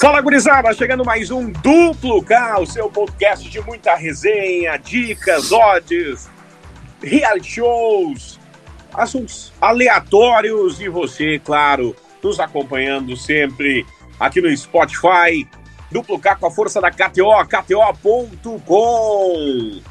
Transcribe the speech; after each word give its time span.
Fala 0.00 0.20
gurizada, 0.20 0.72
chegando 0.72 1.04
mais 1.04 1.32
um 1.32 1.50
Duplo 1.50 2.22
K, 2.22 2.60
o 2.60 2.66
seu 2.66 2.88
podcast 2.88 3.50
de 3.50 3.60
muita 3.62 3.96
resenha, 3.96 4.76
dicas, 4.76 5.50
odds, 5.50 6.30
reality 7.02 7.50
shows, 7.50 8.38
assuntos 8.94 9.52
aleatórios 9.60 10.80
e 10.80 10.88
você, 10.88 11.40
claro, 11.40 11.96
nos 12.22 12.38
acompanhando 12.38 13.16
sempre 13.16 13.84
aqui 14.20 14.40
no 14.40 14.56
Spotify, 14.56 15.48
Duplo 15.92 16.18
K 16.18 16.34
com 16.36 16.46
a 16.46 16.50
força 16.50 16.80
da 16.80 16.90
KTO, 16.90 17.44
KTO.com. 17.46 18.62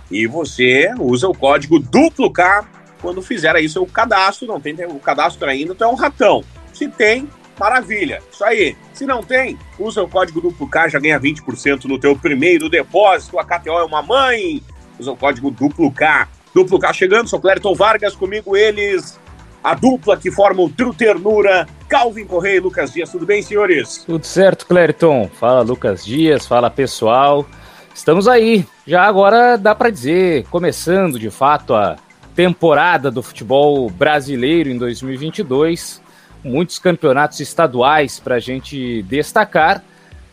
E 0.10 0.26
você 0.26 0.92
usa 1.00 1.30
o 1.30 1.38
código 1.38 1.80
Duplo 1.80 2.32
K 2.32 2.68
quando 3.00 3.22
fizer 3.22 3.56
aí 3.56 3.70
seu 3.70 3.86
cadastro. 3.86 4.48
Não 4.48 4.60
tem 4.60 4.74
o 4.86 5.00
cadastro 5.00 5.48
ainda, 5.48 5.74
então 5.74 5.92
é 5.92 5.94
um 5.94 5.96
ratão. 5.96 6.44
Se 6.74 6.88
tem, 6.88 7.30
maravilha. 7.60 8.22
Isso 8.32 8.44
aí. 8.44 8.76
Se 8.94 9.06
não 9.06 9.22
tem, 9.22 9.58
usa 9.78 10.02
o 10.02 10.10
código 10.10 10.42
Duplo 10.42 10.68
K, 10.68 10.90
já 10.90 11.00
ganha 11.00 11.20
20% 11.20 11.86
no 11.86 12.00
teu 12.00 12.16
primeiro 12.16 12.68
depósito. 12.68 13.38
A 13.40 13.46
KTO 13.46 13.78
é 13.78 13.84
uma 13.84 14.02
mãe. 14.02 14.64
Usa 15.00 15.12
o 15.12 15.18
código 15.18 15.52
Duplo 15.52 15.92
K. 15.92 16.28
Duplo 16.54 16.80
K 16.80 16.92
chegando, 16.94 17.30
sou 17.30 17.40
Clériton 17.40 17.76
Vargas, 17.76 18.16
comigo 18.16 18.58
eles, 18.58 19.18
a 19.64 19.76
dupla 19.76 20.18
que 20.18 20.32
forma 20.32 20.62
o 20.64 20.70
Trio 20.70 20.94
Ternura, 20.94 21.68
Calvin 21.88 22.26
Correia 22.26 22.58
e 22.58 22.60
Lucas 22.60 22.92
Dias. 22.92 23.12
Tudo 23.12 23.26
bem, 23.26 23.42
senhores? 23.42 24.04
Tudo 24.06 24.26
certo, 24.26 24.66
Clériton. 24.66 25.30
Fala, 25.40 25.62
Lucas 25.62 26.04
Dias. 26.04 26.48
Fala, 26.48 26.70
pessoal. 26.70 27.46
Estamos 27.94 28.28
aí. 28.28 28.66
Já 28.88 29.04
agora 29.04 29.58
dá 29.58 29.76
para 29.76 29.90
dizer, 29.90 30.46
começando 30.50 31.20
de 31.20 31.30
fato 31.30 31.76
a 31.76 31.98
temporada 32.36 33.12
do 33.12 33.22
futebol 33.22 33.90
brasileiro 33.90 34.70
em 34.70 34.78
2022. 34.78 36.02
Muitos 36.44 36.80
campeonatos 36.80 37.40
estaduais 37.40 38.20
para 38.20 38.36
a 38.36 38.40
gente 38.40 39.04
destacar, 39.04 39.84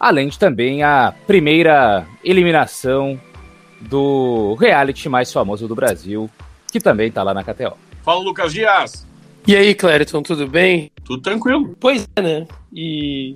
além 0.01 0.29
de 0.29 0.39
também 0.39 0.83
a 0.83 1.13
primeira 1.27 2.07
eliminação 2.25 3.21
do 3.81 4.55
reality 4.55 5.09
mais 5.09 5.31
famoso 5.31 5.69
do 5.69 5.75
Brasil, 5.75 6.31
que 6.73 6.81
também 6.81 7.09
está 7.09 7.23
lá 7.23 7.35
na 7.35 7.45
KTO. 7.45 7.77
Fala, 8.03 8.21
Lucas 8.21 8.53
Dias. 8.53 9.08
E 9.49 9.57
aí, 9.57 9.75
Clériton, 9.75 10.23
tudo 10.23 10.47
bem? 10.47 10.93
Tudo 11.07 11.23
tranquilo. 11.23 11.75
Pois 11.81 12.07
é, 12.15 12.21
né? 12.21 12.47
E 12.71 13.35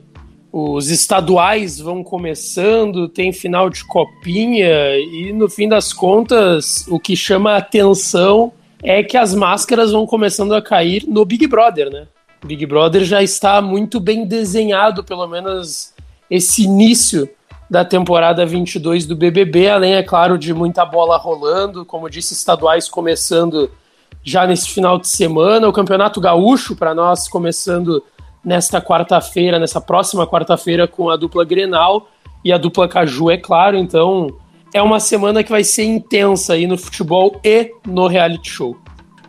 os 0.53 0.91
estaduais 0.91 1.79
vão 1.81 2.05
começando, 2.05 3.09
tem 3.09 3.33
final 3.33 3.71
de 3.71 3.83
copinha, 3.87 4.95
e 4.99 5.33
no 5.33 5.49
fim 5.49 5.67
das 5.67 5.91
contas, 5.91 6.87
o 6.87 7.01
que 7.01 7.17
chama 7.17 7.53
a 7.53 7.57
atenção 7.57 8.53
é 8.83 9.03
que 9.03 9.17
as 9.17 9.35
máscaras 9.35 9.93
vão 9.93 10.05
começando 10.07 10.55
a 10.55 10.61
cair 10.61 11.07
no 11.09 11.25
Big 11.25 11.47
Brother, 11.47 11.89
né? 11.89 12.07
Big 12.45 12.67
Brother 12.67 13.05
já 13.05 13.23
está 13.23 13.63
muito 13.63 13.99
bem 13.99 14.27
desenhado, 14.27 15.03
pelo 15.03 15.27
menos 15.27 15.95
esse 16.31 16.65
início 16.65 17.27
da 17.71 17.87
temporada 17.87 18.45
22 18.45 19.07
do 19.07 19.17
BBB, 19.17 19.71
além, 19.71 19.95
é 19.95 20.03
claro, 20.03 20.37
de 20.37 20.53
muita 20.53 20.85
bola 20.85 21.17
rolando, 21.17 21.87
como 21.87 22.11
disse, 22.11 22.35
estaduais 22.35 22.87
começando 22.87 23.71
já 24.25 24.47
nesse 24.47 24.71
final 24.71 24.99
de 24.99 25.09
semana, 25.09 25.69
o 25.69 25.73
Campeonato 25.73 26.21
Gaúcho 26.21 26.77
para 26.77 26.95
nós 26.95 27.29
começando 27.29 28.03
nesta 28.45 28.81
quarta-feira, 28.81 29.59
nessa 29.59 29.81
próxima 29.81 30.27
quarta-feira 30.27 30.87
com 30.87 31.11
a 31.11 31.17
dupla 31.17 31.45
Grenal 31.45 32.09
e 32.45 32.53
a 32.53 32.59
dupla 32.59 32.89
Caju, 32.89 33.31
é 33.31 33.37
claro, 33.37 33.77
então 33.77 34.29
é 34.75 34.83
uma 34.83 34.99
semana 34.99 35.45
que 35.45 35.51
vai 35.51 35.63
ser 35.63 35.85
intensa 35.85 36.55
aí 36.55 36.67
no 36.67 36.79
futebol 36.79 37.41
e 37.45 37.73
no 37.87 38.07
reality 38.07 38.51
show. 38.51 38.77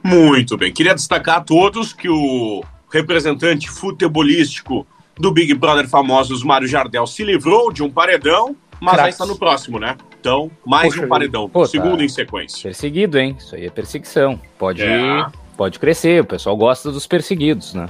Muito 0.04 0.58
bem. 0.58 0.72
Queria 0.72 0.96
destacar 0.96 1.38
a 1.38 1.42
todos 1.42 1.94
que 1.94 2.10
o 2.10 2.64
representante 2.92 3.70
futebolístico 3.70 4.86
do 5.18 5.32
Big 5.32 5.54
Brother 5.54 5.88
Famosos, 5.88 6.44
Mário 6.44 6.68
Jardel, 6.68 7.06
se 7.06 7.24
livrou 7.24 7.72
de 7.72 7.84
um 7.84 7.90
paredão, 7.90 8.56
mas 8.84 8.98
já 8.98 9.10
está 9.10 9.26
no 9.26 9.38
próximo, 9.38 9.80
né? 9.80 9.96
Então, 10.20 10.52
mais 10.66 10.94
Poxa, 10.94 11.06
um 11.06 11.10
paredão, 11.10 11.50
pô, 11.50 11.66
segundo 11.66 11.98
tá 11.98 12.04
em 12.04 12.10
sequência. 12.10 12.64
Perseguido, 12.64 13.18
hein? 13.18 13.36
Isso 13.40 13.56
aí 13.56 13.66
é 13.66 13.70
perseguição. 13.70 14.40
Pode, 14.58 14.84
é. 14.84 15.26
pode 15.56 15.80
crescer, 15.80 16.22
o 16.22 16.26
pessoal 16.26 16.56
gosta 16.58 16.92
dos 16.92 17.08
perseguidos, 17.08 17.74
né? 17.74 17.88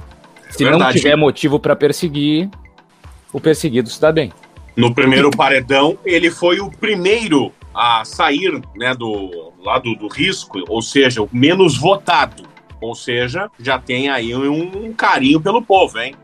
É 0.48 0.52
Se 0.52 0.64
verdade. 0.64 0.84
não 0.84 0.92
tiver 0.92 1.16
motivo 1.16 1.58
para 1.58 1.74
perseguir, 1.74 2.48
o 3.32 3.40
perseguido 3.40 3.88
está 3.88 4.12
bem. 4.12 4.32
No 4.76 4.94
primeiro 4.94 5.30
paredão, 5.30 5.98
ele 6.04 6.30
foi 6.30 6.60
o 6.60 6.70
primeiro 6.70 7.52
a 7.74 8.04
sair 8.04 8.62
né, 8.76 8.94
do 8.94 9.52
lado 9.64 9.94
do 9.96 10.06
risco, 10.08 10.60
ou 10.68 10.80
seja, 10.80 11.22
o 11.22 11.28
menos 11.32 11.76
votado. 11.76 12.44
Ou 12.80 12.94
seja, 12.94 13.50
já 13.58 13.78
tem 13.78 14.08
aí 14.08 14.34
um 14.34 14.92
carinho 14.92 15.40
pelo 15.40 15.62
povo, 15.62 15.98
hein? 15.98 16.14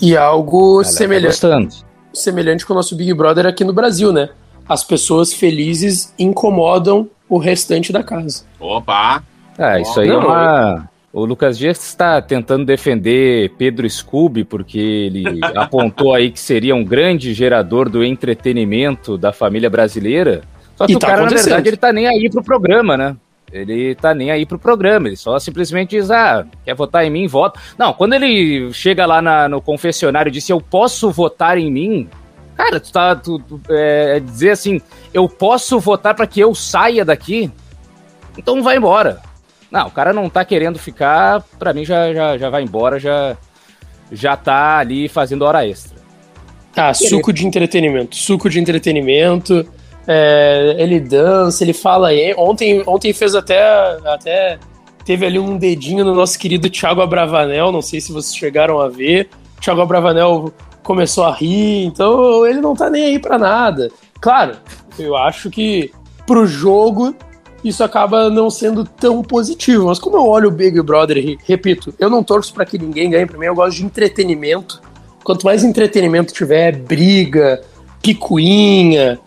E 0.00 0.16
algo 0.16 0.82
tá 0.82 0.88
semelhante, 0.88 1.84
semelhante 2.18 2.64
com 2.64 2.72
o 2.72 2.76
nosso 2.76 2.96
Big 2.96 3.12
Brother 3.14 3.46
aqui 3.46 3.64
no 3.64 3.72
Brasil, 3.72 4.12
né? 4.12 4.30
As 4.68 4.82
pessoas 4.82 5.32
felizes 5.32 6.12
incomodam 6.18 7.08
o 7.28 7.38
restante 7.38 7.92
da 7.92 8.02
casa. 8.02 8.44
Opa! 8.58 9.22
Ah, 9.58 9.80
isso 9.80 10.00
aí 10.00 10.08
é 10.08 10.12
Não, 10.12 10.22
é 10.22 10.26
uma. 10.26 10.90
O 11.12 11.24
Lucas 11.24 11.56
Dias 11.56 11.82
está 11.82 12.20
tentando 12.20 12.66
defender 12.66 13.50
Pedro 13.56 13.88
Scooby, 13.88 14.44
porque 14.44 14.78
ele 14.78 15.40
apontou 15.56 16.14
aí 16.14 16.30
que 16.30 16.38
seria 16.38 16.74
um 16.74 16.84
grande 16.84 17.32
gerador 17.32 17.88
do 17.88 18.04
entretenimento 18.04 19.16
da 19.16 19.32
família 19.32 19.70
brasileira. 19.70 20.42
Só 20.76 20.86
que 20.86 20.92
e 20.92 20.96
o 20.96 20.98
tá 20.98 21.06
cara, 21.06 21.22
na 21.22 21.28
verdade, 21.28 21.68
ele 21.68 21.76
tá 21.76 21.90
nem 21.90 22.06
aí 22.06 22.28
pro 22.28 22.42
programa, 22.42 22.98
né? 22.98 23.16
Ele 23.56 23.94
tá 23.94 24.14
nem 24.14 24.30
aí 24.30 24.44
pro 24.44 24.58
programa, 24.58 25.08
ele 25.08 25.16
só 25.16 25.38
simplesmente 25.38 25.90
diz, 25.90 26.10
ah, 26.10 26.46
quer 26.64 26.74
votar 26.74 27.04
em 27.04 27.10
mim, 27.10 27.26
vota. 27.26 27.60
Não, 27.78 27.92
quando 27.92 28.14
ele 28.14 28.72
chega 28.72 29.06
lá 29.06 29.22
na, 29.22 29.48
no 29.48 29.60
confessionário 29.60 30.30
e 30.30 30.32
diz, 30.32 30.48
eu 30.48 30.60
posso 30.60 31.10
votar 31.10 31.58
em 31.58 31.70
mim, 31.70 32.08
cara, 32.56 32.78
tu 32.78 32.92
tá, 32.92 33.16
tu, 33.16 33.38
tu 33.38 33.60
é, 33.70 34.20
dizer 34.20 34.50
assim, 34.50 34.80
eu 35.12 35.28
posso 35.28 35.80
votar 35.80 36.14
para 36.14 36.26
que 36.26 36.40
eu 36.40 36.54
saia 36.54 37.04
daqui, 37.04 37.50
então 38.36 38.62
vai 38.62 38.76
embora. 38.76 39.20
Não, 39.70 39.88
o 39.88 39.90
cara 39.90 40.12
não 40.12 40.28
tá 40.28 40.44
querendo 40.44 40.78
ficar, 40.78 41.42
para 41.58 41.72
mim 41.72 41.84
já, 41.84 42.12
já, 42.12 42.38
já 42.38 42.50
vai 42.50 42.62
embora, 42.62 42.98
já, 42.98 43.36
já 44.12 44.36
tá 44.36 44.78
ali 44.78 45.08
fazendo 45.08 45.42
hora 45.42 45.66
extra. 45.66 45.96
Ah, 46.76 46.92
suco 46.92 47.32
de 47.32 47.46
entretenimento, 47.46 48.14
suco 48.14 48.50
de 48.50 48.60
entretenimento, 48.60 49.66
é, 50.06 50.76
ele 50.78 51.00
dança, 51.00 51.64
ele 51.64 51.72
fala. 51.72 52.10
Ontem, 52.36 52.82
ontem 52.86 53.12
fez 53.12 53.34
até, 53.34 53.60
até. 54.04 54.58
Teve 55.04 55.26
ali 55.26 55.38
um 55.38 55.56
dedinho 55.56 56.04
no 56.04 56.14
nosso 56.14 56.38
querido 56.38 56.70
Thiago 56.70 57.00
Abravanel. 57.00 57.70
Não 57.72 57.82
sei 57.82 58.00
se 58.00 58.12
vocês 58.12 58.36
chegaram 58.36 58.80
a 58.80 58.88
ver. 58.88 59.28
Thiago 59.60 59.80
Abravanel 59.80 60.52
começou 60.82 61.24
a 61.24 61.34
rir, 61.34 61.84
então 61.84 62.46
ele 62.46 62.60
não 62.60 62.74
tá 62.74 62.88
nem 62.88 63.06
aí 63.06 63.18
para 63.18 63.38
nada. 63.38 63.90
Claro, 64.20 64.56
eu 64.98 65.16
acho 65.16 65.50
que 65.50 65.90
pro 66.26 66.46
jogo 66.46 67.14
isso 67.64 67.82
acaba 67.82 68.30
não 68.30 68.48
sendo 68.48 68.84
tão 68.84 69.22
positivo. 69.22 69.86
Mas 69.86 69.98
como 69.98 70.16
eu 70.16 70.26
olho 70.26 70.48
o 70.48 70.52
Big 70.52 70.80
Brother, 70.82 71.38
repito, 71.44 71.92
eu 71.98 72.08
não 72.08 72.22
torço 72.22 72.54
para 72.54 72.64
que 72.64 72.78
ninguém 72.78 73.10
ganhe. 73.10 73.26
Pra 73.26 73.38
mim, 73.38 73.46
eu 73.46 73.54
gosto 73.54 73.78
de 73.78 73.84
entretenimento. 73.84 74.80
Quanto 75.24 75.44
mais 75.44 75.64
entretenimento 75.64 76.32
tiver, 76.32 76.76
briga, 76.76 77.60
picuinha, 78.00 79.18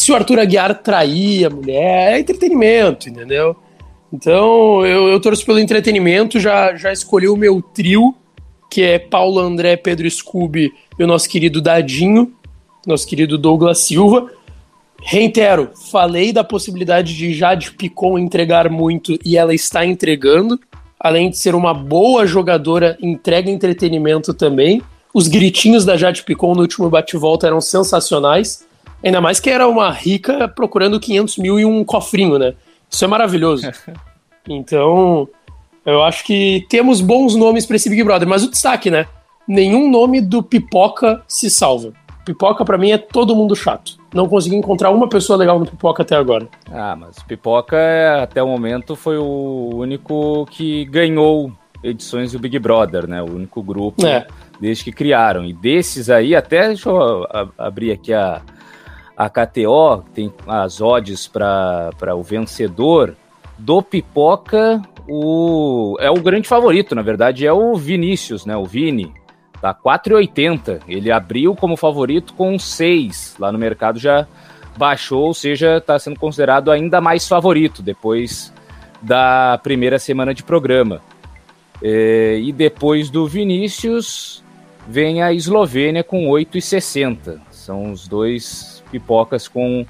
se 0.00 0.12
o 0.12 0.14
Arthur 0.14 0.38
Aguiar 0.38 0.82
trair 0.82 1.46
a 1.46 1.50
mulher, 1.50 2.14
é 2.14 2.20
entretenimento, 2.20 3.08
entendeu? 3.08 3.56
Então, 4.12 4.86
eu, 4.86 5.08
eu 5.08 5.20
torço 5.20 5.44
pelo 5.44 5.58
entretenimento, 5.58 6.38
já, 6.40 6.74
já 6.76 6.92
escolhi 6.92 7.28
o 7.28 7.36
meu 7.36 7.60
trio, 7.60 8.14
que 8.70 8.82
é 8.82 8.98
Paulo 8.98 9.38
André, 9.38 9.76
Pedro 9.76 10.08
Scooby 10.10 10.72
e 10.98 11.04
o 11.04 11.06
nosso 11.06 11.28
querido 11.28 11.60
Dadinho, 11.60 12.32
nosso 12.86 13.06
querido 13.06 13.36
Douglas 13.36 13.80
Silva. 13.80 14.30
Reitero, 15.02 15.70
falei 15.90 16.32
da 16.32 16.42
possibilidade 16.44 17.16
de 17.16 17.32
Jade 17.34 17.72
Picon 17.72 18.18
entregar 18.18 18.70
muito 18.70 19.18
e 19.24 19.36
ela 19.36 19.54
está 19.54 19.84
entregando. 19.84 20.58
Além 20.98 21.30
de 21.30 21.38
ser 21.38 21.54
uma 21.54 21.72
boa 21.72 22.26
jogadora, 22.26 22.96
entrega 23.00 23.50
entretenimento 23.50 24.34
também. 24.34 24.82
Os 25.14 25.28
gritinhos 25.28 25.84
da 25.84 25.96
Jade 25.96 26.24
Picon 26.24 26.54
no 26.54 26.62
último 26.62 26.90
bate-volta 26.90 27.46
eram 27.46 27.60
sensacionais. 27.60 28.66
Ainda 29.02 29.20
mais 29.20 29.38
que 29.38 29.50
era 29.50 29.68
uma 29.68 29.90
rica 29.90 30.48
procurando 30.48 30.98
500 30.98 31.38
mil 31.38 31.58
e 31.58 31.64
um 31.64 31.84
cofrinho, 31.84 32.38
né? 32.38 32.54
Isso 32.90 33.04
é 33.04 33.08
maravilhoso. 33.08 33.70
então, 34.48 35.28
eu 35.84 36.02
acho 36.02 36.24
que 36.24 36.66
temos 36.68 37.00
bons 37.00 37.34
nomes 37.34 37.64
para 37.64 37.76
esse 37.76 37.88
Big 37.88 38.02
Brother, 38.02 38.28
mas 38.28 38.44
o 38.44 38.50
destaque, 38.50 38.90
né? 38.90 39.06
Nenhum 39.46 39.90
nome 39.90 40.20
do 40.20 40.42
Pipoca 40.42 41.22
se 41.26 41.48
salva. 41.48 41.92
Pipoca, 42.24 42.62
para 42.64 42.76
mim, 42.76 42.90
é 42.90 42.98
todo 42.98 43.34
mundo 43.34 43.56
chato. 43.56 43.96
Não 44.12 44.28
consegui 44.28 44.56
encontrar 44.56 44.90
uma 44.90 45.08
pessoa 45.08 45.38
legal 45.38 45.58
no 45.58 45.64
Pipoca 45.64 46.02
até 46.02 46.14
agora. 46.14 46.46
Ah, 46.70 46.94
mas 46.94 47.22
Pipoca, 47.22 47.76
até 48.22 48.42
o 48.42 48.48
momento, 48.48 48.94
foi 48.94 49.16
o 49.16 49.70
único 49.72 50.44
que 50.50 50.84
ganhou 50.86 51.50
edições 51.82 52.32
do 52.32 52.38
Big 52.38 52.58
Brother, 52.58 53.06
né? 53.06 53.22
O 53.22 53.30
único 53.34 53.62
grupo 53.62 54.06
é. 54.06 54.26
desde 54.60 54.84
que 54.84 54.92
criaram. 54.92 55.44
E 55.44 55.54
desses 55.54 56.10
aí, 56.10 56.34
até 56.34 56.68
deixa 56.68 56.90
eu 56.90 57.26
abrir 57.56 57.92
aqui 57.92 58.12
a, 58.12 58.42
a 59.18 59.28
KTO 59.28 60.04
tem 60.14 60.32
as 60.46 60.80
odds 60.80 61.26
para 61.26 62.14
o 62.14 62.22
vencedor. 62.22 63.16
do 63.58 63.82
Pipoca, 63.82 64.80
o 65.08 65.96
é 65.98 66.08
o 66.08 66.20
grande 66.20 66.46
favorito, 66.46 66.94
na 66.94 67.02
verdade, 67.02 67.44
é 67.44 67.52
o 67.52 67.74
Vinícius, 67.74 68.46
né? 68.46 68.56
O 68.56 68.64
Vini. 68.64 69.12
Tá 69.60 69.74
4,80. 69.74 70.82
Ele 70.86 71.10
abriu 71.10 71.56
como 71.56 71.76
favorito 71.76 72.32
com 72.34 72.56
6. 72.56 73.34
Lá 73.40 73.50
no 73.50 73.58
mercado 73.58 73.98
já 73.98 74.28
baixou, 74.76 75.24
ou 75.24 75.34
seja, 75.34 75.78
está 75.78 75.98
sendo 75.98 76.20
considerado 76.20 76.70
ainda 76.70 77.00
mais 77.00 77.26
favorito 77.26 77.82
depois 77.82 78.52
da 79.02 79.58
primeira 79.64 79.98
semana 79.98 80.32
de 80.32 80.44
programa. 80.44 81.02
É, 81.82 82.38
e 82.38 82.52
depois 82.52 83.10
do 83.10 83.26
Vinícius, 83.26 84.44
vem 84.86 85.24
a 85.24 85.32
Eslovênia 85.32 86.04
com 86.04 86.26
8,60. 86.28 87.40
São 87.50 87.90
os 87.90 88.06
dois 88.06 88.67
pipocas 88.88 89.46
com 89.46 89.84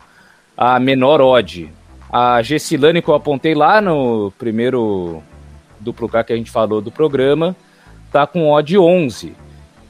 a 0.56 0.78
menor 0.78 1.20
odd. 1.20 1.70
A 2.10 2.42
Gessilane 2.42 3.02
que 3.02 3.08
eu 3.08 3.14
apontei 3.14 3.54
lá 3.54 3.80
no 3.80 4.32
primeiro 4.38 5.22
duplo 5.78 6.08
K 6.08 6.24
que 6.24 6.32
a 6.32 6.36
gente 6.36 6.50
falou 6.50 6.80
do 6.80 6.90
programa, 6.90 7.54
tá 8.10 8.26
com 8.26 8.50
odd 8.50 8.78
11. 8.78 9.34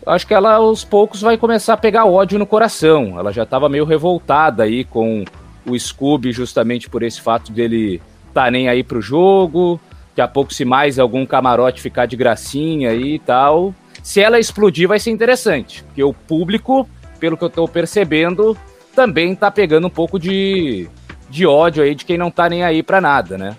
Acho 0.06 0.26
que 0.26 0.34
ela 0.34 0.54
aos 0.54 0.84
poucos 0.84 1.20
vai 1.20 1.36
começar 1.36 1.74
a 1.74 1.76
pegar 1.76 2.06
ódio 2.06 2.38
no 2.38 2.46
coração. 2.46 3.18
Ela 3.18 3.32
já 3.32 3.42
estava 3.42 3.68
meio 3.68 3.84
revoltada 3.84 4.62
aí 4.62 4.84
com 4.84 5.24
o 5.66 5.78
Scooby 5.78 6.32
justamente 6.32 6.88
por 6.88 7.02
esse 7.02 7.20
fato 7.20 7.52
dele 7.52 8.00
tá 8.32 8.50
nem 8.50 8.68
aí 8.68 8.82
pro 8.82 9.02
jogo. 9.02 9.80
Daqui 10.10 10.20
a 10.20 10.28
pouco 10.28 10.52
se 10.52 10.64
mais 10.64 10.98
algum 10.98 11.24
camarote 11.26 11.80
ficar 11.80 12.06
de 12.06 12.16
gracinha 12.16 12.90
aí 12.90 13.14
e 13.14 13.18
tal. 13.18 13.74
Se 14.02 14.20
ela 14.20 14.38
explodir 14.38 14.88
vai 14.88 14.98
ser 14.98 15.10
interessante, 15.10 15.84
porque 15.84 16.02
o 16.02 16.14
público, 16.14 16.88
pelo 17.20 17.36
que 17.36 17.44
eu 17.44 17.48
estou 17.48 17.68
percebendo, 17.68 18.56
também 18.98 19.32
tá 19.32 19.48
pegando 19.48 19.86
um 19.86 19.90
pouco 19.90 20.18
de 20.18 20.90
de 21.30 21.46
ódio 21.46 21.84
aí 21.84 21.94
de 21.94 22.04
quem 22.04 22.18
não 22.18 22.32
tá 22.32 22.48
nem 22.48 22.64
aí 22.64 22.82
para 22.82 23.00
nada, 23.00 23.38
né? 23.38 23.56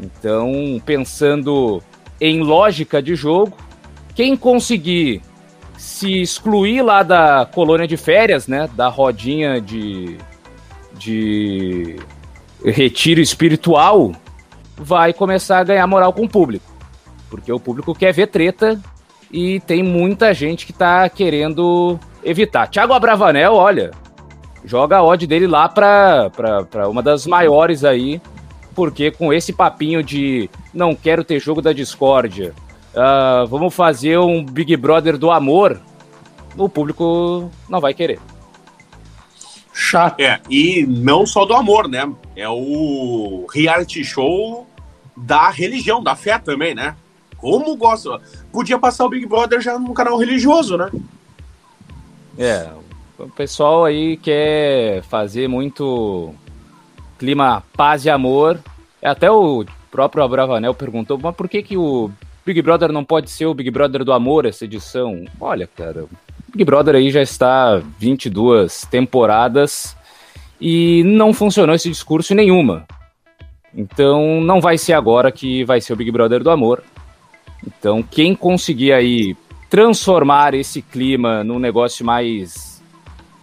Então, 0.00 0.80
pensando 0.86 1.82
em 2.20 2.40
lógica 2.40 3.02
de 3.02 3.16
jogo, 3.16 3.56
quem 4.14 4.36
conseguir 4.36 5.22
se 5.76 6.22
excluir 6.22 6.82
lá 6.82 7.02
da 7.02 7.48
colônia 7.52 7.88
de 7.88 7.96
férias, 7.96 8.46
né, 8.46 8.70
da 8.74 8.86
rodinha 8.86 9.60
de, 9.60 10.18
de 10.94 11.96
retiro 12.64 13.20
espiritual, 13.20 14.12
vai 14.76 15.12
começar 15.12 15.58
a 15.58 15.64
ganhar 15.64 15.86
moral 15.88 16.12
com 16.12 16.26
o 16.26 16.28
público. 16.28 16.64
Porque 17.28 17.50
o 17.50 17.58
público 17.58 17.92
quer 17.92 18.12
ver 18.12 18.28
treta 18.28 18.80
e 19.32 19.58
tem 19.60 19.82
muita 19.82 20.32
gente 20.32 20.64
que 20.64 20.72
tá 20.72 21.08
querendo 21.08 21.98
evitar. 22.22 22.68
Thiago 22.68 22.92
Abravanel, 22.92 23.54
olha, 23.54 23.90
joga 24.66 24.98
a 24.98 25.02
odd 25.02 25.26
dele 25.26 25.46
lá 25.46 25.68
para 25.68 26.30
uma 26.90 27.02
das 27.02 27.26
maiores 27.26 27.84
aí, 27.84 28.20
porque 28.74 29.10
com 29.10 29.32
esse 29.32 29.52
papinho 29.52 30.02
de 30.02 30.50
não 30.74 30.94
quero 30.94 31.24
ter 31.24 31.40
jogo 31.40 31.62
da 31.62 31.72
discórdia, 31.72 32.52
uh, 32.92 33.46
vamos 33.46 33.72
fazer 33.72 34.18
um 34.18 34.44
Big 34.44 34.76
Brother 34.76 35.16
do 35.16 35.30
amor, 35.30 35.80
o 36.58 36.68
público 36.68 37.50
não 37.68 37.80
vai 37.80 37.94
querer. 37.94 38.18
Chato. 39.72 40.20
É, 40.20 40.40
e 40.50 40.86
não 40.86 41.26
só 41.26 41.44
do 41.44 41.54
amor, 41.54 41.86
né? 41.86 42.10
É 42.34 42.48
o 42.48 43.46
reality 43.52 44.02
show 44.02 44.66
da 45.14 45.50
religião, 45.50 46.02
da 46.02 46.16
fé 46.16 46.38
também, 46.38 46.74
né? 46.74 46.96
Como 47.36 47.76
gosta. 47.76 48.20
Podia 48.50 48.78
passar 48.78 49.04
o 49.04 49.10
Big 49.10 49.26
Brother 49.26 49.60
já 49.60 49.78
no 49.78 49.92
canal 49.92 50.16
religioso, 50.16 50.78
né? 50.78 50.90
É, 52.38 52.70
o 53.18 53.28
pessoal 53.28 53.84
aí 53.84 54.16
quer 54.16 55.02
fazer 55.02 55.48
muito 55.48 56.34
clima 57.18 57.62
paz 57.76 58.04
e 58.04 58.10
amor. 58.10 58.58
Até 59.02 59.30
o 59.30 59.64
próprio 59.90 60.22
Abravanel 60.22 60.74
perguntou, 60.74 61.18
mas 61.22 61.34
por 61.34 61.48
que, 61.48 61.62
que 61.62 61.76
o 61.76 62.10
Big 62.44 62.60
Brother 62.60 62.92
não 62.92 63.04
pode 63.04 63.30
ser 63.30 63.46
o 63.46 63.54
Big 63.54 63.70
Brother 63.70 64.04
do 64.04 64.12
amor 64.12 64.44
essa 64.44 64.64
edição? 64.64 65.24
Olha, 65.40 65.66
cara, 65.66 66.04
o 66.04 66.08
Big 66.52 66.64
Brother 66.64 66.96
aí 66.96 67.10
já 67.10 67.22
está 67.22 67.80
22 67.98 68.86
temporadas 68.90 69.96
e 70.60 71.02
não 71.04 71.32
funcionou 71.32 71.74
esse 71.74 71.88
discurso 71.88 72.34
nenhuma. 72.34 72.86
Então 73.74 74.40
não 74.40 74.60
vai 74.60 74.78
ser 74.78 74.94
agora 74.94 75.30
que 75.30 75.64
vai 75.64 75.80
ser 75.80 75.92
o 75.92 75.96
Big 75.96 76.10
Brother 76.10 76.42
do 76.42 76.50
amor. 76.50 76.82
Então 77.66 78.02
quem 78.02 78.34
conseguir 78.34 78.92
aí 78.92 79.36
transformar 79.68 80.54
esse 80.54 80.80
clima 80.80 81.42
num 81.42 81.58
negócio 81.58 82.04
mais 82.04 82.75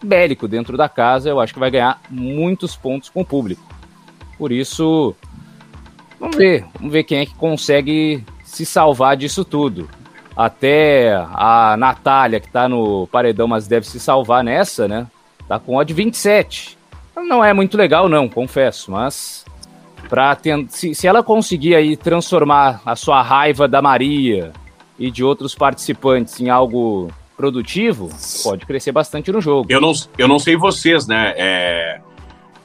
bélico 0.04 0.48
dentro 0.48 0.78
da 0.78 0.90
casa, 0.90 1.30
eu 1.30 1.40
acho 1.40 1.54
que 1.54 1.60
vai 1.60 1.72
ganhar 1.72 2.02
muitos 2.10 2.76
pontos 2.76 3.10
com 3.10 3.22
o 3.22 3.26
público. 3.26 3.62
Por 4.38 4.52
isso, 4.52 5.16
vamos 6.20 6.36
ver, 6.36 6.66
vamos 6.78 6.92
ver 6.92 7.04
quem 7.04 7.20
é 7.20 7.26
que 7.26 7.36
consegue 7.36 8.24
se 8.44 8.66
salvar 8.66 9.16
disso 9.16 9.44
tudo. 9.44 9.90
Até 10.36 11.14
a 11.14 11.76
Natália, 11.78 12.40
que 12.40 12.50
tá 12.50 12.68
no 12.68 13.08
paredão, 13.08 13.48
mas 13.48 13.68
deve 13.68 13.88
se 13.88 14.00
salvar 14.00 14.44
nessa, 14.44 14.88
né? 14.88 15.08
Tá 15.48 15.60
com 15.60 15.76
odd 15.76 15.94
27. 15.94 16.78
Não 17.16 17.44
é 17.44 17.54
muito 17.54 17.78
legal, 17.78 18.10
não, 18.10 18.28
confesso, 18.28 18.92
mas 18.92 19.46
pra 20.10 20.38
se, 20.70 20.94
se 20.94 21.08
ela 21.08 21.24
conseguir 21.24 21.76
aí 21.76 21.96
transformar 21.96 22.82
a 22.86 22.96
sua 22.96 23.22
raiva 23.22 23.68
da 23.68 23.82
Maria 23.82 24.52
e 24.98 25.10
de 25.10 25.24
outros 25.24 25.56
participantes 25.56 26.40
em 26.40 26.50
algo 26.50 27.12
produtivo, 27.36 28.10
pode 28.44 28.66
crescer 28.66 28.92
bastante 28.92 29.32
no 29.32 29.42
jogo. 29.42 29.68
Eu 29.70 29.82
não, 29.82 29.92
eu 30.18 30.28
não 30.28 30.40
sei 30.40 30.56
vocês, 30.56 31.08
né? 31.08 31.34
É, 31.36 32.02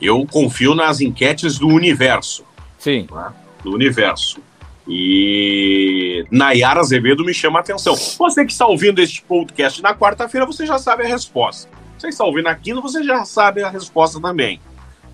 eu 0.00 0.26
confio 0.30 0.74
nas 0.74 1.00
enquetes 1.00 1.58
do 1.58 1.68
universo. 1.68 2.44
Sim. 2.78 3.06
Né? 3.10 3.32
Do 3.62 3.72
universo. 3.72 4.40
E 4.86 6.24
Nayara 6.30 6.80
Azevedo 6.80 7.24
me 7.24 7.34
chama 7.34 7.58
a 7.58 7.62
atenção. 7.62 7.94
Você 7.94 8.44
que 8.44 8.52
está 8.52 8.66
ouvindo 8.66 9.00
este 9.00 9.22
podcast 9.22 9.82
na 9.82 9.94
quarta-feira, 9.94 10.46
você 10.46 10.64
já 10.64 10.78
sabe 10.78 11.04
a 11.04 11.06
resposta. 11.06 11.68
Você 11.98 12.08
está 12.08 12.24
ouvindo 12.24 12.44
na 12.44 12.54
quinta, 12.54 12.80
você 12.80 13.02
já 13.02 13.24
sabe 13.24 13.62
a 13.62 13.68
resposta 13.68 14.20
também. 14.20 14.60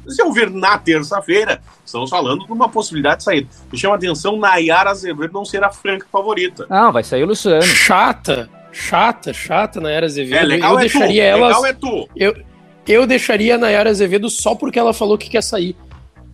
Se 0.07 0.23
ouvir 0.23 0.51
na 0.51 0.77
terça-feira, 0.77 1.63
estamos 1.85 2.11
falando 2.11 2.45
de 2.45 2.53
uma 2.53 2.69
possibilidade 2.69 3.19
de 3.19 3.25
sair. 3.25 3.49
Me 3.73 3.79
chama 3.79 3.95
a 3.95 3.97
atenção 3.97 4.37
Nayara 4.37 4.91
Azevedo 4.91 5.33
não 5.33 5.47
ser 5.47 5.65
a 5.65 5.71
franca 5.71 6.07
favorita. 6.13 6.67
Não, 6.69 6.93
vai 6.93 7.03
sair 7.03 7.25
o 7.25 7.27
Luciano. 7.27 7.63
Chata 7.63 8.51
chata, 8.75 9.33
chata 9.33 9.81
Nayara 9.81 10.07
Azevedo. 10.07 10.37
É, 10.37 10.45
legal 10.45 10.73
eu 10.73 10.79
é 10.79 10.81
deixaria 10.83 11.23
tu, 11.23 11.29
ela. 11.29 11.47
Legal 11.47 11.67
é 11.67 11.73
tu. 11.73 12.09
Eu, 12.17 12.37
eu 12.87 13.07
deixaria 13.07 13.55
a 13.55 13.59
Nayara 13.59 13.89
Azevedo 13.89 14.29
só 14.29 14.55
porque 14.55 14.79
ela 14.79 14.93
falou 14.93 15.17
que 15.17 15.31
quer 15.31 15.43
sair. 15.43 15.77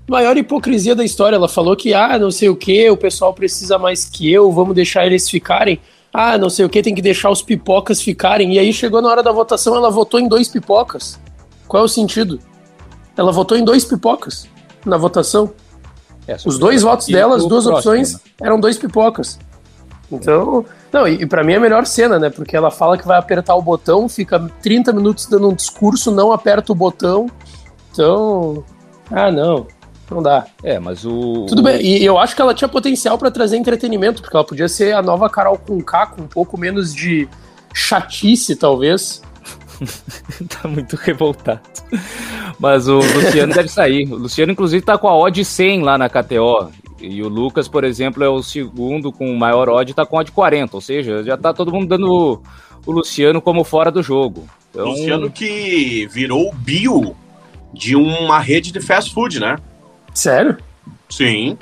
Maior 0.08 0.37
hipocrisia 0.37 0.96
da 0.96 1.04
história. 1.04 1.37
Ela 1.37 1.48
falou 1.48 1.76
que, 1.76 1.94
ah, 1.94 2.19
não 2.19 2.31
sei 2.31 2.48
o 2.48 2.56
que, 2.56 2.90
o 2.90 2.96
pessoal 2.96 3.32
precisa 3.32 3.78
mais 3.78 4.04
que 4.04 4.32
eu, 4.32 4.50
vamos 4.50 4.74
deixar 4.74 5.06
eles 5.06 5.29
ficarem. 5.29 5.79
Ah, 6.12 6.36
não 6.36 6.50
sei 6.50 6.65
o 6.65 6.69
que, 6.69 6.82
tem 6.82 6.94
que 6.94 7.03
deixar 7.03 7.31
os 7.31 7.43
pipocas 7.43 8.03
ficarem. 8.03 8.55
E 8.55 8.58
aí 8.58 8.72
chegou 8.72 9.00
na 9.00 9.08
hora 9.08 9.22
da 9.22 9.31
votação, 9.31 9.76
ela 9.76 9.91
votou 9.91 10.19
em 10.19 10.26
dois 10.26 10.48
pipocas. 10.48 11.20
Qual 11.69 11.82
é 11.82 11.86
o 11.86 11.88
sentido? 11.88 12.41
Ela 13.17 13.31
votou 13.31 13.56
em 13.56 13.65
dois 13.65 13.84
pipocas 13.84 14.48
na 14.84 14.96
votação. 14.96 15.53
É, 16.26 16.36
os 16.44 16.58
dois 16.58 16.82
votos 16.82 17.06
dela, 17.06 17.36
as 17.36 17.46
duas 17.46 17.65
próximo, 17.65 17.93
opções, 17.93 18.15
né? 18.15 18.20
eram 18.43 18.58
dois 18.58 18.76
pipocas. 18.76 19.38
Então, 20.10 20.65
não, 20.93 21.06
e, 21.06 21.23
e 21.23 21.27
para 21.27 21.44
mim 21.44 21.53
é 21.53 21.56
a 21.56 21.61
melhor 21.61 21.87
cena, 21.87 22.19
né? 22.19 22.31
Porque 22.31 22.56
ela 22.56 22.70
fala 22.70 22.99
que 22.99 23.06
vai 23.06 23.19
apertar 23.19 23.55
o 23.55 23.63
botão, 23.63 24.09
fica 24.09 24.39
30 24.63 24.93
minutos 24.93 25.27
dando 25.27 25.49
um 25.49 25.55
discurso, 25.55 26.11
não 26.11 26.32
aperta 26.32 26.73
o 26.73 26.75
botão. 26.75 27.29
Então, 27.93 28.65
ah, 29.11 29.31
não. 29.31 29.67
Não 30.11 30.23
dá. 30.23 30.44
É, 30.63 30.81
mas 30.81 31.05
o. 31.05 31.47
Tudo 31.47 31.63
bem, 31.63 31.81
e 31.81 32.05
eu 32.05 32.19
acho 32.19 32.35
que 32.35 32.43
ela 32.43 32.53
tinha 32.53 32.69
potencial 32.69 33.17
para 33.17 33.31
trazer 33.31 33.56
entretenimento, 33.56 34.20
porque 34.20 34.37
ela 34.37 34.44
podia 34.44 34.69
ser 34.69 34.93
a 34.93 35.01
nova 35.01 35.31
Carol 35.31 35.56
com 35.56 35.81
K, 35.81 36.06
com 36.06 36.23
um 36.23 36.27
pouco 36.27 36.59
menos 36.59 36.93
de 36.93 37.29
chatice, 37.73 38.56
talvez. 38.56 39.23
tá 40.61 40.69
muito 40.69 40.97
revoltado. 40.97 41.61
Mas 42.59 42.89
o 42.89 42.97
Luciano 42.97 43.55
deve 43.55 43.69
sair. 43.69 44.13
O 44.13 44.17
Luciano, 44.17 44.51
inclusive, 44.51 44.85
tá 44.85 44.99
com 44.99 45.09
a 45.09 45.17
odd 45.17 45.44
100 45.44 45.82
lá 45.82 45.97
na 45.97 46.09
KTO. 46.09 46.70
E 47.00 47.22
o 47.22 47.28
Lucas, 47.28 47.66
por 47.66 47.82
exemplo, 47.82 48.22
é 48.22 48.28
o 48.28 48.42
segundo 48.42 49.10
com 49.10 49.34
maior 49.34 49.69
odd, 49.69 49.94
tá 49.94 50.04
com 50.04 50.19
odd 50.19 50.30
40, 50.30 50.76
ou 50.76 50.80
seja, 50.80 51.22
já 51.22 51.36
tá 51.36 51.52
todo 51.52 51.72
mundo 51.72 51.86
dando 51.86 52.42
o, 52.86 52.92
Luciano 52.92 53.40
como 53.40 53.64
fora 53.64 53.90
do 53.90 54.02
jogo. 54.02 54.46
Então... 54.70 54.86
Luciano 54.86 55.30
que 55.30 56.06
virou 56.10 56.52
bio 56.54 57.16
de 57.72 57.96
uma 57.96 58.38
rede 58.38 58.70
de 58.70 58.80
fast 58.80 59.14
food, 59.14 59.40
né? 59.40 59.56
Sério? 60.12 60.58
Sim. 61.08 61.56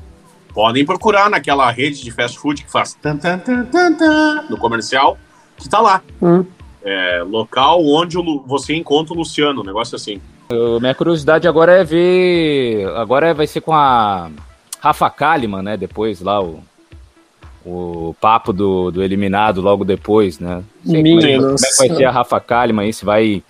Podem 0.52 0.84
procurar 0.84 1.30
naquela 1.30 1.70
rede 1.70 2.02
de 2.02 2.10
fast 2.10 2.38
food 2.38 2.64
que 2.64 2.70
faz 2.70 2.94
tan, 2.94 3.16
tan, 3.16 3.38
tan, 3.38 3.64
tan, 3.66 3.94
tan, 3.94 4.44
no 4.50 4.56
comercial, 4.56 5.16
que 5.56 5.68
tá 5.68 5.80
lá. 5.80 6.02
Hum. 6.20 6.44
É, 6.82 7.22
local 7.22 7.84
onde 7.84 8.16
você 8.46 8.74
encontra 8.74 9.14
o 9.14 9.16
Luciano, 9.16 9.60
um 9.60 9.64
negócio 9.64 9.94
assim. 9.94 10.20
Eu, 10.50 10.80
minha 10.80 10.94
curiosidade 10.94 11.46
agora 11.46 11.72
é 11.80 11.84
ver. 11.84 12.88
Agora 12.96 13.34
vai 13.34 13.46
ser 13.46 13.60
com 13.60 13.74
a 13.74 14.30
Rafa 14.80 15.10
Kalimann, 15.10 15.62
né? 15.62 15.76
Depois 15.76 16.20
lá 16.20 16.42
o, 16.42 16.62
o 17.64 18.14
papo 18.20 18.52
do, 18.52 18.90
do 18.90 19.02
eliminado 19.02 19.60
logo 19.60 19.84
depois, 19.84 20.38
né? 20.38 20.62
Sei 20.84 21.02
como, 21.02 21.20
é, 21.20 21.36
como 21.36 21.54
é 21.54 21.56
que 21.56 21.76
vai 21.78 21.96
ser 21.96 22.04
a 22.04 22.10
Rafa 22.10 22.40
Kalimann 22.40 22.86
aí, 22.86 22.92
se 22.92 23.04
vai 23.04 23.42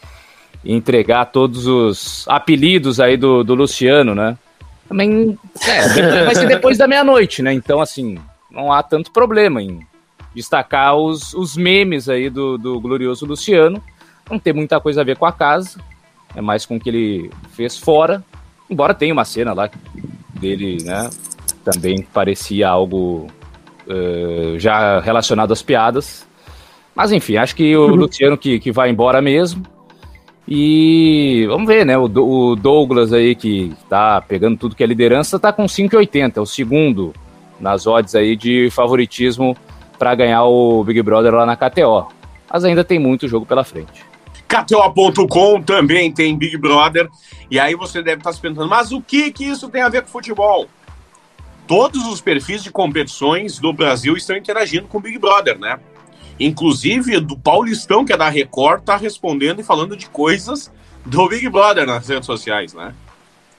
entregar 0.65 1.27
todos 1.27 1.67
os 1.67 2.25
apelidos 2.29 3.01
aí 3.01 3.17
do, 3.17 3.45
do 3.45 3.55
Luciano, 3.55 4.15
né? 4.15 4.37
também 4.89 5.39
é, 5.67 6.25
vai 6.25 6.35
ser 6.35 6.49
depois 6.49 6.79
da 6.79 6.89
meia-noite, 6.89 7.43
né? 7.43 7.53
Então, 7.53 7.81
assim, 7.81 8.19
não 8.51 8.73
há 8.73 8.83
tanto 8.83 9.13
problema 9.13 9.63
em 9.63 9.87
destacar 10.35 10.97
os, 10.97 11.35
os 11.35 11.57
memes 11.57 12.09
aí 12.09 12.31
do, 12.31 12.57
do 12.57 12.81
glorioso 12.81 13.27
Luciano. 13.27 13.83
Não 14.29 14.39
tem 14.39 14.53
muita 14.53 14.81
coisa 14.81 15.03
a 15.03 15.05
ver 15.05 15.17
com 15.17 15.27
a 15.27 15.33
casa, 15.33 15.79
é 16.35 16.41
mais 16.41 16.65
com 16.65 16.77
o 16.77 16.81
que 16.81 16.89
ele 16.89 17.31
fez 17.53 17.77
fora. 17.77 18.25
Embora 18.69 18.95
tenha 18.95 19.13
uma 19.13 19.25
cena 19.25 19.53
lá 19.53 19.71
dele, 20.39 20.79
né? 20.85 21.11
Também 21.65 22.03
parecia 22.13 22.69
algo 22.69 23.27
uh, 23.87 24.59
já 24.59 25.01
relacionado 25.01 25.53
às 25.53 25.63
piadas. 25.63 26.27
Mas 26.95 27.13
enfim, 27.13 27.37
acho 27.37 27.55
que 27.55 27.77
o 27.77 27.87
uhum. 27.87 27.95
Luciano 27.95 28.37
que, 28.37 28.59
que 28.59 28.73
vai 28.73 28.91
embora 28.91 29.21
mesmo. 29.21 29.63
E 30.47 31.45
vamos 31.47 31.67
ver, 31.67 31.85
né? 31.85 31.99
O, 31.99 32.05
o 32.05 32.57
Douglas 32.57 33.13
aí, 33.13 33.35
que 33.35 33.73
tá 33.89 34.21
pegando 34.21 34.57
tudo 34.57 34.75
que 34.75 34.83
é 34.83 34.87
liderança, 34.87 35.39
tá 35.39 35.53
com 35.53 35.67
5,80, 35.67 36.39
é 36.39 36.41
o 36.41 36.47
segundo 36.47 37.13
nas 37.61 37.87
odds 37.87 38.15
aí 38.15 38.35
de 38.35 38.71
favoritismo 38.71 39.57
para 39.99 40.15
ganhar 40.15 40.45
o 40.45 40.83
Big 40.85 41.03
Brother 41.03 41.35
lá 41.35 41.45
na 41.45 41.57
KTO. 41.57 42.07
Mas 42.51 42.65
ainda 42.65 42.83
tem 42.83 42.99
muito 42.99 43.29
jogo 43.29 43.45
pela 43.45 43.63
frente. 43.63 44.08
KTO.com 44.49 45.63
também 45.63 46.11
tem 46.11 46.37
Big 46.37 46.57
Brother. 46.57 47.09
E 47.51 47.61
aí 47.61 47.75
você 47.75 48.03
deve 48.03 48.19
estar 48.19 48.33
se 48.33 48.41
perguntando, 48.41 48.69
mas 48.69 48.91
o 48.91 49.01
que, 49.01 49.31
que 49.31 49.45
isso 49.45 49.69
tem 49.69 49.83
a 49.83 49.89
ver 49.89 50.03
com 50.03 50.09
futebol? 50.09 50.67
Todos 51.67 52.07
os 52.07 52.21
perfis 52.21 52.63
de 52.63 52.71
competições 52.71 53.59
do 53.59 53.73
Brasil 53.75 54.17
estão 54.17 54.37
interagindo 54.37 54.89
com 54.89 54.97
o 54.97 55.01
Big 55.01 55.19
Brother, 55.19 55.59
né? 55.59 55.79
Inclusive, 56.41 57.21
do 57.21 57.37
Paulistão, 57.37 58.05
que 58.05 58.13
é 58.13 58.17
da 58.17 58.29
Record, 58.29 58.83
tá 58.85 58.97
respondendo 58.97 59.61
e 59.61 59.65
falando 59.65 59.95
de 59.95 60.09
coisas 60.09 60.73
do 61.05 61.29
Big 61.29 61.47
Brother 61.49 61.87
nas 61.87 62.09
redes 62.09 62.27
sociais, 62.27 62.73
né? 62.73 62.95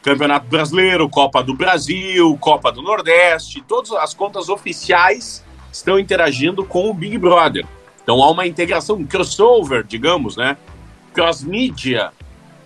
Campeonato 0.01 0.48
Brasileiro, 0.48 1.10
Copa 1.10 1.43
do 1.43 1.53
Brasil, 1.53 2.36
Copa 2.39 2.72
do 2.72 2.81
Nordeste, 2.81 3.62
todas 3.67 3.91
as 3.91 4.13
contas 4.13 4.50
oficiais 4.50 5.43
estão 5.72 6.00
interagindo 6.00 6.65
com 6.65 6.89
o 6.89 6.93
Big 6.93 7.17
Brother. 7.17 7.67
Então 8.01 8.24
há 8.24 8.31
uma 8.31 8.48
integração, 8.48 8.96
um 8.96 9.05
crossover, 9.05 9.84
digamos, 9.84 10.38
né? 10.38 10.58
Cross-mídia 11.13 12.12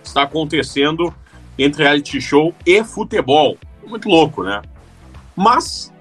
está 0.02 0.22
acontecendo 0.22 1.14
entre 1.58 1.82
reality 1.82 2.20
show 2.20 2.54
e 2.66 2.82
futebol. 2.84 3.56
Muito 3.86 4.08
louco, 4.08 4.42
né? 4.42 4.62
Mas 5.36 5.92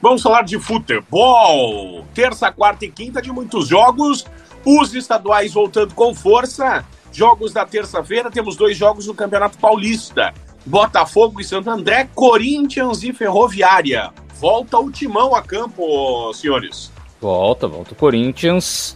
Vamos 0.00 0.22
falar 0.22 0.42
de 0.42 0.58
futebol. 0.58 2.06
Terça, 2.14 2.52
quarta 2.52 2.84
e 2.84 2.90
quinta 2.90 3.22
de 3.22 3.32
muitos 3.32 3.66
jogos. 3.66 4.26
Os 4.64 4.94
estaduais 4.94 5.54
voltando 5.54 5.94
com 5.94 6.14
força. 6.14 6.84
Jogos 7.12 7.52
da 7.52 7.64
terça-feira, 7.64 8.30
temos 8.30 8.56
dois 8.56 8.76
jogos 8.76 9.06
no 9.06 9.14
Campeonato 9.14 9.58
Paulista. 9.58 10.34
Botafogo 10.64 11.40
e 11.40 11.44
Santo 11.44 11.70
André, 11.70 12.08
Corinthians 12.14 13.02
e 13.02 13.12
Ferroviária. 13.12 14.12
Volta 14.38 14.78
o 14.78 14.90
timão 14.90 15.34
a 15.34 15.42
campo, 15.42 16.32
senhores. 16.34 16.92
Volta, 17.20 17.66
volta 17.66 17.92
o 17.92 17.96
Corinthians. 17.96 18.95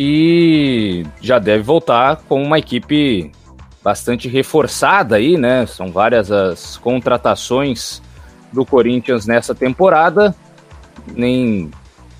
E 0.00 1.04
já 1.20 1.40
deve 1.40 1.64
voltar 1.64 2.22
com 2.28 2.40
uma 2.40 2.60
equipe 2.60 3.32
bastante 3.82 4.28
reforçada 4.28 5.16
aí, 5.16 5.36
né? 5.36 5.66
São 5.66 5.90
várias 5.90 6.30
as 6.30 6.76
contratações 6.76 8.00
do 8.52 8.64
Corinthians 8.64 9.26
nessa 9.26 9.56
temporada. 9.56 10.32
Nem 11.16 11.68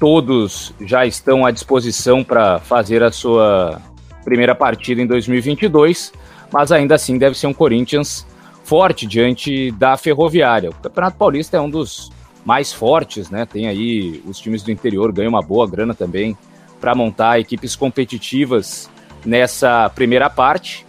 todos 0.00 0.74
já 0.80 1.06
estão 1.06 1.46
à 1.46 1.52
disposição 1.52 2.24
para 2.24 2.58
fazer 2.58 3.00
a 3.00 3.12
sua 3.12 3.80
primeira 4.24 4.56
partida 4.56 5.00
em 5.00 5.06
2022, 5.06 6.12
mas 6.52 6.72
ainda 6.72 6.96
assim 6.96 7.16
deve 7.16 7.38
ser 7.38 7.46
um 7.46 7.54
Corinthians 7.54 8.26
forte 8.64 9.06
diante 9.06 9.70
da 9.70 9.96
Ferroviária. 9.96 10.70
O 10.70 10.74
Campeonato 10.74 11.16
Paulista 11.16 11.56
é 11.56 11.60
um 11.60 11.70
dos 11.70 12.10
mais 12.44 12.72
fortes, 12.72 13.30
né? 13.30 13.46
Tem 13.46 13.68
aí 13.68 14.20
os 14.26 14.40
times 14.40 14.64
do 14.64 14.72
interior 14.72 15.12
ganham 15.12 15.30
uma 15.30 15.42
boa 15.42 15.68
grana 15.68 15.94
também 15.94 16.36
para 16.80 16.94
montar 16.94 17.40
equipes 17.40 17.74
competitivas 17.74 18.90
nessa 19.24 19.88
primeira 19.90 20.30
parte 20.30 20.86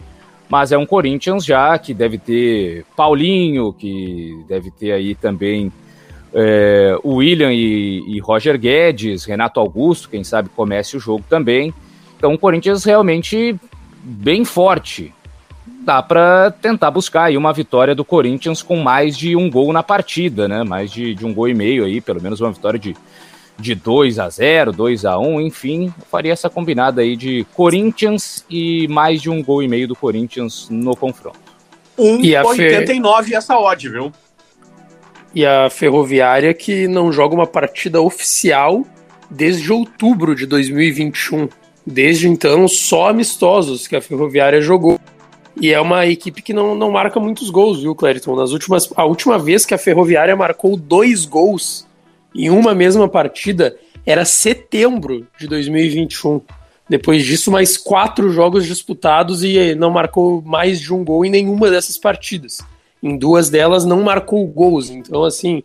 mas 0.49 0.71
é 0.71 0.77
um 0.77 0.85
Corinthians 0.85 1.45
já 1.45 1.77
que 1.77 1.93
deve 1.93 2.17
ter 2.17 2.83
Paulinho, 2.95 3.71
que 3.71 4.43
deve 4.47 4.71
ter 4.71 4.91
aí 4.91 5.13
também 5.13 5.71
é, 6.33 6.97
o 7.03 7.15
William 7.17 7.53
e, 7.53 8.03
e, 8.07 8.19
Roger 8.19 8.57
Guedes, 8.57 9.25
Renato 9.25 9.59
Augusto, 9.59 10.09
quem 10.09 10.23
sabe 10.23 10.49
comece 10.49 10.97
o 10.97 10.99
jogo 10.99 11.23
também. 11.29 11.71
Então, 12.17 12.31
um 12.31 12.37
Corinthians 12.37 12.83
realmente 12.83 13.55
bem 14.03 14.43
forte. 14.43 15.13
Dá 15.85 16.01
para 16.01 16.51
tentar 16.51 16.91
buscar 16.91 17.25
aí 17.25 17.37
uma 17.37 17.53
vitória 17.53 17.93
do 17.93 18.03
Corinthians 18.03 18.61
com 18.61 18.77
mais 18.77 19.15
de 19.15 19.35
um 19.35 19.49
gol 19.49 19.71
na 19.71 19.83
partida, 19.83 20.47
né? 20.47 20.63
Mais 20.63 20.91
de, 20.91 21.13
de 21.13 21.25
um 21.25 21.33
gol 21.33 21.47
e 21.47 21.53
meio 21.53 21.85
aí, 21.85 22.01
pelo 22.01 22.21
menos 22.21 22.41
uma 22.41 22.51
vitória 22.51 22.79
de 22.79 22.95
de 23.59 23.75
2 23.75 24.17
a 24.19 24.29
0 24.29 24.71
2 24.71 25.05
a 25.05 25.19
1 25.19 25.41
enfim, 25.41 25.93
faria 26.09 26.31
essa 26.31 26.49
combinada 26.49 27.01
aí 27.01 27.15
de 27.15 27.45
Corinthians 27.53 28.45
e 28.49 28.87
mais 28.87 29.21
de 29.21 29.29
um 29.29 29.43
gol 29.43 29.61
e 29.61 29.67
meio 29.67 29.87
do 29.87 29.95
Corinthians 29.95 30.67
no 30.69 30.95
confronto. 30.95 31.39
1,89 31.97 33.23
Fe... 33.25 33.35
essa 33.35 33.57
odd, 33.57 33.89
viu? 33.89 34.11
E 35.35 35.45
a 35.45 35.69
Ferroviária 35.69 36.53
que 36.53 36.87
não 36.87 37.11
joga 37.11 37.35
uma 37.35 37.45
partida 37.45 38.01
oficial 38.01 38.85
desde 39.29 39.71
outubro 39.71 40.33
de 40.33 40.45
2021. 40.45 41.49
Desde 41.85 42.27
então, 42.27 42.67
só 42.67 43.09
amistosos 43.09 43.87
que 43.87 43.95
a 43.95 44.01
Ferroviária 44.01 44.61
jogou. 44.61 44.99
E 45.59 45.73
é 45.73 45.79
uma 45.79 46.05
equipe 46.05 46.41
que 46.41 46.53
não, 46.53 46.73
não 46.73 46.91
marca 46.91 47.19
muitos 47.19 47.49
gols, 47.49 47.81
viu, 47.81 47.93
Clériton? 47.93 48.35
Nas 48.35 48.51
últimas, 48.51 48.89
a 48.95 49.03
última 49.03 49.37
vez 49.37 49.65
que 49.65 49.73
a 49.73 49.77
Ferroviária 49.77 50.35
marcou 50.35 50.77
dois 50.77 51.25
gols 51.25 51.88
em 52.35 52.49
uma 52.49 52.73
mesma 52.73 53.07
partida 53.07 53.75
era 54.05 54.25
setembro 54.25 55.27
de 55.37 55.47
2021. 55.47 56.41
Depois 56.89 57.23
disso, 57.23 57.51
mais 57.51 57.77
quatro 57.77 58.31
jogos 58.31 58.65
disputados 58.65 59.43
e 59.43 59.75
não 59.75 59.91
marcou 59.91 60.41
mais 60.41 60.79
de 60.79 60.91
um 60.93 61.03
gol 61.03 61.23
em 61.23 61.29
nenhuma 61.29 61.69
dessas 61.69 61.97
partidas. 61.97 62.59
Em 63.01 63.17
duas 63.17 63.49
delas 63.49 63.85
não 63.85 64.01
marcou 64.01 64.45
gols. 64.47 64.89
Então, 64.89 65.23
assim, 65.23 65.61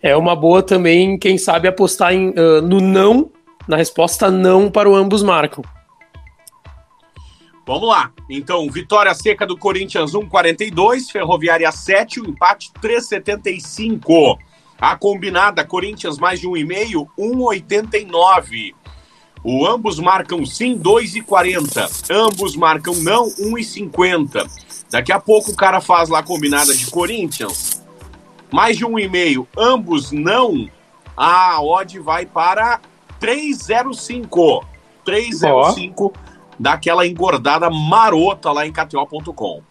é 0.00 0.16
uma 0.16 0.36
boa 0.36 0.62
também, 0.62 1.18
quem 1.18 1.36
sabe, 1.36 1.66
apostar 1.66 2.14
em, 2.14 2.30
uh, 2.30 2.62
no 2.62 2.80
não, 2.80 3.30
na 3.66 3.76
resposta 3.76 4.30
não 4.30 4.70
para 4.70 4.88
o 4.88 4.94
ambos 4.94 5.22
marcam. 5.22 5.64
Vamos 7.66 7.88
lá. 7.88 8.10
Então, 8.30 8.70
vitória 8.70 9.12
seca 9.12 9.46
do 9.46 9.58
Corinthians 9.58 10.12
1,42, 10.12 11.10
Ferroviária 11.10 11.70
7, 11.70 12.20
o 12.20 12.30
empate 12.30 12.70
3,75. 12.80 14.38
A 14.80 14.96
combinada, 14.96 15.64
Corinthians 15.64 16.18
mais 16.18 16.40
de 16.40 16.46
1,5, 16.46 17.08
1,89. 17.18 18.74
O 19.42 19.66
ambos 19.66 19.98
marcam 19.98 20.44
sim, 20.44 20.78
2,40. 20.78 22.10
Ambos 22.10 22.56
marcam 22.56 22.94
não, 22.94 23.26
1,50. 23.26 24.48
Daqui 24.90 25.12
a 25.12 25.20
pouco 25.20 25.50
o 25.50 25.56
cara 25.56 25.80
faz 25.80 26.08
lá 26.08 26.20
a 26.20 26.22
combinada 26.22 26.74
de 26.74 26.90
Corinthians. 26.90 27.82
Mais 28.52 28.76
de 28.76 28.84
1,5. 28.84 29.46
Ambos 29.56 30.12
não. 30.12 30.68
A 31.16 31.60
odd 31.60 31.98
vai 31.98 32.24
para 32.24 32.80
3,05. 33.20 34.64
3,05 35.04 35.92
oh. 35.96 36.12
daquela 36.58 37.06
engordada 37.06 37.70
marota 37.70 38.52
lá 38.52 38.66
em 38.66 38.72
KTO.com. 38.72 39.62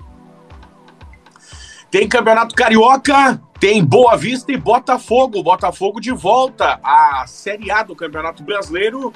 Tem 1.90 2.08
Campeonato 2.08 2.54
Carioca, 2.54 3.42
tem 3.60 3.84
Boa 3.84 4.16
Vista 4.16 4.52
e 4.52 4.58
Botafogo. 4.58 5.42
Botafogo 5.42 6.00
de 6.00 6.12
volta 6.12 6.80
à 6.84 7.26
Série 7.28 7.72
A 7.72 7.84
do 7.84 7.96
Campeonato 7.96 8.44
Brasileiro. 8.44 9.12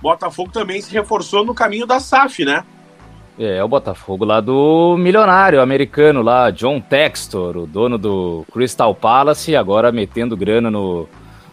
Botafogo 0.00 0.50
também 0.50 0.80
se 0.80 0.92
reforçou 0.92 1.44
no 1.44 1.54
caminho 1.54 1.86
da 1.86 2.00
SAF, 2.00 2.44
né? 2.44 2.64
É, 3.38 3.62
o 3.62 3.68
Botafogo 3.68 4.24
lá 4.24 4.40
do 4.40 4.96
milionário 4.98 5.60
americano 5.60 6.22
lá, 6.22 6.50
John 6.50 6.80
Textor, 6.80 7.56
o 7.56 7.66
dono 7.66 7.98
do 7.98 8.46
Crystal 8.50 8.94
Palace, 8.94 9.54
agora 9.54 9.92
metendo 9.92 10.36
grana 10.36 10.70
no, 10.70 11.06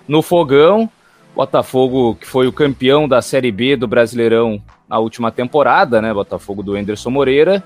no 0.08 0.22
fogão. 0.22 0.90
Botafogo 1.36 2.16
que 2.16 2.26
foi 2.26 2.48
o 2.48 2.54
campeão 2.54 3.08
da 3.08 3.22
Série 3.22 3.52
B 3.52 3.76
do 3.76 3.88
Brasileirão 3.88 4.62
na 4.88 4.98
última 4.98 5.32
temporada, 5.32 6.02
né? 6.02 6.14
Botafogo 6.14 6.64
do 6.64 6.76
Anderson 6.76 7.10
Moreira, 7.10 7.64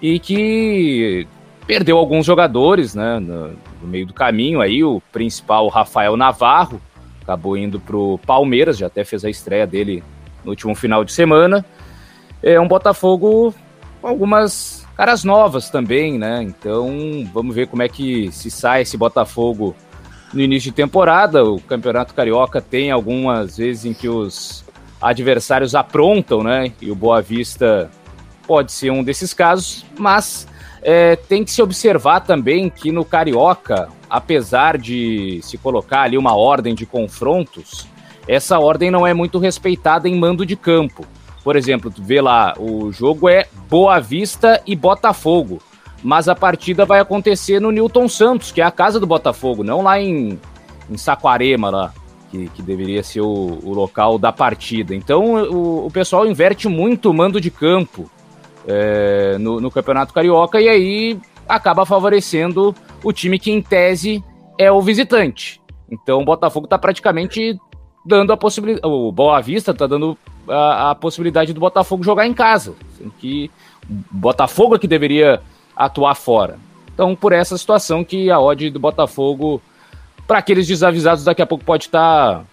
e 0.00 0.18
que 0.18 1.26
perdeu 1.68 1.98
alguns 1.98 2.24
jogadores, 2.24 2.94
né, 2.94 3.20
no, 3.20 3.52
meio 3.82 4.06
do 4.06 4.14
caminho 4.14 4.62
aí, 4.62 4.82
o 4.82 5.02
principal, 5.12 5.66
o 5.66 5.68
Rafael 5.68 6.16
Navarro, 6.16 6.80
acabou 7.20 7.58
indo 7.58 7.78
pro 7.78 8.18
Palmeiras, 8.26 8.78
já 8.78 8.86
até 8.86 9.04
fez 9.04 9.22
a 9.22 9.28
estreia 9.28 9.66
dele 9.66 10.02
no 10.42 10.50
último 10.52 10.74
final 10.74 11.04
de 11.04 11.12
semana. 11.12 11.62
É 12.42 12.58
um 12.58 12.66
Botafogo 12.66 13.54
com 14.00 14.08
algumas 14.08 14.86
caras 14.96 15.24
novas 15.24 15.68
também, 15.68 16.18
né, 16.18 16.42
então 16.42 16.88
vamos 17.34 17.54
ver 17.54 17.66
como 17.66 17.82
é 17.82 17.88
que 17.88 18.32
se 18.32 18.50
sai 18.50 18.80
esse 18.82 18.96
Botafogo 18.96 19.76
no 20.32 20.40
início 20.40 20.70
de 20.70 20.76
temporada, 20.76 21.44
o 21.44 21.60
Campeonato 21.60 22.14
Carioca 22.14 22.62
tem 22.62 22.90
algumas 22.90 23.58
vezes 23.58 23.84
em 23.84 23.92
que 23.92 24.08
os 24.08 24.64
adversários 25.02 25.74
aprontam, 25.74 26.42
né, 26.42 26.72
e 26.80 26.90
o 26.90 26.94
Boa 26.94 27.20
Vista 27.20 27.90
pode 28.46 28.72
ser 28.72 28.90
um 28.90 29.04
desses 29.04 29.34
casos, 29.34 29.84
mas 29.98 30.48
é, 30.82 31.16
tem 31.16 31.44
que 31.44 31.50
se 31.50 31.62
observar 31.62 32.20
também 32.20 32.70
que 32.70 32.92
no 32.92 33.04
Carioca, 33.04 33.88
apesar 34.08 34.78
de 34.78 35.40
se 35.42 35.58
colocar 35.58 36.02
ali 36.02 36.16
uma 36.16 36.36
ordem 36.36 36.74
de 36.74 36.86
confrontos, 36.86 37.86
essa 38.26 38.58
ordem 38.58 38.90
não 38.90 39.06
é 39.06 39.14
muito 39.14 39.38
respeitada 39.38 40.08
em 40.08 40.18
mando 40.18 40.44
de 40.44 40.56
campo. 40.56 41.04
Por 41.42 41.56
exemplo, 41.56 41.90
tu 41.90 42.02
vê 42.02 42.20
lá, 42.20 42.54
o 42.58 42.92
jogo 42.92 43.28
é 43.28 43.46
Boa 43.68 43.98
Vista 44.00 44.62
e 44.66 44.76
Botafogo, 44.76 45.60
mas 46.02 46.28
a 46.28 46.34
partida 46.34 46.84
vai 46.84 47.00
acontecer 47.00 47.60
no 47.60 47.70
Newton 47.70 48.08
Santos, 48.08 48.52
que 48.52 48.60
é 48.60 48.64
a 48.64 48.70
casa 48.70 49.00
do 49.00 49.06
Botafogo, 49.06 49.64
não 49.64 49.82
lá 49.82 50.00
em, 50.00 50.38
em 50.90 50.96
Saquarema, 50.96 51.70
lá, 51.70 51.94
que, 52.30 52.48
que 52.50 52.62
deveria 52.62 53.02
ser 53.02 53.22
o, 53.22 53.58
o 53.62 53.72
local 53.72 54.18
da 54.18 54.30
partida. 54.30 54.94
Então 54.94 55.34
o, 55.50 55.86
o 55.86 55.90
pessoal 55.90 56.26
inverte 56.26 56.68
muito 56.68 57.10
o 57.10 57.14
mando 57.14 57.40
de 57.40 57.50
campo 57.50 58.10
é, 58.68 59.38
no, 59.38 59.60
no 59.60 59.70
Campeonato 59.70 60.12
Carioca 60.12 60.60
e 60.60 60.68
aí 60.68 61.20
acaba 61.48 61.86
favorecendo 61.86 62.74
o 63.02 63.12
time 63.12 63.38
que, 63.38 63.50
em 63.50 63.62
tese, 63.62 64.22
é 64.58 64.70
o 64.70 64.82
visitante. 64.82 65.60
Então 65.90 66.20
o 66.20 66.24
Botafogo 66.24 66.66
está 66.66 66.78
praticamente 66.78 67.58
dando 68.04 68.32
a 68.32 68.36
possibilidade. 68.36 68.86
O 68.86 69.10
Boa 69.10 69.40
Vista 69.40 69.70
está 69.70 69.86
dando 69.86 70.16
a, 70.46 70.90
a, 70.90 70.94
possibilidade 70.94 71.54
do 71.54 71.60
Botafogo 71.60 72.04
jogar 72.04 72.26
em 72.26 72.34
casa. 72.34 72.74
Que 73.18 73.50
o 73.88 73.94
Botafogo 74.10 74.76
é 74.76 74.78
que 74.78 74.86
deveria 74.86 75.40
atuar 75.74 76.14
fora. 76.14 76.58
Então, 76.92 77.16
por 77.16 77.32
essa 77.32 77.56
situação 77.56 78.04
que 78.04 78.30
a 78.30 78.38
odd 78.38 78.70
do 78.70 78.80
Botafogo, 78.80 79.62
para 80.26 80.38
aqueles 80.38 80.66
desavisados, 80.66 81.24
daqui 81.24 81.40
a 81.40 81.46
pouco 81.46 81.64
pode 81.64 81.84
estar 81.84 82.40
tá 82.40 82.44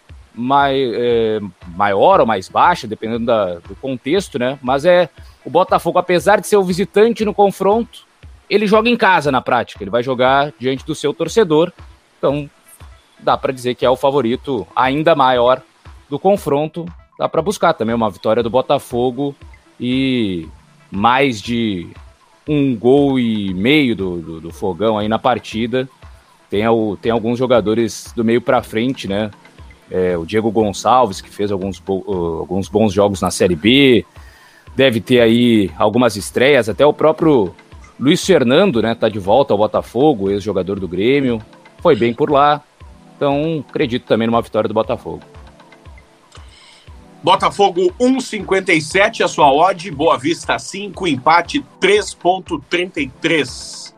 é, 0.71 1.39
maior 1.75 2.21
ou 2.21 2.25
mais 2.25 2.47
baixa, 2.47 2.87
dependendo 2.87 3.25
da, 3.25 3.55
do 3.55 3.75
contexto, 3.81 4.37
né? 4.37 4.59
Mas 4.61 4.85
é 4.85 5.09
o 5.45 5.49
Botafogo, 5.49 5.99
apesar 5.99 6.41
de 6.41 6.47
ser 6.47 6.57
o 6.57 6.63
visitante 6.63 7.23
no 7.23 7.33
confronto, 7.33 8.03
ele 8.49 8.65
joga 8.65 8.89
em 8.89 8.97
casa 8.97 9.31
na 9.31 9.41
prática, 9.41 9.83
ele 9.83 9.91
vai 9.91 10.01
jogar 10.01 10.51
diante 10.59 10.83
do 10.85 10.95
seu 10.95 11.13
torcedor. 11.13 11.71
Então, 12.17 12.49
dá 13.19 13.37
para 13.37 13.53
dizer 13.53 13.75
que 13.75 13.85
é 13.85 13.89
o 13.89 13.95
favorito 13.95 14.67
ainda 14.75 15.15
maior 15.15 15.61
do 16.09 16.17
confronto. 16.17 16.85
Dá 17.17 17.29
para 17.29 17.41
buscar 17.41 17.73
também 17.73 17.95
uma 17.95 18.09
vitória 18.09 18.43
do 18.43 18.49
Botafogo 18.49 19.35
e 19.79 20.47
mais 20.91 21.41
de 21.41 21.87
um 22.47 22.75
gol 22.75 23.19
e 23.19 23.53
meio 23.53 23.95
do, 23.95 24.17
do, 24.17 24.41
do 24.41 24.51
fogão 24.51 24.97
aí 24.97 25.07
na 25.07 25.19
partida. 25.19 25.87
Tem, 26.49 26.67
o, 26.67 26.97
tem 26.99 27.11
alguns 27.11 27.37
jogadores 27.37 28.11
do 28.15 28.23
meio 28.23 28.41
para 28.41 28.63
frente, 28.63 29.07
né? 29.07 29.31
É, 29.89 30.17
o 30.17 30.25
Diego 30.25 30.51
Gonçalves, 30.51 31.21
que 31.21 31.29
fez 31.29 31.51
alguns, 31.51 31.81
uh, 31.87 32.39
alguns 32.39 32.67
bons 32.67 32.91
jogos 32.91 33.21
na 33.21 33.29
Série 33.29 33.55
B. 33.55 34.05
Deve 34.75 34.99
ter 34.99 35.21
aí 35.21 35.71
algumas 35.77 36.15
estreias, 36.15 36.67
até 36.67 36.85
o 36.85 36.93
próprio 36.93 37.53
Luiz 37.99 38.25
Fernando, 38.25 38.81
né? 38.81 38.93
Tá 38.93 39.07
de 39.07 39.19
volta 39.19 39.53
ao 39.53 39.57
Botafogo, 39.57 40.29
ex-jogador 40.29 40.79
do 40.79 40.87
Grêmio. 40.87 41.41
Foi 41.81 41.95
bem 41.95 42.13
por 42.13 42.29
lá. 42.29 42.61
Então, 43.15 43.63
acredito 43.69 44.05
também 44.05 44.27
numa 44.27 44.41
vitória 44.41 44.67
do 44.67 44.73
Botafogo. 44.73 45.21
Botafogo 47.23 47.93
1,57 47.99 49.23
a 49.23 49.27
sua 49.27 49.51
odd, 49.51 49.89
Boa 49.89 50.17
Vista 50.17 50.59
5, 50.59 51.07
empate 51.07 51.65
3,33. 51.81 53.95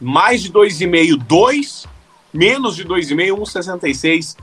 Mais 0.00 0.42
de 0.42 0.52
2,5, 0.52 1.18
2, 1.18 1.86
menos 2.32 2.76
de 2.76 2.84
2,5, 2.84 3.36
1,66 3.36 4.36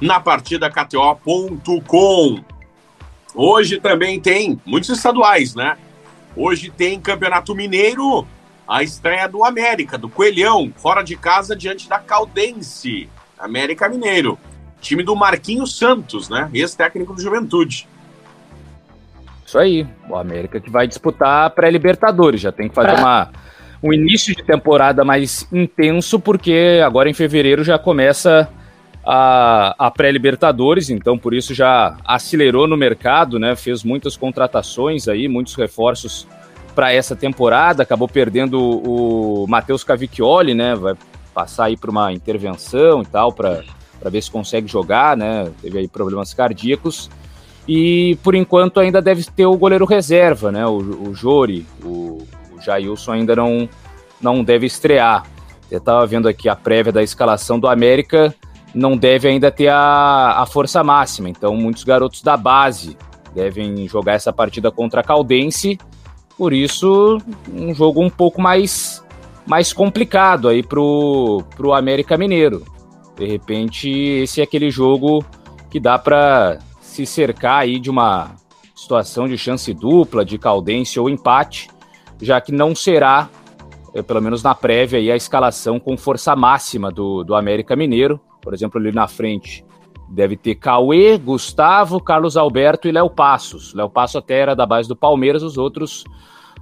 na 0.00 0.18
partida 0.18 0.70
KTO.com. 0.70 2.40
Hoje 3.34 3.80
também 3.80 4.20
tem 4.20 4.60
muitos 4.64 4.90
estaduais, 4.90 5.54
né? 5.54 5.76
Hoje 6.36 6.70
tem 6.70 7.00
Campeonato 7.00 7.54
Mineiro, 7.54 8.26
a 8.66 8.82
estreia 8.82 9.28
do 9.28 9.44
América, 9.44 9.98
do 9.98 10.08
Coelhão, 10.08 10.72
fora 10.76 11.02
de 11.02 11.16
casa 11.16 11.56
diante 11.56 11.88
da 11.88 11.98
Caldense, 11.98 13.08
América 13.38 13.88
Mineiro. 13.88 14.38
Time 14.80 15.02
do 15.02 15.14
Marquinhos 15.14 15.78
Santos, 15.78 16.28
né? 16.28 16.50
Ex-técnico 16.52 17.14
do 17.14 17.22
Juventude. 17.22 17.86
Isso 19.46 19.58
aí. 19.58 19.86
O 20.08 20.16
América 20.16 20.60
que 20.60 20.70
vai 20.70 20.86
disputar 20.88 21.46
a 21.46 21.50
pré-Libertadores. 21.50 22.40
Já 22.40 22.50
tem 22.50 22.68
que 22.68 22.74
fazer 22.74 22.98
uma, 22.98 23.30
um 23.82 23.92
início 23.92 24.34
de 24.34 24.42
temporada 24.42 25.04
mais 25.04 25.46
intenso, 25.52 26.18
porque 26.18 26.80
agora 26.84 27.08
em 27.08 27.14
fevereiro 27.14 27.62
já 27.62 27.78
começa 27.78 28.48
a, 29.04 29.74
a 29.78 29.90
pré-Libertadores, 29.90 30.88
então 30.90 31.18
por 31.18 31.34
isso 31.34 31.54
já 31.54 31.96
acelerou 32.04 32.68
no 32.68 32.76
mercado, 32.76 33.38
né? 33.38 33.56
Fez 33.56 33.82
muitas 33.82 34.16
contratações 34.16 35.08
aí, 35.08 35.26
muitos 35.28 35.54
reforços 35.54 36.26
para 36.74 36.92
essa 36.92 37.16
temporada. 37.16 37.82
Acabou 37.82 38.08
perdendo 38.08 38.60
o, 38.60 39.44
o 39.44 39.46
Matheus 39.48 39.82
Cavicchioli, 39.82 40.54
né? 40.54 40.74
Vai 40.74 40.94
passar 41.34 41.64
aí 41.64 41.76
para 41.76 41.90
uma 41.90 42.12
intervenção 42.12 43.02
e 43.02 43.06
tal, 43.06 43.32
para 43.32 43.62
ver 44.04 44.22
se 44.22 44.30
consegue 44.30 44.68
jogar, 44.68 45.16
né? 45.16 45.50
Teve 45.60 45.78
aí 45.78 45.88
problemas 45.88 46.32
cardíacos. 46.32 47.10
E 47.66 48.16
por 48.22 48.34
enquanto 48.34 48.80
ainda 48.80 49.00
deve 49.00 49.24
ter 49.24 49.46
o 49.46 49.56
goleiro 49.56 49.84
reserva, 49.84 50.52
né? 50.52 50.66
O, 50.66 51.08
o 51.08 51.14
Jori, 51.14 51.66
o, 51.82 52.26
o 52.52 52.60
Jailson 52.60 53.12
ainda 53.12 53.34
não, 53.34 53.68
não 54.20 54.44
deve 54.44 54.66
estrear. 54.66 55.24
Eu 55.70 55.78
estava 55.78 56.06
vendo 56.06 56.28
aqui 56.28 56.48
a 56.48 56.54
prévia 56.56 56.92
da 56.92 57.02
escalação 57.02 57.58
do 57.58 57.66
América, 57.66 58.34
não 58.74 58.96
deve 58.96 59.28
ainda 59.28 59.50
ter 59.50 59.68
a, 59.68 60.36
a 60.38 60.46
força 60.46 60.82
máxima. 60.82 61.28
Então, 61.28 61.54
muitos 61.54 61.84
garotos 61.84 62.22
da 62.22 62.36
base 62.36 62.96
devem 63.34 63.86
jogar 63.88 64.14
essa 64.14 64.32
partida 64.32 64.70
contra 64.70 65.00
a 65.00 65.04
Caldense. 65.04 65.78
Por 66.36 66.52
isso, 66.52 67.18
um 67.52 67.74
jogo 67.74 68.02
um 68.02 68.10
pouco 68.10 68.40
mais, 68.40 69.04
mais 69.46 69.72
complicado 69.72 70.48
aí 70.48 70.62
pro, 70.62 71.42
pro 71.56 71.72
América 71.72 72.16
Mineiro. 72.16 72.64
De 73.16 73.26
repente, 73.26 73.88
esse 73.90 74.40
é 74.40 74.44
aquele 74.44 74.70
jogo 74.70 75.24
que 75.70 75.78
dá 75.78 75.98
para 75.98 76.58
se 76.80 77.06
cercar 77.06 77.60
aí 77.60 77.78
de 77.78 77.90
uma 77.90 78.34
situação 78.74 79.28
de 79.28 79.38
chance 79.38 79.72
dupla, 79.72 80.24
de 80.24 80.36
caldência 80.38 81.00
ou 81.00 81.08
empate, 81.08 81.68
já 82.20 82.40
que 82.40 82.52
não 82.52 82.74
será, 82.74 83.28
é, 83.94 84.02
pelo 84.02 84.20
menos 84.20 84.42
na 84.42 84.54
prévia, 84.54 84.98
aí, 84.98 85.10
a 85.10 85.16
escalação 85.16 85.78
com 85.78 85.96
força 85.96 86.34
máxima 86.34 86.90
do, 86.90 87.22
do 87.22 87.34
América 87.34 87.76
Mineiro. 87.76 88.20
Por 88.42 88.52
exemplo, 88.52 88.78
ali 88.78 88.92
na 88.92 89.08
frente 89.08 89.64
deve 90.10 90.36
ter 90.36 90.56
Cauê, 90.56 91.16
Gustavo, 91.16 91.98
Carlos 91.98 92.36
Alberto 92.36 92.86
e 92.86 92.92
Léo 92.92 93.08
Passos. 93.08 93.72
Léo 93.72 93.88
Passos 93.88 94.16
até 94.16 94.38
era 94.38 94.54
da 94.54 94.66
base 94.66 94.88
do 94.88 94.96
Palmeiras, 94.96 95.42
os 95.42 95.56
outros 95.56 96.04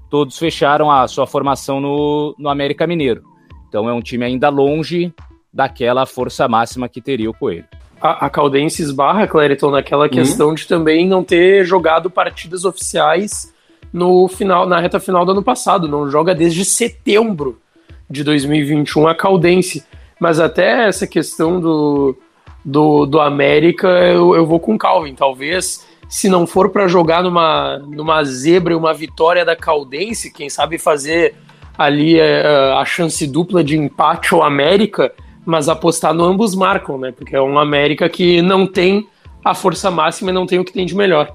todos 0.09 0.39
fecharam 0.39 0.91
a 0.91 1.07
sua 1.09 1.27
formação 1.27 1.81
no, 1.81 2.35
no 2.39 2.49
América 2.49 2.87
Mineiro. 2.87 3.23
Então 3.69 3.89
é 3.89 3.93
um 3.93 4.01
time 4.03 4.25
ainda 4.25 4.49
longe 4.49 5.13
daquela 5.53 6.05
força 6.05 6.49
máxima 6.49 6.89
que 6.89 7.01
teria 7.01 7.31
o 7.31 7.35
Coelho. 7.35 7.65
A, 8.01 8.27
a 8.27 8.31
Caldense 8.31 8.83
esbarra, 8.83 9.27
Clériton, 9.27 9.71
naquela 9.71 10.05
uhum. 10.05 10.11
questão 10.11 10.55
de 10.55 10.67
também 10.67 11.07
não 11.07 11.23
ter 11.23 11.65
jogado 11.65 12.11
partidas 12.11 12.65
oficiais 12.65 13.55
no 13.93 14.27
final, 14.29 14.67
na 14.67 14.81
reta 14.81 14.99
final 14.99 15.25
do 15.25 15.33
ano 15.33 15.43
passado. 15.43 15.87
Não 15.87 16.11
joga 16.11 16.35
desde 16.35 16.65
setembro 16.65 17.59
de 18.09 18.25
2021 18.25 19.07
a 19.07 19.15
Caldense. 19.15 19.85
Mas 20.21 20.39
até 20.39 20.87
essa 20.87 21.07
questão 21.07 21.59
do, 21.59 22.15
do, 22.65 23.07
do 23.07 23.21
América, 23.21 23.89
eu, 23.89 24.37
eu 24.37 24.45
vou 24.45 24.61
com 24.61 24.77
Calvin. 24.77 25.15
Talvez, 25.15 25.87
se 26.09 26.29
não 26.29 26.47
for 26.47 26.69
para 26.69 26.87
jogar 26.87 27.23
numa, 27.23 27.79
numa 27.79 28.23
zebra 28.23 28.75
e 28.75 28.77
uma 28.77 28.93
vitória 28.93 29.45
da 29.45 29.57
Caldense, 29.57 30.31
quem 30.31 30.51
sabe 30.51 30.77
fazer 30.77 31.35
ali 31.77 32.21
a, 32.21 32.25
é, 32.25 32.73
a 32.75 32.85
chance 32.85 33.27
dupla 33.27 33.65
de 33.65 33.79
empate 33.79 34.35
ou 34.35 34.43
América, 34.43 35.11
mas 35.47 35.71
apostar 35.71 36.13
no 36.13 36.25
ambos 36.25 36.55
marcam, 36.55 36.99
né? 36.99 37.11
Porque 37.11 37.35
é 37.35 37.41
um 37.41 37.59
América 37.59 38.07
que 38.07 38.43
não 38.43 38.67
tem 38.67 39.09
a 39.43 39.55
força 39.55 39.91
máxima 39.91 40.31
e 40.31 40.35
não 40.35 40.47
tem 40.47 40.59
o 40.59 40.65
que 40.65 40.73
tem 40.73 40.85
de 40.85 40.95
melhor. 40.95 41.35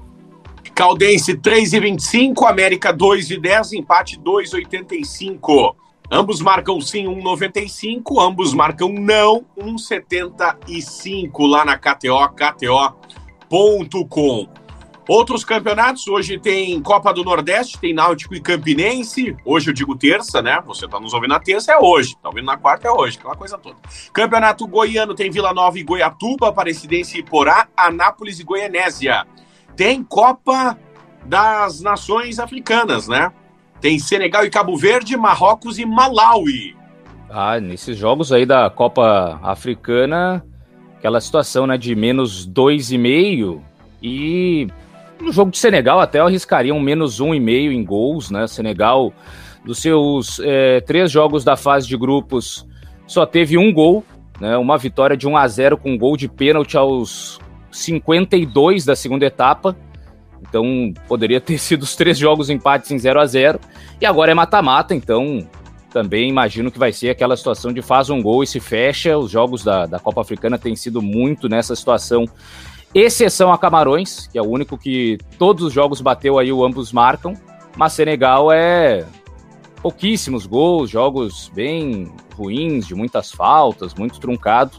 Caldense 0.74 1.34
3,25, 1.36 2.48
América 2.48 2.94
2,10, 2.94 3.72
empate 3.72 4.20
2,85. 4.20 5.74
Ambos 6.10 6.40
marcam 6.40 6.80
sim 6.80 7.04
1,95, 7.06 8.20
ambos 8.20 8.54
marcam 8.54 8.88
não 8.88 9.44
1,75 9.58 11.48
lá 11.48 11.64
na 11.64 11.76
KTO, 11.76 12.28
KTO.com. 13.48 14.46
Outros 15.08 15.44
campeonatos, 15.44 16.08
hoje 16.08 16.36
tem 16.36 16.82
Copa 16.82 17.14
do 17.14 17.22
Nordeste, 17.22 17.78
tem 17.78 17.94
Náutico 17.94 18.34
e 18.34 18.40
Campinense. 18.40 19.36
Hoje 19.44 19.70
eu 19.70 19.74
digo 19.74 19.96
terça, 19.96 20.42
né? 20.42 20.60
Você 20.66 20.88
tá 20.88 20.98
nos 20.98 21.14
ouvindo 21.14 21.30
na 21.30 21.38
terça, 21.38 21.72
é 21.72 21.78
hoje. 21.78 22.16
Tá 22.20 22.28
ouvindo 22.28 22.46
na 22.46 22.56
quarta, 22.56 22.88
é 22.88 22.90
hoje, 22.90 23.16
aquela 23.16 23.36
coisa 23.36 23.56
toda. 23.56 23.76
Campeonato 24.12 24.66
Goiano 24.66 25.14
tem 25.14 25.30
Vila 25.30 25.54
Nova 25.54 25.78
e 25.78 25.84
Goiatuba, 25.84 26.48
Aparecidense 26.48 27.18
e 27.18 27.22
Porá, 27.22 27.68
Anápolis 27.76 28.40
e 28.40 28.44
Goianésia. 28.44 29.24
Tem 29.76 30.02
Copa 30.02 30.76
das 31.24 31.80
Nações 31.80 32.40
Africanas, 32.40 33.06
né? 33.06 33.32
Tem 33.80 33.98
Senegal 33.98 34.44
e 34.44 34.50
Cabo 34.50 34.76
Verde, 34.76 35.16
Marrocos 35.16 35.78
e 35.78 35.84
Malawi. 35.84 36.76
Ah, 37.28 37.60
nesses 37.60 37.96
jogos 37.96 38.32
aí 38.32 38.46
da 38.46 38.70
Copa 38.70 39.38
Africana, 39.42 40.44
aquela 40.96 41.20
situação, 41.20 41.66
né, 41.66 41.76
de 41.76 41.94
menos 41.94 42.46
dois 42.46 42.90
e 42.90 42.98
meio 42.98 43.62
no 45.20 45.32
jogo 45.32 45.50
de 45.50 45.58
Senegal, 45.58 46.00
até 46.00 46.20
eu 46.20 46.26
arriscaria 46.26 46.74
um 46.74 46.80
menos 46.80 47.20
um 47.20 47.34
e 47.34 47.40
meio 47.40 47.72
em 47.72 47.84
gols, 47.84 48.30
né? 48.30 48.46
Senegal, 48.46 49.12
dos 49.64 49.78
seus 49.78 50.38
é, 50.40 50.80
três 50.80 51.10
jogos 51.10 51.44
da 51.44 51.56
fase 51.56 51.88
de 51.88 51.96
grupos, 51.96 52.66
só 53.06 53.24
teve 53.24 53.56
um 53.56 53.72
gol, 53.72 54.04
né, 54.40 54.56
uma 54.56 54.76
vitória 54.76 55.16
de 55.16 55.26
1 55.26 55.36
a 55.36 55.48
0 55.48 55.78
com 55.78 55.92
um 55.92 55.98
gol 55.98 56.16
de 56.16 56.28
pênalti 56.28 56.76
aos 56.76 57.40
52 57.70 58.84
da 58.84 58.94
segunda 58.94 59.24
etapa. 59.24 59.76
Então 60.56 60.94
poderia 61.06 61.40
ter 61.40 61.58
sido 61.60 61.82
os 61.82 61.94
três 61.94 62.16
jogos 62.16 62.48
empates 62.48 62.90
em 62.90 62.98
0 62.98 63.20
a 63.20 63.26
0 63.26 63.60
E 64.00 64.06
agora 64.06 64.32
é 64.32 64.34
mata-mata, 64.34 64.94
então 64.94 65.46
também 65.92 66.28
imagino 66.28 66.70
que 66.70 66.78
vai 66.78 66.92
ser 66.92 67.10
aquela 67.10 67.36
situação 67.36 67.72
de 67.72 67.82
faz 67.82 68.10
um 68.10 68.22
gol 68.22 68.42
e 68.42 68.46
se 68.46 68.58
fecha. 68.58 69.16
Os 69.16 69.30
jogos 69.30 69.62
da, 69.62 69.86
da 69.86 69.98
Copa 69.98 70.22
Africana 70.22 70.58
têm 70.58 70.74
sido 70.74 71.00
muito 71.00 71.48
nessa 71.48 71.74
situação, 71.74 72.26
exceção 72.94 73.52
a 73.52 73.58
Camarões, 73.58 74.26
que 74.26 74.38
é 74.38 74.42
o 74.42 74.48
único 74.48 74.76
que 74.76 75.18
todos 75.38 75.64
os 75.64 75.72
jogos 75.72 76.00
bateu 76.00 76.38
aí, 76.38 76.52
o 76.52 76.64
ambos 76.64 76.92
marcam. 76.92 77.34
Mas 77.76 77.92
Senegal 77.92 78.50
é 78.50 79.04
pouquíssimos 79.82 80.46
gols, 80.46 80.90
jogos 80.90 81.50
bem 81.54 82.10
ruins, 82.34 82.86
de 82.86 82.94
muitas 82.94 83.30
faltas, 83.30 83.94
muito 83.94 84.18
truncado. 84.18 84.78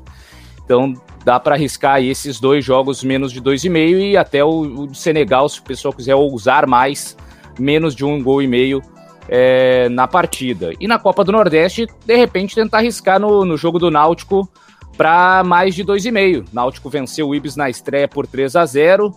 Então 0.64 0.94
dá 1.28 1.42
para 1.42 1.56
arriscar 1.56 1.96
aí 1.96 2.08
esses 2.08 2.40
dois 2.40 2.64
jogos 2.64 3.04
menos 3.04 3.34
de 3.34 3.42
dois 3.42 3.66
e 3.66 3.70
meio 3.70 4.18
até 4.18 4.46
o, 4.46 4.86
o 4.86 4.96
Senegal, 4.96 5.50
se 5.50 5.60
o 5.60 5.64
pessoal 5.64 5.94
quiser 5.94 6.16
ousar 6.16 6.66
mais, 6.66 7.18
menos 7.60 7.94
de 7.94 8.06
um 8.06 8.24
gol 8.24 8.42
e 8.42 8.48
meio 8.48 8.82
é, 9.28 9.90
na 9.90 10.08
partida. 10.08 10.72
E 10.80 10.88
na 10.88 10.98
Copa 10.98 11.26
do 11.26 11.34
Nordeste, 11.34 11.86
de 12.06 12.16
repente, 12.16 12.56
tentar 12.56 12.78
arriscar 12.78 13.20
no, 13.20 13.44
no 13.44 13.58
jogo 13.58 13.78
do 13.78 13.92
Náutico 13.92 14.50
para 14.96 15.44
mais 15.44 15.76
de 15.76 15.84
2,5. 15.84 16.46
Náutico 16.54 16.90
venceu 16.90 17.28
o 17.28 17.36
Ibis 17.36 17.58
na 17.58 17.70
estreia 17.70 18.08
por 18.08 18.26
3 18.26 18.56
a 18.56 18.66
0. 18.66 19.12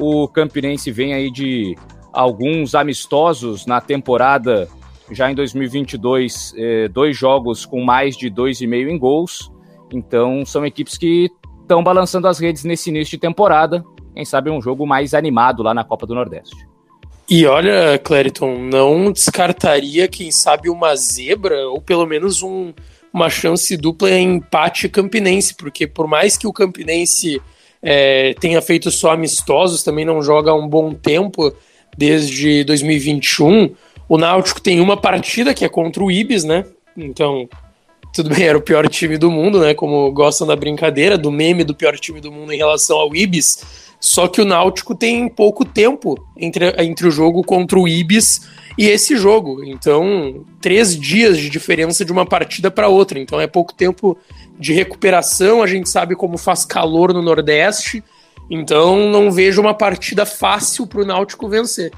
O 0.00 0.26
Campinense 0.26 0.90
vem 0.90 1.14
aí 1.14 1.30
de 1.30 1.76
alguns 2.12 2.74
amistosos 2.74 3.66
na 3.66 3.80
temporada, 3.80 4.68
já 5.12 5.30
em 5.30 5.34
2022, 5.36 6.54
eh, 6.56 6.88
dois 6.88 7.16
jogos 7.16 7.64
com 7.64 7.84
mais 7.84 8.16
de 8.16 8.28
2,5 8.28 8.90
em 8.90 8.98
gols. 8.98 9.48
Então, 9.92 10.44
são 10.44 10.64
equipes 10.66 10.98
que 10.98 11.30
estão 11.62 11.82
balançando 11.82 12.28
as 12.28 12.38
redes 12.38 12.64
nesse 12.64 12.90
início 12.90 13.12
de 13.12 13.18
temporada. 13.18 13.84
Quem 14.14 14.24
sabe 14.24 14.50
um 14.50 14.60
jogo 14.60 14.86
mais 14.86 15.14
animado 15.14 15.62
lá 15.62 15.72
na 15.72 15.84
Copa 15.84 16.06
do 16.06 16.14
Nordeste. 16.14 16.66
E 17.28 17.46
olha, 17.46 17.98
Clériton, 17.98 18.58
não 18.58 19.10
descartaria, 19.10 20.06
quem 20.06 20.30
sabe, 20.30 20.68
uma 20.68 20.94
zebra, 20.94 21.66
ou 21.68 21.80
pelo 21.80 22.06
menos 22.06 22.42
um, 22.42 22.74
uma 23.12 23.30
chance 23.30 23.74
dupla 23.76 24.10
em 24.10 24.34
empate 24.34 24.88
campinense, 24.88 25.54
porque 25.54 25.86
por 25.86 26.06
mais 26.06 26.36
que 26.36 26.46
o 26.46 26.52
campinense 26.52 27.40
é, 27.82 28.34
tenha 28.34 28.60
feito 28.60 28.90
só 28.90 29.12
amistosos, 29.12 29.82
também 29.82 30.04
não 30.04 30.20
joga 30.20 30.50
há 30.50 30.54
um 30.54 30.68
bom 30.68 30.92
tempo, 30.92 31.54
desde 31.96 32.64
2021. 32.64 33.74
O 34.08 34.18
Náutico 34.18 34.60
tem 34.60 34.80
uma 34.80 34.96
partida 34.96 35.54
que 35.54 35.64
é 35.64 35.68
contra 35.68 36.02
o 36.02 36.10
Ibis, 36.10 36.44
né? 36.44 36.66
Então, 36.96 37.48
tudo 38.12 38.30
bem, 38.30 38.44
era 38.44 38.58
o 38.58 38.62
pior 38.62 38.88
time 38.88 39.16
do 39.16 39.30
mundo, 39.30 39.60
né? 39.60 39.74
Como 39.74 40.10
gostam 40.12 40.46
da 40.46 40.56
brincadeira, 40.56 41.16
do 41.16 41.30
meme 41.30 41.64
do 41.64 41.74
pior 41.74 41.98
time 41.98 42.20
do 42.20 42.30
mundo 42.30 42.52
em 42.52 42.56
relação 42.56 42.98
ao 42.98 43.14
Ibis. 43.14 43.64
Só 43.98 44.26
que 44.26 44.40
o 44.40 44.44
Náutico 44.44 44.94
tem 44.94 45.28
pouco 45.28 45.64
tempo 45.64 46.16
entre, 46.36 46.74
entre 46.82 47.06
o 47.06 47.10
jogo 47.10 47.42
contra 47.42 47.78
o 47.78 47.86
Ibis 47.86 48.48
e 48.76 48.88
esse 48.88 49.16
jogo. 49.16 49.62
Então, 49.64 50.44
três 50.60 50.98
dias 50.98 51.38
de 51.38 51.48
diferença 51.48 52.04
de 52.04 52.10
uma 52.10 52.26
partida 52.26 52.70
para 52.70 52.88
outra. 52.88 53.18
Então, 53.18 53.40
é 53.40 53.46
pouco 53.46 53.72
tempo 53.72 54.18
de 54.58 54.72
recuperação. 54.72 55.62
A 55.62 55.66
gente 55.66 55.88
sabe 55.88 56.16
como 56.16 56.36
faz 56.36 56.64
calor 56.64 57.14
no 57.14 57.22
Nordeste. 57.22 58.02
Então 58.50 59.08
não 59.08 59.30
vejo 59.30 59.60
uma 59.60 59.72
partida 59.72 60.26
fácil 60.26 60.86
para 60.86 61.00
o 61.00 61.06
Náutico 61.06 61.48
vencer. 61.48 61.90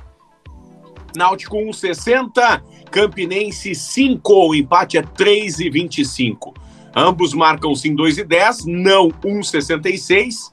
Náutico 1.16 1.56
1,60, 1.56 2.62
Campinense 2.94 3.74
5, 3.74 4.32
o 4.32 4.54
empate 4.54 4.96
é 4.96 5.02
3,25. 5.02 6.54
Ambos 6.94 7.34
marcam 7.34 7.74
sim 7.74 7.96
2,10, 7.96 8.66
não 8.66 9.08
1,66. 9.08 10.52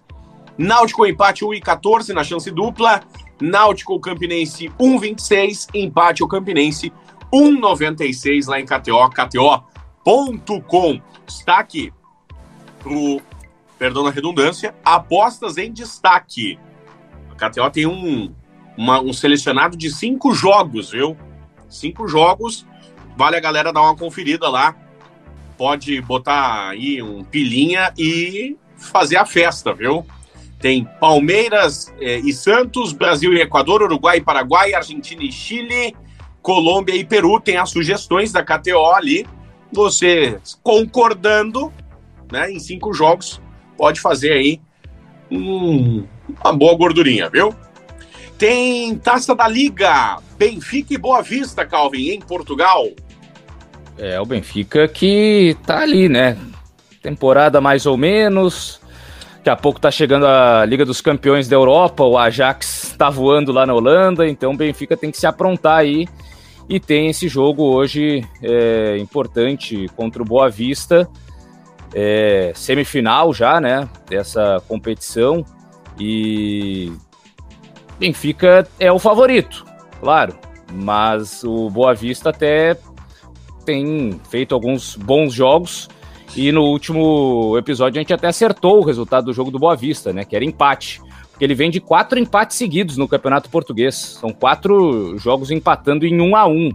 Náutico 0.57 1.05
empate 1.05 1.45
1,14 1.45 2.15
na 2.15 2.23
chance 2.23 2.49
dupla. 2.49 3.03
Náutico 3.39 3.99
Campinense 3.99 4.69
1,26, 4.79 5.67
empate 5.75 6.23
o 6.23 6.27
Campinense 6.27 6.91
1,96 7.31 8.47
lá 8.47 8.59
em 8.59 8.65
KTO, 8.65 9.07
KTO.com. 9.11 10.99
Destaque 11.27 11.93
pro 12.79 13.21
perdão 13.77 14.03
na 14.03 14.09
redundância, 14.09 14.73
apostas 14.83 15.59
em 15.59 15.71
destaque. 15.71 16.57
A 17.29 17.35
KTO 17.35 17.69
tem 17.69 17.85
um, 17.85 18.33
uma, 18.75 18.99
um 18.99 19.13
selecionado 19.13 19.77
de 19.77 19.91
cinco 19.91 20.33
jogos, 20.33 20.89
viu? 20.89 21.15
Cinco 21.71 22.07
jogos, 22.07 22.67
vale 23.17 23.37
a 23.37 23.39
galera 23.39 23.73
dar 23.73 23.81
uma 23.81 23.95
conferida 23.95 24.47
lá. 24.49 24.75
Pode 25.57 25.99
botar 26.01 26.69
aí 26.69 27.01
um 27.01 27.23
pilinha 27.23 27.93
e 27.97 28.57
fazer 28.77 29.15
a 29.15 29.25
festa, 29.25 29.73
viu? 29.73 30.05
Tem 30.59 30.87
Palmeiras 30.99 31.91
eh, 31.99 32.19
e 32.19 32.33
Santos, 32.33 32.93
Brasil 32.93 33.33
e 33.33 33.41
Equador, 33.41 33.81
Uruguai 33.81 34.17
e 34.17 34.21
Paraguai, 34.21 34.73
Argentina 34.73 35.23
e 35.23 35.31
Chile, 35.31 35.95
Colômbia 36.41 36.95
e 36.95 37.03
Peru. 37.03 37.39
Tem 37.39 37.57
as 37.57 37.71
sugestões 37.71 38.31
da 38.31 38.43
KTO 38.43 38.85
ali. 38.91 39.25
Você 39.71 40.39
concordando 40.61 41.71
né, 42.31 42.51
em 42.51 42.59
cinco 42.59 42.93
jogos, 42.93 43.41
pode 43.77 43.99
fazer 43.99 44.33
aí 44.33 44.61
um, 45.31 46.05
uma 46.43 46.53
boa 46.53 46.75
gordurinha, 46.75 47.29
viu? 47.29 47.55
Tem 48.41 48.95
Taça 48.95 49.35
da 49.35 49.47
Liga, 49.47 50.17
Benfica 50.35 50.95
e 50.95 50.97
Boa 50.97 51.21
Vista, 51.21 51.63
Calvin, 51.63 52.09
em 52.09 52.19
Portugal. 52.19 52.87
É, 53.99 54.19
o 54.19 54.25
Benfica 54.25 54.87
que 54.87 55.55
tá 55.63 55.81
ali, 55.81 56.09
né? 56.09 56.35
Temporada 57.03 57.61
mais 57.61 57.85
ou 57.85 57.95
menos. 57.95 58.81
Daqui 59.37 59.49
a 59.51 59.55
pouco 59.55 59.79
tá 59.79 59.91
chegando 59.91 60.25
a 60.25 60.65
Liga 60.65 60.83
dos 60.83 61.01
Campeões 61.01 61.47
da 61.47 61.55
Europa, 61.55 62.03
o 62.03 62.17
Ajax 62.17 62.95
tá 62.97 63.11
voando 63.11 63.51
lá 63.51 63.63
na 63.63 63.75
Holanda, 63.75 64.27
então 64.27 64.53
o 64.53 64.57
Benfica 64.57 64.97
tem 64.97 65.11
que 65.11 65.19
se 65.19 65.27
aprontar 65.27 65.77
aí. 65.77 66.07
E 66.67 66.79
tem 66.79 67.09
esse 67.09 67.27
jogo 67.27 67.65
hoje 67.65 68.27
é, 68.41 68.97
importante 68.97 69.87
contra 69.95 70.19
o 70.19 70.25
Boa 70.25 70.49
Vista 70.49 71.07
é, 71.93 72.53
semifinal 72.55 73.35
já, 73.35 73.61
né, 73.61 73.87
dessa 74.09 74.59
competição 74.67 75.45
e 75.99 76.91
Benfica 78.01 78.67
é 78.79 78.91
o 78.91 78.97
favorito, 78.97 79.63
claro, 79.99 80.35
mas 80.73 81.43
o 81.43 81.69
Boa 81.69 81.93
Vista 81.93 82.31
até 82.31 82.75
tem 83.63 84.19
feito 84.27 84.55
alguns 84.55 84.95
bons 84.95 85.31
jogos 85.31 85.87
e 86.35 86.51
no 86.51 86.63
último 86.63 87.55
episódio 87.59 87.99
a 87.99 88.01
gente 88.01 88.11
até 88.11 88.25
acertou 88.25 88.79
o 88.79 88.83
resultado 88.83 89.25
do 89.25 89.33
jogo 89.33 89.51
do 89.51 89.59
Boa 89.59 89.75
Vista, 89.75 90.11
né, 90.11 90.25
que 90.25 90.35
era 90.35 90.43
empate, 90.43 90.99
porque 91.29 91.45
ele 91.45 91.53
vem 91.53 91.69
de 91.69 91.79
quatro 91.79 92.17
empates 92.17 92.57
seguidos 92.57 92.97
no 92.97 93.07
Campeonato 93.07 93.51
Português, 93.51 93.93
são 94.19 94.31
quatro 94.31 95.15
jogos 95.19 95.51
empatando 95.51 96.03
em 96.03 96.19
um 96.19 96.35
a 96.35 96.47
um. 96.47 96.71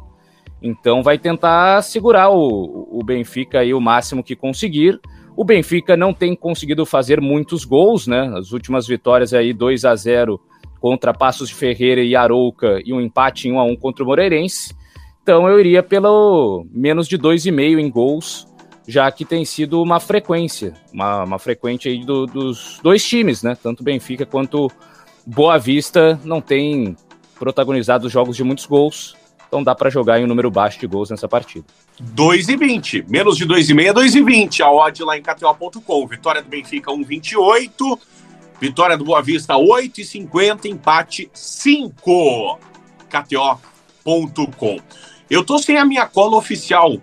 Então 0.63 1.03
vai 1.03 1.19
tentar 1.19 1.83
segurar 1.83 2.31
o, 2.31 2.87
o 2.89 3.03
Benfica 3.03 3.59
aí 3.59 3.75
o 3.75 3.81
máximo 3.81 4.23
que 4.23 4.37
conseguir. 4.37 5.01
O 5.37 5.45
Benfica 5.45 5.97
não 5.97 6.15
tem 6.15 6.37
conseguido 6.37 6.87
fazer 6.87 7.21
muitos 7.21 7.65
gols, 7.65 8.07
né? 8.07 8.33
As 8.39 8.53
últimas 8.53 8.87
vitórias 8.87 9.35
aí 9.35 9.53
2 9.53 9.85
a 9.85 9.95
0 9.97 10.41
contra 10.87 11.13
Passos 11.13 11.49
de 11.49 11.55
Ferreira 11.57 12.01
e 12.01 12.15
Arouca 12.15 12.81
e 12.85 12.93
um 12.93 13.01
empate 13.01 13.49
em 13.49 13.53
1 13.53 13.59
a 13.59 13.65
1 13.65 13.75
contra 13.75 14.05
o 14.05 14.07
Moreirense. 14.07 14.73
Então 15.21 15.49
eu 15.49 15.59
iria 15.59 15.83
pelo 15.83 16.65
menos 16.71 17.09
de 17.09 17.19
2,5 17.19 17.81
em 17.81 17.91
gols, 17.91 18.47
já 18.87 19.11
que 19.11 19.25
tem 19.25 19.45
sido 19.45 19.83
uma 19.83 19.99
frequência, 19.99 20.75
uma, 20.93 21.25
uma 21.25 21.39
frequente 21.41 21.89
aí 21.89 22.05
do, 22.05 22.25
dos 22.25 22.79
dois 22.85 23.05
times, 23.05 23.43
né? 23.43 23.57
Tanto 23.61 23.83
Benfica 23.83 24.25
quanto 24.25 24.71
Boa 25.27 25.59
Vista 25.59 26.21
não 26.23 26.41
tem 26.41 26.97
protagonizado 27.37 28.09
jogos 28.09 28.37
de 28.37 28.45
muitos 28.45 28.65
gols. 28.65 29.17
Então 29.49 29.65
dá 29.65 29.75
para 29.75 29.91
jogar 29.91 30.21
em 30.21 30.25
um 30.25 30.29
número 30.29 30.53
baixo 30.53 30.79
de 30.79 30.87
gols 30.87 31.11
nessa 31.11 31.27
partida. 31.27 31.67
2,20. 32.15 33.07
Menos 33.09 33.37
de 33.37 33.45
2,5 33.45 33.87
é 33.87 33.93
2,20. 33.93 34.61
A 34.61 34.71
odd 34.71 35.03
lá 35.03 35.19
em 35.19 35.23
KTO.com. 35.23 36.07
Vitória 36.07 36.43
do 36.43 36.49
Benfica 36.49 36.93
1,28. 36.93 37.99
Vitória 38.61 38.97
do 38.97 39.05
Boa 39.05 39.23
Vista 39.23 39.55
8,50. 39.55 40.67
Empate 40.67 41.31
5. 41.33 42.59
KTO.com. 43.09 44.79
Eu 45.29 45.45
tô 45.45 45.59
sem 45.59 45.77
a 45.77 45.85
minha 45.85 46.07
cola 46.07 46.37
oficial 46.37 46.97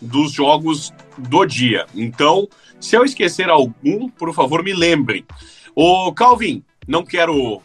dos 0.00 0.32
jogos 0.32 0.92
do 1.18 1.44
dia. 1.44 1.86
Então, 1.94 2.48
se 2.80 2.96
eu 2.96 3.04
esquecer 3.04 3.48
algum, 3.48 4.08
por 4.08 4.32
favor, 4.34 4.62
me 4.62 4.72
lembrem. 4.72 5.24
Ô, 5.74 6.12
Calvin, 6.12 6.62
não 6.86 7.04
quero 7.04 7.60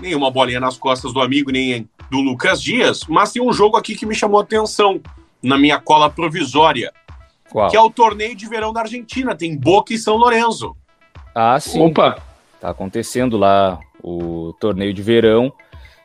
nenhuma 0.00 0.30
bolinha 0.30 0.60
nas 0.60 0.76
costas 0.76 1.12
do 1.12 1.20
amigo, 1.20 1.50
nem 1.50 1.88
do 2.10 2.20
Lucas 2.20 2.62
Dias, 2.62 3.04
mas 3.08 3.32
tem 3.32 3.42
um 3.42 3.52
jogo 3.52 3.76
aqui 3.76 3.94
que 3.94 4.06
me 4.06 4.14
chamou 4.14 4.40
a 4.40 4.42
atenção 4.42 5.00
na 5.42 5.58
minha 5.58 5.78
cola 5.78 6.08
provisória, 6.08 6.92
Qual? 7.50 7.70
que 7.70 7.76
é 7.76 7.80
o 7.80 7.90
torneio 7.90 8.34
de 8.34 8.48
verão 8.48 8.72
da 8.72 8.80
Argentina. 8.80 9.34
Tem 9.36 9.56
Boca 9.56 9.92
e 9.92 9.98
São 9.98 10.16
Lourenço. 10.16 10.74
Ah, 11.34 11.60
sim. 11.60 11.80
Opa! 11.80 12.20
Tá 12.60 12.70
acontecendo 12.70 13.36
lá 13.36 13.78
o 14.02 14.52
torneio 14.60 14.92
de 14.92 15.02
verão 15.02 15.52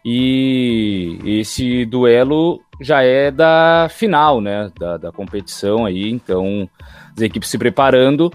e 0.05 1.17
esse 1.23 1.85
duelo 1.85 2.61
já 2.81 3.01
é 3.03 3.31
da 3.31 3.87
final, 3.89 4.41
né, 4.41 4.69
da, 4.77 4.97
da 4.97 5.11
competição 5.11 5.85
aí, 5.85 6.09
então 6.09 6.69
as 7.15 7.21
equipes 7.21 7.49
se 7.49 7.57
preparando. 7.57 8.31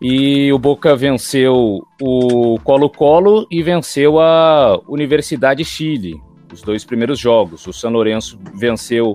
E 0.00 0.52
o 0.52 0.58
Boca 0.58 0.96
venceu 0.96 1.86
o 2.00 2.58
Colo-Colo 2.64 3.46
e 3.48 3.62
venceu 3.62 4.18
a 4.18 4.80
Universidade 4.88 5.64
Chile, 5.64 6.20
os 6.52 6.60
dois 6.60 6.84
primeiros 6.84 7.20
jogos. 7.20 7.64
O 7.68 7.72
São 7.72 7.92
Lourenço 7.92 8.36
venceu 8.52 9.14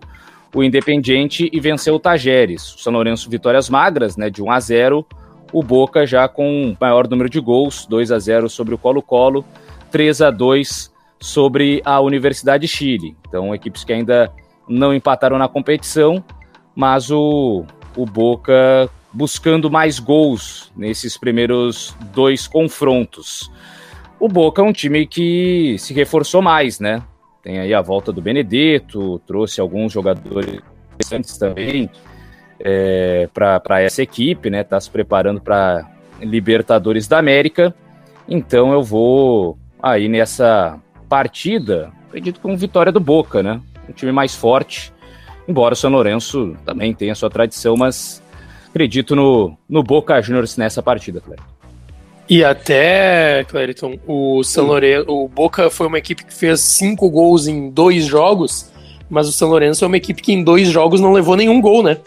o 0.56 0.64
Independiente 0.64 1.50
e 1.52 1.60
venceu 1.60 1.96
o 1.96 2.00
Tajeres. 2.00 2.74
O 2.76 2.80
São 2.80 2.94
Lourenço 2.94 3.30
vitórias 3.30 3.70
magras, 3.70 4.16
né, 4.16 4.30
de 4.30 4.42
1 4.42 4.50
a 4.50 4.60
0. 4.62 5.06
O 5.52 5.64
Boca 5.64 6.06
já 6.06 6.28
com 6.28 6.76
maior 6.80 7.08
número 7.08 7.30
de 7.30 7.40
gols, 7.40 7.86
2 7.86 8.12
a 8.12 8.20
0 8.20 8.50
sobre 8.50 8.76
o 8.76 8.78
Colo-Colo, 8.78 9.46
3 9.92 10.22
a 10.22 10.32
2 10.32 10.92
sobre 11.20 11.82
a 11.86 12.00
Universidade 12.00 12.68
Chile. 12.68 13.16
Então, 13.28 13.54
equipes 13.56 13.84
que 13.84 13.94
ainda 13.94 14.32
não 14.68 14.94
empataram 14.94 15.38
na 15.38 15.48
competição, 15.48 16.24
mas 16.76 17.10
o, 17.10 17.66
o 17.96 18.06
Boca 18.06 18.90
buscando 19.12 19.72
mais 19.72 20.00
gols 20.00 20.72
nesses 20.76 21.18
primeiros 21.18 21.96
dois 22.14 22.48
confrontos. 22.48 23.52
O 24.20 24.28
Boca 24.28 24.62
é 24.62 24.66
um 24.66 24.74
time 24.74 25.08
que 25.08 25.76
se 25.80 25.94
reforçou 25.94 26.42
mais, 26.42 26.80
né? 26.80 27.02
Tem 27.42 27.60
aí 27.60 27.74
a 27.74 27.82
volta 27.82 28.12
do 28.12 28.22
Benedetto, 28.22 29.20
trouxe 29.26 29.62
alguns 29.62 29.94
jogadores 29.94 30.60
interessantes 30.96 31.38
também 31.38 31.90
é, 32.60 33.30
para 33.34 33.82
essa 33.82 34.02
equipe, 34.02 34.50
né? 34.50 34.64
Tá 34.64 34.80
se 34.80 34.90
preparando 34.90 35.42
para 35.42 35.86
Libertadores 36.22 37.08
da 37.08 37.20
América. 37.20 37.74
Então 38.28 38.72
eu 38.72 38.84
vou 38.84 39.58
aí 39.82 40.08
nessa 40.10 40.80
partida, 41.08 41.92
acredito 42.08 42.40
com 42.42 42.58
vitória 42.58 42.92
do 42.92 43.00
Boca, 43.00 43.42
né? 43.42 43.62
Um 43.88 43.94
time 43.94 44.12
mais 44.12 44.36
forte, 44.36 44.92
embora 45.48 45.74
o 45.74 45.78
São 45.78 45.90
Lourenço 45.90 46.56
também 46.66 46.94
tenha 46.94 47.16
sua 47.16 47.30
tradição, 47.30 47.78
mas 47.78 48.22
acredito 48.70 49.16
no, 49.16 49.58
no 49.70 49.82
Boca 49.82 50.22
Juniors 50.22 50.58
nessa 50.58 50.84
partida, 50.84 51.22
Clériton. 51.22 51.58
E 52.30 52.44
até, 52.44 53.46
Clériton, 53.46 53.98
o 54.06 54.44
São 54.44 54.66
Lourenço, 54.66 55.10
o 55.10 55.30
Boca 55.30 55.70
foi 55.70 55.88
uma 55.88 55.98
equipe 55.98 56.26
que 56.26 56.34
fez 56.34 56.60
cinco 56.60 57.10
gols 57.10 57.48
em 57.48 57.70
dois 57.70 58.04
jogos, 58.06 58.70
mas 59.10 59.30
o 59.30 59.32
São 59.32 59.48
Lourenço 59.48 59.86
é 59.86 59.88
uma 59.88 59.96
equipe 59.96 60.22
que 60.22 60.34
em 60.34 60.44
dois 60.44 60.68
jogos 60.68 61.00
não 61.00 61.14
levou 61.14 61.38
nenhum 61.38 61.62
gol, 61.62 61.82
né? 61.82 61.98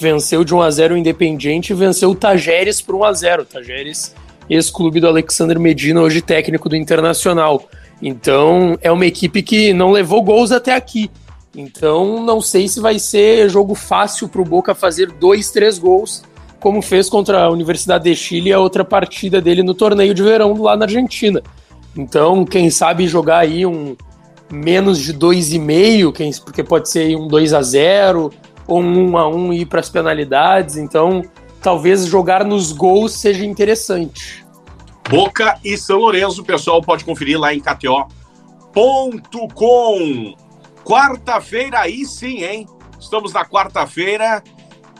Venceu 0.00 0.42
de 0.44 0.54
1 0.54 0.62
a 0.62 0.70
0 0.70 0.94
o 0.94 0.98
Independiente 0.98 1.72
e 1.72 1.76
venceu 1.76 2.10
o 2.10 2.14
Tajeres 2.14 2.80
por 2.80 2.94
1 2.94 3.04
a 3.04 3.12
0 3.12 3.44
Tajeres, 3.44 4.14
ex-clube 4.48 4.98
do 4.98 5.06
Alexander 5.06 5.60
Medina, 5.60 6.00
hoje 6.00 6.22
técnico 6.22 6.70
do 6.70 6.76
Internacional. 6.76 7.68
Então, 8.00 8.78
é 8.80 8.90
uma 8.90 9.04
equipe 9.04 9.42
que 9.42 9.74
não 9.74 9.90
levou 9.90 10.22
gols 10.22 10.52
até 10.52 10.74
aqui. 10.74 11.10
Então, 11.54 12.24
não 12.24 12.40
sei 12.40 12.66
se 12.66 12.80
vai 12.80 12.98
ser 12.98 13.50
jogo 13.50 13.74
fácil 13.74 14.26
para 14.26 14.40
o 14.40 14.44
Boca 14.44 14.74
fazer 14.74 15.12
dois, 15.12 15.50
três 15.50 15.78
gols, 15.78 16.22
como 16.58 16.80
fez 16.80 17.10
contra 17.10 17.42
a 17.42 17.50
Universidade 17.50 18.04
de 18.04 18.16
Chile 18.16 18.54
a 18.54 18.58
outra 18.58 18.84
partida 18.84 19.38
dele 19.38 19.62
no 19.62 19.74
torneio 19.74 20.14
de 20.14 20.22
verão 20.22 20.54
lá 20.62 20.78
na 20.78 20.86
Argentina. 20.86 21.42
Então, 21.94 22.46
quem 22.46 22.70
sabe 22.70 23.06
jogar 23.06 23.40
aí 23.40 23.66
um 23.66 23.94
menos 24.50 24.98
de 24.98 25.12
2,5, 25.12 26.42
porque 26.42 26.64
pode 26.64 26.88
ser 26.88 27.14
um 27.16 27.28
2 27.28 27.52
a 27.52 27.60
0 27.60 28.32
ou 28.70 28.80
um 28.80 29.10
1 29.10 29.18
a 29.18 29.28
1 29.28 29.52
e 29.52 29.60
ir 29.62 29.66
para 29.66 29.80
as 29.80 29.90
penalidades. 29.90 30.76
Então, 30.76 31.22
talvez 31.60 32.06
jogar 32.06 32.44
nos 32.44 32.70
gols 32.72 33.12
seja 33.12 33.44
interessante. 33.44 34.46
Boca 35.08 35.58
e 35.64 35.76
São 35.76 35.98
Lourenço, 35.98 36.44
pessoal 36.44 36.80
pode 36.80 37.04
conferir 37.04 37.38
lá 37.38 37.52
em 37.52 37.60
KTO.com. 37.60 38.06
Quarta-feira, 40.84 41.80
aí 41.80 42.06
sim, 42.06 42.44
hein? 42.44 42.66
Estamos 42.98 43.32
na 43.32 43.44
quarta-feira 43.44 44.42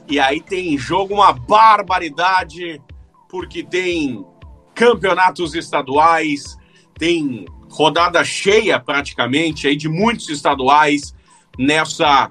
e 0.09 0.19
aí 0.19 0.41
tem 0.41 0.77
jogo 0.77 1.15
uma 1.15 1.33
barbaridade, 1.33 2.83
porque 3.29 3.63
tem 3.63 4.27
campeonatos 4.75 5.55
estaduais, 5.55 6.57
tem 6.99 7.47
rodada 7.71 8.25
cheia 8.25 8.81
praticamente 8.81 9.69
aí 9.69 9.77
de 9.77 9.89
muitos 9.89 10.29
estaduais 10.29 11.15
nessa 11.57 12.29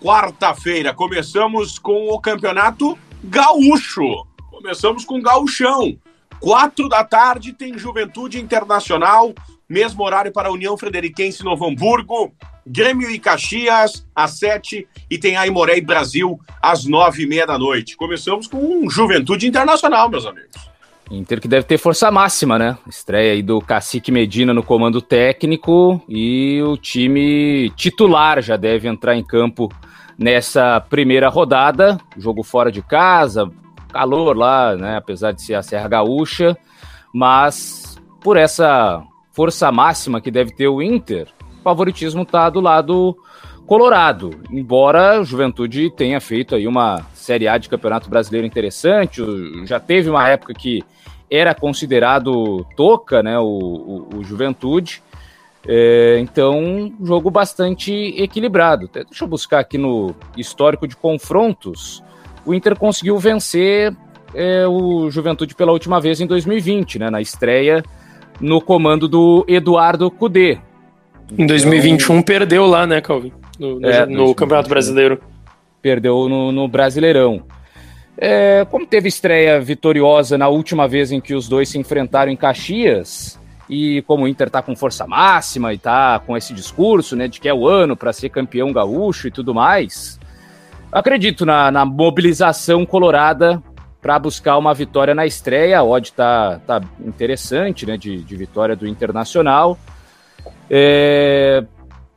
quarta-feira. 0.00 0.94
Começamos 0.94 1.78
com 1.78 2.08
o 2.08 2.20
campeonato 2.20 2.98
gaúcho. 3.22 4.26
Começamos 4.50 5.04
com 5.04 5.20
gauchão. 5.20 5.96
Quatro 6.40 6.88
da 6.88 7.04
tarde 7.04 7.52
tem 7.52 7.78
Juventude 7.78 8.40
Internacional, 8.40 9.34
mesmo 9.68 10.02
horário 10.02 10.32
para 10.32 10.48
a 10.48 10.52
União 10.52 10.76
Frederiquense 10.76 11.44
Novo 11.44 11.66
Hamburgo, 11.66 12.32
Grêmio 12.66 13.10
e 13.10 13.18
Caxias 13.18 14.06
às 14.14 14.38
sete 14.38 14.88
e 15.10 15.18
tem 15.18 15.36
Aimoré 15.36 15.76
e 15.76 15.82
Brasil 15.82 16.40
às 16.62 16.86
nove 16.86 17.24
e 17.24 17.26
meia 17.26 17.46
da 17.46 17.58
noite. 17.58 17.96
Começamos 17.96 18.46
com 18.46 18.88
Juventude 18.88 19.46
Internacional, 19.46 20.08
meus 20.08 20.24
amigos. 20.24 20.70
Inter 21.10 21.40
que 21.40 21.48
deve 21.48 21.64
ter 21.66 21.76
força 21.76 22.08
máxima, 22.10 22.56
né? 22.56 22.78
Estreia 22.88 23.32
aí 23.32 23.42
do 23.42 23.60
Cacique 23.60 24.12
Medina 24.12 24.54
no 24.54 24.62
comando 24.62 25.02
técnico 25.02 26.00
e 26.08 26.62
o 26.62 26.76
time 26.76 27.70
titular 27.70 28.40
já 28.40 28.56
deve 28.56 28.86
entrar 28.86 29.16
em 29.16 29.24
campo 29.24 29.68
nessa 30.20 30.78
primeira 30.80 31.30
rodada. 31.30 31.98
Jogo 32.18 32.42
fora 32.42 32.70
de 32.70 32.82
casa, 32.82 33.50
calor 33.90 34.36
lá, 34.36 34.76
né? 34.76 34.98
Apesar 34.98 35.32
de 35.32 35.40
ser 35.40 35.54
a 35.54 35.62
Serra 35.62 35.88
Gaúcha, 35.88 36.54
mas 37.12 37.98
por 38.20 38.36
essa 38.36 39.02
força 39.32 39.72
máxima 39.72 40.20
que 40.20 40.30
deve 40.30 40.52
ter 40.52 40.68
o 40.68 40.82
Inter, 40.82 41.28
o 41.58 41.62
favoritismo 41.62 42.22
está 42.22 42.50
do 42.50 42.60
lado 42.60 43.16
colorado. 43.66 44.30
Embora 44.50 45.20
o 45.20 45.24
Juventude 45.24 45.90
tenha 45.90 46.20
feito 46.20 46.54
aí 46.54 46.66
uma 46.66 47.06
Série 47.14 47.48
A 47.48 47.56
de 47.56 47.68
Campeonato 47.70 48.10
Brasileiro 48.10 48.46
interessante, 48.46 49.22
já 49.64 49.80
teve 49.80 50.10
uma 50.10 50.28
época 50.28 50.52
que 50.52 50.84
era 51.30 51.54
considerado 51.54 52.66
toca, 52.76 53.22
né, 53.22 53.38
o, 53.38 53.44
o, 53.44 54.18
o 54.18 54.24
Juventude. 54.24 55.02
É, 55.66 56.18
então, 56.20 56.92
jogo 57.02 57.30
bastante 57.30 57.92
equilibrado. 58.16 58.88
Deixa 58.92 59.24
eu 59.24 59.28
buscar 59.28 59.60
aqui 59.60 59.76
no 59.76 60.14
histórico 60.36 60.86
de 60.88 60.96
confrontos. 60.96 62.02
O 62.46 62.54
Inter 62.54 62.78
conseguiu 62.78 63.18
vencer 63.18 63.94
é, 64.34 64.66
o 64.66 65.10
Juventude 65.10 65.54
pela 65.54 65.72
última 65.72 66.00
vez 66.00 66.20
em 66.20 66.26
2020, 66.26 66.98
né, 66.98 67.10
na 67.10 67.20
estreia 67.20 67.82
no 68.40 68.60
comando 68.60 69.06
do 69.06 69.44
Eduardo 69.46 70.10
Cudê. 70.10 70.58
Em 71.36 71.46
2021 71.46 72.14
então, 72.14 72.22
perdeu 72.22 72.66
lá, 72.66 72.86
né, 72.86 73.00
Calvin? 73.00 73.32
No, 73.58 73.78
no, 73.78 73.88
é, 73.88 74.06
no 74.06 74.34
Campeonato 74.34 74.68
Brasileiro. 74.68 75.20
Perdeu 75.82 76.28
no, 76.28 76.50
no 76.50 76.66
Brasileirão. 76.66 77.42
É, 78.16 78.66
como 78.70 78.86
teve 78.86 79.08
estreia 79.08 79.60
vitoriosa 79.60 80.36
na 80.36 80.48
última 80.48 80.88
vez 80.88 81.12
em 81.12 81.20
que 81.20 81.34
os 81.34 81.48
dois 81.48 81.68
se 81.68 81.78
enfrentaram 81.78 82.30
em 82.32 82.36
Caxias, 82.36 83.39
e 83.70 84.02
como 84.02 84.24
o 84.24 84.28
Inter 84.28 84.48
está 84.48 84.60
com 84.60 84.74
força 84.74 85.06
máxima 85.06 85.72
e 85.72 85.76
está 85.76 86.18
com 86.18 86.36
esse 86.36 86.52
discurso 86.52 87.14
né, 87.14 87.28
de 87.28 87.38
que 87.40 87.48
é 87.48 87.54
o 87.54 87.68
ano 87.68 87.96
para 87.96 88.12
ser 88.12 88.28
campeão 88.28 88.72
gaúcho 88.72 89.28
e 89.28 89.30
tudo 89.30 89.54
mais, 89.54 90.18
acredito 90.90 91.46
na, 91.46 91.70
na 91.70 91.84
mobilização 91.84 92.84
colorada 92.84 93.62
para 94.02 94.18
buscar 94.18 94.58
uma 94.58 94.74
vitória 94.74 95.14
na 95.14 95.24
estreia. 95.24 95.78
A 95.78 95.84
odd 95.84 96.12
tá, 96.12 96.60
tá 96.66 96.80
interessante, 96.98 97.86
né, 97.86 97.96
de, 97.96 98.24
de 98.24 98.36
vitória 98.36 98.74
do 98.74 98.88
Internacional. 98.88 99.78
É, 100.68 101.62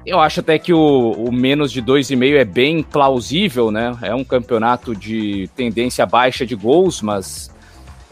eu 0.03 0.19
acho 0.19 0.39
até 0.39 0.57
que 0.57 0.73
o, 0.73 1.11
o 1.11 1.31
menos 1.31 1.71
de 1.71 1.83
2,5 1.83 2.35
é 2.35 2.45
bem 2.45 2.81
plausível, 2.81 3.69
né? 3.69 3.95
É 4.01 4.15
um 4.15 4.23
campeonato 4.23 4.95
de 4.95 5.49
tendência 5.55 6.05
baixa 6.05 6.45
de 6.45 6.55
gols, 6.55 7.01
mas 7.01 7.52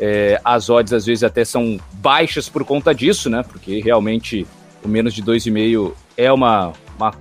é, 0.01 0.41
as 0.43 0.67
odds 0.67 0.91
às 0.91 1.05
vezes 1.05 1.23
até 1.23 1.45
são 1.45 1.79
baixas 1.93 2.49
por 2.49 2.65
conta 2.65 2.93
disso, 2.93 3.29
né? 3.29 3.43
Porque 3.47 3.79
realmente 3.79 4.47
o 4.83 4.87
menos 4.87 5.13
de 5.13 5.21
2,5 5.21 5.93
é 6.17 6.31
uma, 6.31 6.73
uma 6.97 7.13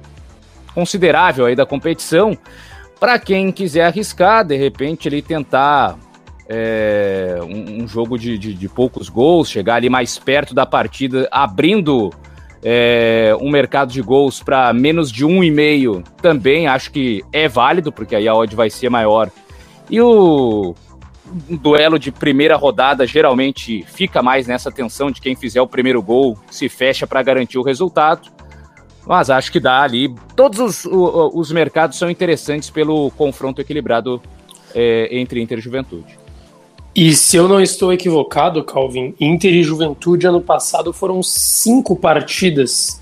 considerável 0.75 1.45
aí 1.45 1.55
da 1.55 1.66
competição. 1.66 2.37
Para 2.99 3.19
quem 3.19 3.53
quiser 3.53 3.85
arriscar, 3.85 4.45
de 4.47 4.57
repente 4.57 5.07
ele 5.07 5.21
tentar 5.21 5.99
é, 6.49 7.38
um, 7.43 7.83
um, 7.83 7.88
jogo 7.88 8.19
de, 8.19 8.38
de, 8.38 8.55
de, 8.55 8.69
poucos 8.69 9.11
gols, 9.11 9.51
chegar 9.51 9.75
ali 9.75 9.90
mais 9.90 10.19
perto 10.19 10.55
da 10.55 10.64
partida, 10.64 11.29
abrindo 11.31 12.11
é, 12.62 13.37
um 13.40 13.51
mercado 13.51 13.93
de 13.93 14.01
gols 14.01 14.43
para 14.43 14.73
menos 14.73 15.12
de 15.12 15.25
um 15.25 15.45
e 15.45 15.51
meio, 15.51 16.03
também 16.21 16.66
acho 16.66 16.90
que 16.90 17.23
é 17.31 17.47
válido, 17.47 17.93
porque 17.93 18.16
aí 18.16 18.27
a 18.27 18.35
odd 18.35 18.57
vai 18.57 18.71
ser 18.71 18.88
maior. 18.88 19.31
E 19.88 20.01
o 20.01 20.75
um 21.49 21.57
duelo 21.57 21.99
de 21.99 22.11
primeira 22.11 22.57
rodada 22.57 23.07
geralmente 23.07 23.85
fica 23.87 24.23
mais 24.23 24.47
nessa 24.47 24.71
tensão 24.71 25.11
de 25.11 25.21
quem 25.21 25.37
fizer 25.37 25.61
o 25.61 25.66
primeiro 25.66 26.03
gol 26.03 26.38
se 26.51 26.69
fecha 26.69 27.07
para 27.07 27.23
garantir 27.23 27.59
o 27.59 27.62
resultado. 27.62 28.29
Mas 29.07 29.31
acho 29.31 29.51
que 29.51 29.59
dá 29.59 29.83
ali. 29.83 30.14
Todos 30.37 30.85
os, 30.85 30.87
os 30.87 31.51
mercados 31.53 31.99
são 31.99 32.11
interessantes 32.11 32.69
pelo 32.71 33.11
confronto 33.12 33.61
equilibrado 33.61 34.21
é, 34.75 35.09
entre 35.19 35.40
Inter 35.40 35.59
e 35.59 35.62
Juventude. 35.62 36.19
E 36.95 37.14
se 37.14 37.37
eu 37.37 37.49
não 37.49 37.61
estou 37.61 37.93
equivocado, 37.93 38.64
Calvin, 38.64 39.14
Inter 39.21 39.55
e 39.55 39.62
Juventude 39.62 40.27
ano 40.27 40.40
passado 40.40 40.93
foram 40.93 41.23
cinco 41.23 41.95
partidas. 41.95 43.01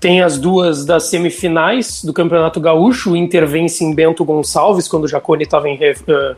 Tem 0.00 0.22
as 0.22 0.38
duas 0.38 0.84
das 0.84 1.04
semifinais 1.04 2.02
do 2.02 2.12
Campeonato 2.12 2.60
Gaúcho. 2.60 3.12
O 3.12 3.16
Inter 3.16 3.46
vence 3.46 3.84
em 3.84 3.94
Bento 3.94 4.24
Gonçalves, 4.24 4.88
quando 4.88 5.04
o 5.04 5.08
Jacone 5.08 5.44
estava 5.44 5.68
em, 5.68 5.76
uh, 5.76 6.36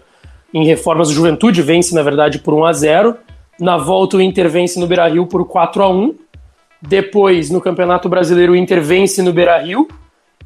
em 0.52 0.64
reformas 0.64 1.08
do 1.08 1.14
Juventude, 1.14 1.62
vence, 1.62 1.94
na 1.94 2.02
verdade, 2.02 2.38
por 2.38 2.54
1 2.54 2.64
a 2.64 2.72
0 2.72 3.16
Na 3.61 3.76
volta, 3.76 4.16
o 4.16 4.20
Inter 4.20 4.48
vence 4.48 4.78
no 4.78 4.87
Beira-Rio 4.87 5.26
por 5.26 5.46
4 5.46 5.82
a 5.82 5.88
1 5.88 6.14
Depois, 6.80 7.50
no 7.50 7.61
Campeonato 7.61 8.08
Brasileiro, 8.08 8.52
o 8.52 8.56
Inter 8.56 8.82
vence 8.82 9.22
no 9.22 9.32
Beira-Rio 9.32 9.88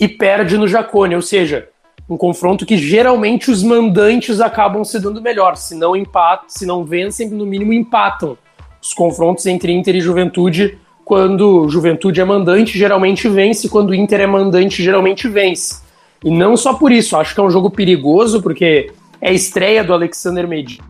e 0.00 0.08
perde 0.08 0.56
no 0.56 0.66
Jacone, 0.66 1.14
ou 1.14 1.22
seja, 1.22 1.68
um 2.08 2.16
confronto 2.16 2.66
que 2.66 2.76
geralmente 2.76 3.50
os 3.50 3.62
mandantes 3.62 4.40
acabam 4.40 4.84
se 4.84 4.98
dando 5.00 5.22
melhor, 5.22 5.56
se 5.56 5.74
não 5.74 5.94
empatam, 5.94 6.48
se 6.48 6.66
não 6.66 6.84
vencem, 6.84 7.28
no 7.28 7.46
mínimo 7.46 7.72
empatam. 7.72 8.36
Os 8.80 8.92
confrontos 8.92 9.46
entre 9.46 9.72
Inter 9.72 9.96
e 9.96 10.00
Juventude, 10.00 10.78
quando 11.04 11.68
Juventude 11.68 12.20
é 12.20 12.24
mandante, 12.24 12.76
geralmente 12.76 13.28
vence, 13.28 13.68
quando 13.68 13.94
Inter 13.94 14.22
é 14.22 14.26
mandante, 14.26 14.82
geralmente 14.82 15.28
vence. 15.28 15.82
E 16.24 16.30
não 16.30 16.56
só 16.56 16.74
por 16.74 16.90
isso, 16.90 17.16
acho 17.16 17.34
que 17.34 17.40
é 17.40 17.44
um 17.44 17.50
jogo 17.50 17.70
perigoso, 17.70 18.42
porque 18.42 18.90
é 19.22 19.28
a 19.28 19.32
estreia 19.32 19.84
do 19.84 19.94
Alexander 19.94 20.48
Medina. 20.48 20.84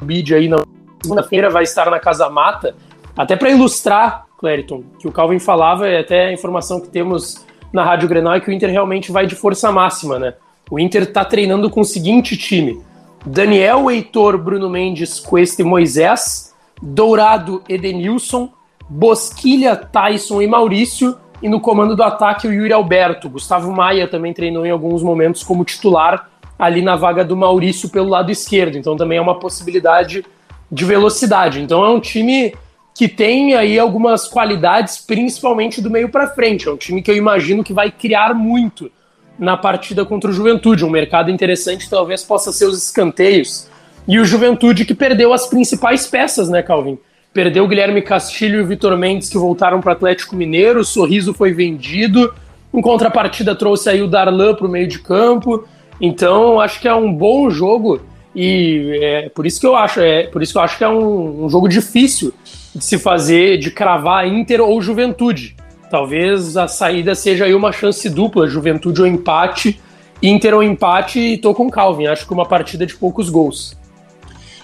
O 0.00 0.04
vídeo 0.04 0.36
aí 0.36 0.46
na 0.46 0.62
segunda-feira 1.02 1.48
vai 1.48 1.62
estar 1.62 1.90
na 1.90 1.98
Casa 1.98 2.28
Mata, 2.28 2.76
até 3.16 3.34
para 3.34 3.48
ilustrar, 3.48 4.26
Clériton, 4.38 4.84
que 4.98 5.08
o 5.08 5.12
Calvin 5.12 5.38
falava, 5.38 5.88
e 5.88 5.96
até 5.96 6.26
a 6.26 6.32
informação 6.32 6.78
que 6.80 6.88
temos 6.88 7.46
na 7.72 7.82
Rádio 7.82 8.08
Grenal 8.10 8.34
é 8.34 8.40
que 8.40 8.50
o 8.50 8.52
Inter 8.52 8.70
realmente 8.70 9.10
vai 9.10 9.26
de 9.26 9.34
força 9.34 9.72
máxima, 9.72 10.18
né? 10.18 10.34
O 10.70 10.78
Inter 10.78 11.04
está 11.04 11.24
treinando 11.24 11.70
com 11.70 11.80
o 11.80 11.84
seguinte 11.84 12.36
time: 12.36 12.82
Daniel, 13.24 13.90
Heitor, 13.90 14.36
Bruno 14.36 14.68
Mendes, 14.68 15.18
Cuesta 15.18 15.62
e 15.62 15.64
Moisés, 15.64 16.54
Dourado, 16.80 17.62
Edenilson, 17.68 18.52
Bosquilha, 18.86 19.76
Tyson 19.76 20.42
e 20.42 20.46
Maurício, 20.46 21.16
e 21.42 21.48
no 21.48 21.60
comando 21.60 21.96
do 21.96 22.02
ataque 22.02 22.46
o 22.46 22.52
Yuri 22.52 22.72
Alberto. 22.72 23.30
Gustavo 23.30 23.72
Maia 23.72 24.06
também 24.06 24.34
treinou 24.34 24.66
em 24.66 24.70
alguns 24.70 25.02
momentos 25.02 25.42
como 25.42 25.64
titular 25.64 26.29
ali 26.60 26.82
na 26.82 26.94
vaga 26.94 27.24
do 27.24 27.34
Maurício 27.34 27.88
pelo 27.88 28.10
lado 28.10 28.30
esquerdo, 28.30 28.76
então 28.76 28.94
também 28.94 29.16
é 29.16 29.20
uma 29.20 29.38
possibilidade 29.38 30.24
de 30.70 30.84
velocidade. 30.84 31.60
Então 31.60 31.82
é 31.82 31.88
um 31.88 31.98
time 31.98 32.54
que 32.94 33.08
tem 33.08 33.54
aí 33.54 33.78
algumas 33.78 34.28
qualidades, 34.28 34.98
principalmente 34.98 35.80
do 35.80 35.88
meio 35.90 36.10
para 36.10 36.26
frente. 36.26 36.68
É 36.68 36.70
um 36.70 36.76
time 36.76 37.00
que 37.00 37.10
eu 37.10 37.16
imagino 37.16 37.64
que 37.64 37.72
vai 37.72 37.90
criar 37.90 38.34
muito 38.34 38.90
na 39.38 39.56
partida 39.56 40.04
contra 40.04 40.28
o 40.28 40.32
Juventude. 40.34 40.84
Um 40.84 40.90
mercado 40.90 41.30
interessante 41.30 41.88
talvez 41.88 42.22
possa 42.22 42.52
ser 42.52 42.66
os 42.66 42.76
escanteios. 42.76 43.66
E 44.06 44.18
o 44.18 44.24
Juventude 44.24 44.84
que 44.84 44.94
perdeu 44.94 45.32
as 45.32 45.46
principais 45.46 46.06
peças, 46.06 46.50
né, 46.50 46.62
Calvin? 46.62 46.98
Perdeu 47.32 47.64
o 47.64 47.68
Guilherme 47.68 48.02
Castilho 48.02 48.58
e 48.58 48.62
o 48.62 48.66
Vitor 48.66 48.98
Mendes, 48.98 49.30
que 49.30 49.38
voltaram 49.38 49.80
para 49.80 49.90
o 49.90 49.92
Atlético 49.92 50.36
Mineiro. 50.36 50.80
O 50.80 50.84
Sorriso 50.84 51.32
foi 51.32 51.52
vendido. 51.52 52.34
Em 52.74 52.82
contrapartida, 52.82 53.54
trouxe 53.54 53.88
aí 53.88 54.02
o 54.02 54.08
Darlan 54.08 54.54
para 54.54 54.66
o 54.66 54.70
meio 54.70 54.86
de 54.86 54.98
campo. 54.98 55.64
Então, 56.00 56.60
acho 56.60 56.80
que 56.80 56.88
é 56.88 56.94
um 56.94 57.12
bom 57.12 57.50
jogo. 57.50 58.00
E 58.34 58.98
é 59.02 59.28
por 59.28 59.44
isso 59.44 59.60
que 59.60 59.66
eu 59.66 59.74
acho, 59.74 60.00
é 60.00 60.28
por 60.28 60.42
isso 60.42 60.52
que 60.52 60.58
eu 60.58 60.62
acho 60.62 60.78
que 60.78 60.84
é 60.84 60.88
um, 60.88 61.44
um 61.44 61.48
jogo 61.50 61.68
difícil 61.68 62.32
de 62.74 62.84
se 62.84 62.96
fazer, 62.98 63.58
de 63.58 63.70
cravar 63.70 64.26
Inter 64.26 64.60
ou 64.60 64.80
Juventude. 64.80 65.56
Talvez 65.90 66.56
a 66.56 66.68
saída 66.68 67.16
seja 67.16 67.46
aí 67.46 67.54
uma 67.54 67.72
chance 67.72 68.08
dupla, 68.08 68.46
Juventude 68.46 69.00
ou 69.00 69.06
empate, 69.06 69.80
Inter 70.22 70.54
ou 70.54 70.62
empate 70.62 71.18
e 71.18 71.38
tô 71.38 71.52
com 71.52 71.68
Calvin. 71.68 72.06
Acho 72.06 72.26
que 72.26 72.32
uma 72.32 72.46
partida 72.46 72.86
de 72.86 72.94
poucos 72.94 73.28
gols. 73.28 73.76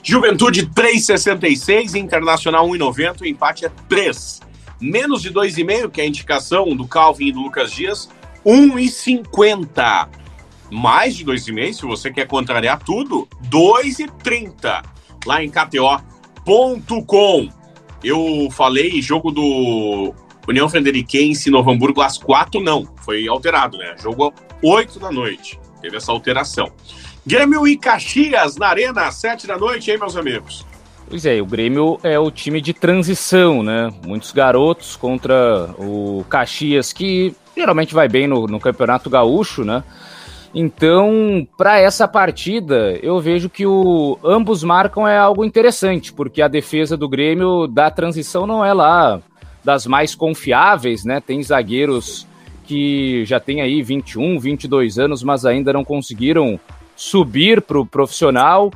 Juventude 0.03 0.69
3,66, 0.69 1.97
Internacional 1.97 2.69
1,90, 2.69 3.23
o 3.23 3.27
empate 3.27 3.67
é 3.67 3.71
3. 3.89 4.41
Menos 4.81 5.21
de 5.21 5.33
2,5, 5.33 5.91
que 5.91 6.01
é 6.01 6.05
a 6.05 6.07
indicação 6.07 6.77
do 6.77 6.87
Calvin 6.87 7.27
e 7.27 7.33
do 7.33 7.41
Lucas 7.41 7.73
Dias, 7.73 8.09
1,50. 8.45 10.09
Mais 10.71 11.15
de 11.15 11.25
2,5, 11.25 11.73
se 11.73 11.83
você 11.87 12.11
quer 12.11 12.27
contrariar 12.27 12.83
tudo, 12.83 13.29
2,30 13.49 14.83
lá 15.25 15.43
em 15.43 15.51
KTO.com. 15.51 17.49
Eu 18.03 18.49
falei 18.51 19.01
jogo 19.01 19.31
do 19.31 20.15
União 20.49 20.69
Frederiquense 20.69 21.51
Novo 21.51 21.71
Hamburgo 21.71 22.01
às 22.01 22.19
quatro, 22.19 22.61
não. 22.61 22.87
Foi 23.05 23.27
alterado, 23.27 23.79
né? 23.79 23.95
Jogo 23.99 24.33
oito 24.63 24.99
da 24.99 25.11
noite. 25.11 25.59
Teve 25.81 25.97
essa 25.97 26.13
alteração. 26.13 26.71
Grêmio 27.25 27.67
e 27.67 27.77
Caxias 27.77 28.57
na 28.57 28.69
Arena, 28.69 29.07
às 29.07 29.17
sete 29.17 29.47
da 29.47 29.59
noite, 29.59 29.91
hein, 29.91 29.99
meus 29.99 30.17
amigos? 30.17 30.65
Pois 31.09 31.25
é, 31.25 31.41
o 31.41 31.47
Grêmio 31.47 31.99
é 32.03 32.19
o 32.19 32.31
time 32.31 32.61
de 32.61 32.73
transição, 32.73 33.63
né? 33.63 33.93
Muitos 34.05 34.33
garotos 34.33 34.97
contra 34.97 35.71
o 35.79 36.25
Caxias, 36.29 36.93
que 36.93 37.35
geralmente 37.57 37.95
vai 37.95 38.09
bem 38.09 38.27
no, 38.27 38.47
no 38.47 38.61
Campeonato 38.61 39.09
Gaúcho, 39.09 39.65
né? 39.65 39.83
Então, 40.55 41.47
para 41.57 41.79
essa 41.79 42.09
partida, 42.09 42.99
eu 43.03 43.21
vejo 43.21 43.49
que 43.49 43.67
o 43.67 44.19
ambos 44.25 44.63
marcam 44.63 45.07
é 45.07 45.19
algo 45.19 45.45
interessante, 45.45 46.13
porque 46.13 46.41
a 46.41 46.49
defesa 46.49 46.97
do 46.97 47.09
Grêmio 47.09 47.67
da 47.67 47.91
transição 47.91 48.47
não 48.47 48.65
é 48.65 48.73
lá 48.73 49.21
das 49.65 49.87
mais 49.87 50.15
confiáveis, 50.15 51.05
né? 51.05 51.21
Tem 51.21 51.43
zagueiros 51.43 52.27
que 52.65 53.25
já 53.25 53.39
tem 53.39 53.61
aí 53.61 53.83
21, 53.83 54.39
22 54.39 54.99
anos, 54.99 55.23
mas 55.23 55.45
ainda 55.45 55.73
não 55.73 55.85
conseguiram 55.85 56.59
subir 56.97 57.61
para 57.61 57.79
o 57.79 57.87
profissional. 57.87 58.73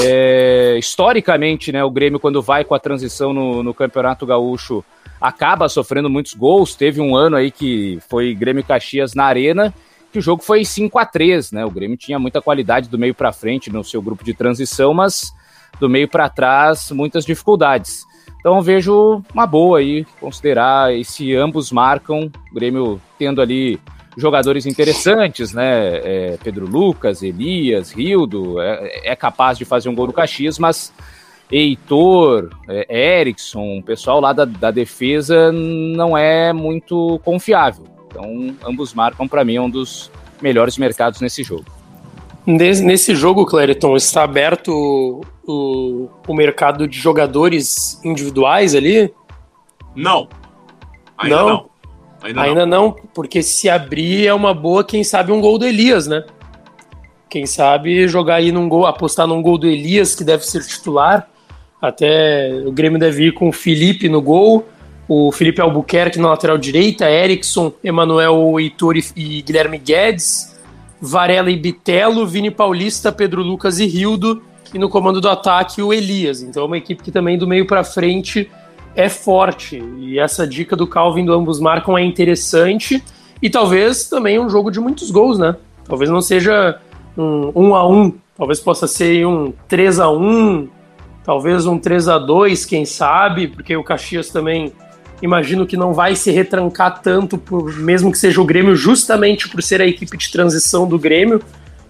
É, 0.00 0.76
historicamente, 0.78 1.70
né, 1.70 1.82
o 1.84 1.90
Grêmio, 1.90 2.18
quando 2.18 2.42
vai 2.42 2.64
com 2.64 2.74
a 2.74 2.78
transição 2.78 3.32
no, 3.32 3.62
no 3.62 3.72
Campeonato 3.72 4.26
Gaúcho, 4.26 4.84
acaba 5.20 5.68
sofrendo 5.68 6.10
muitos 6.10 6.34
gols. 6.34 6.74
Teve 6.74 7.00
um 7.00 7.14
ano 7.14 7.36
aí 7.36 7.50
que 7.50 7.98
foi 8.08 8.34
Grêmio 8.34 8.64
Caxias 8.64 9.14
na 9.14 9.24
Arena 9.24 9.72
que 10.10 10.18
o 10.18 10.22
jogo 10.22 10.42
foi 10.42 10.64
5 10.64 10.98
a 10.98 11.06
3 11.06 11.52
né? 11.52 11.64
O 11.64 11.70
Grêmio 11.70 11.96
tinha 11.96 12.18
muita 12.18 12.40
qualidade 12.42 12.88
do 12.88 12.98
meio 12.98 13.14
para 13.14 13.32
frente 13.32 13.70
no 13.70 13.84
seu 13.84 14.02
grupo 14.02 14.24
de 14.24 14.34
transição, 14.34 14.92
mas 14.92 15.32
do 15.78 15.88
meio 15.88 16.08
para 16.08 16.28
trás 16.28 16.90
muitas 16.90 17.24
dificuldades. 17.24 18.04
Então 18.38 18.60
vejo 18.62 19.22
uma 19.34 19.46
boa 19.46 19.78
aí 19.78 20.04
considerar 20.18 20.94
e 20.94 21.04
se 21.04 21.34
ambos 21.34 21.70
marcam, 21.70 22.30
o 22.50 22.54
Grêmio 22.54 23.00
tendo 23.18 23.40
ali 23.40 23.78
jogadores 24.16 24.66
interessantes, 24.66 25.52
né? 25.52 25.98
É, 25.98 26.38
Pedro 26.42 26.66
Lucas, 26.66 27.22
Elias, 27.22 27.92
Rildo, 27.92 28.60
é, 28.60 29.10
é, 29.12 29.16
capaz 29.16 29.56
de 29.58 29.64
fazer 29.64 29.88
um 29.88 29.94
gol 29.94 30.06
no 30.06 30.12
Caxias, 30.12 30.58
mas 30.58 30.92
Heitor, 31.50 32.50
é, 32.68 33.20
Erickson, 33.20 33.78
o 33.78 33.82
pessoal 33.82 34.20
lá 34.20 34.32
da, 34.32 34.44
da 34.44 34.70
defesa 34.70 35.52
não 35.52 36.16
é 36.16 36.52
muito 36.52 37.20
confiável. 37.24 37.84
Então, 38.10 38.56
ambos 38.66 38.92
marcam 38.92 39.28
para 39.28 39.44
mim 39.44 39.58
um 39.60 39.70
dos 39.70 40.10
melhores 40.42 40.76
mercados 40.76 41.20
nesse 41.20 41.44
jogo. 41.44 41.64
Nesse 42.44 43.14
jogo, 43.14 43.46
Clériton, 43.46 43.94
está 43.96 44.24
aberto 44.24 45.20
o, 45.46 46.08
o 46.26 46.34
mercado 46.34 46.88
de 46.88 46.98
jogadores 46.98 48.00
individuais 48.04 48.74
ali? 48.74 49.12
Não. 49.94 50.28
Ainda 51.16 51.36
não. 51.36 51.48
não. 51.48 51.70
Ainda, 52.22 52.42
Ainda 52.42 52.66
não. 52.66 52.86
não. 52.86 52.96
porque 53.14 53.42
se 53.42 53.68
abrir 53.68 54.26
é 54.26 54.34
uma 54.34 54.52
boa, 54.52 54.82
quem 54.82 55.04
sabe, 55.04 55.30
um 55.30 55.40
gol 55.40 55.58
do 55.58 55.66
Elias, 55.66 56.06
né? 56.06 56.24
Quem 57.28 57.46
sabe 57.46 58.08
jogar 58.08 58.36
aí 58.36 58.50
num 58.50 58.68
gol, 58.68 58.86
apostar 58.86 59.26
num 59.26 59.40
gol 59.40 59.56
do 59.56 59.68
Elias, 59.68 60.16
que 60.16 60.24
deve 60.24 60.44
ser 60.44 60.66
titular. 60.66 61.28
Até 61.80 62.50
o 62.66 62.72
Grêmio 62.72 62.98
deve 62.98 63.28
ir 63.28 63.32
com 63.32 63.48
o 63.48 63.52
Felipe 63.52 64.08
no 64.08 64.20
gol 64.20 64.66
o 65.12 65.32
Felipe 65.32 65.60
Albuquerque 65.60 66.20
na 66.20 66.28
lateral 66.28 66.56
direita, 66.56 67.10
Erickson, 67.10 67.72
Emanuel 67.82 68.60
Heitor 68.60 68.94
e 69.16 69.42
Guilherme 69.42 69.76
Guedes, 69.76 70.56
Varela 71.02 71.50
e 71.50 71.56
Bitelo, 71.56 72.24
Vini 72.24 72.48
Paulista, 72.48 73.10
Pedro 73.10 73.42
Lucas 73.42 73.80
e 73.80 73.86
Rildo, 73.86 74.40
e 74.72 74.78
no 74.78 74.88
comando 74.88 75.20
do 75.20 75.28
ataque 75.28 75.82
o 75.82 75.92
Elias. 75.92 76.42
Então 76.42 76.62
é 76.62 76.66
uma 76.66 76.78
equipe 76.78 77.02
que 77.02 77.10
também 77.10 77.36
do 77.36 77.44
meio 77.44 77.66
para 77.66 77.82
frente 77.82 78.48
é 78.94 79.08
forte. 79.08 79.82
E 79.98 80.16
essa 80.16 80.46
dica 80.46 80.76
do 80.76 80.86
Calvin 80.86 81.24
do 81.24 81.32
ambos 81.32 81.58
marcam 81.58 81.98
é 81.98 82.04
interessante 82.04 83.02
e 83.42 83.50
talvez 83.50 84.08
também 84.08 84.38
um 84.38 84.48
jogo 84.48 84.70
de 84.70 84.78
muitos 84.78 85.10
gols, 85.10 85.40
né? 85.40 85.56
Talvez 85.86 86.08
não 86.08 86.20
seja 86.20 86.78
um 87.18 87.50
1 87.52 87.74
a 87.74 87.88
1, 87.88 88.14
talvez 88.38 88.60
possa 88.60 88.86
ser 88.86 89.26
um 89.26 89.52
3 89.66 89.98
a 89.98 90.08
1, 90.08 90.68
talvez 91.24 91.66
um 91.66 91.80
3 91.80 92.06
a 92.06 92.16
2, 92.16 92.64
quem 92.64 92.84
sabe, 92.84 93.48
porque 93.48 93.76
o 93.76 93.82
Caxias 93.82 94.28
também 94.28 94.72
imagino 95.22 95.66
que 95.66 95.76
não 95.76 95.92
vai 95.92 96.16
se 96.16 96.30
retrancar 96.30 97.00
tanto, 97.02 97.36
por, 97.36 97.76
mesmo 97.78 98.10
que 98.10 98.18
seja 98.18 98.40
o 98.40 98.44
Grêmio, 98.44 98.74
justamente 98.74 99.48
por 99.48 99.62
ser 99.62 99.80
a 99.80 99.86
equipe 99.86 100.16
de 100.16 100.30
transição 100.30 100.86
do 100.86 100.98
Grêmio, 100.98 101.42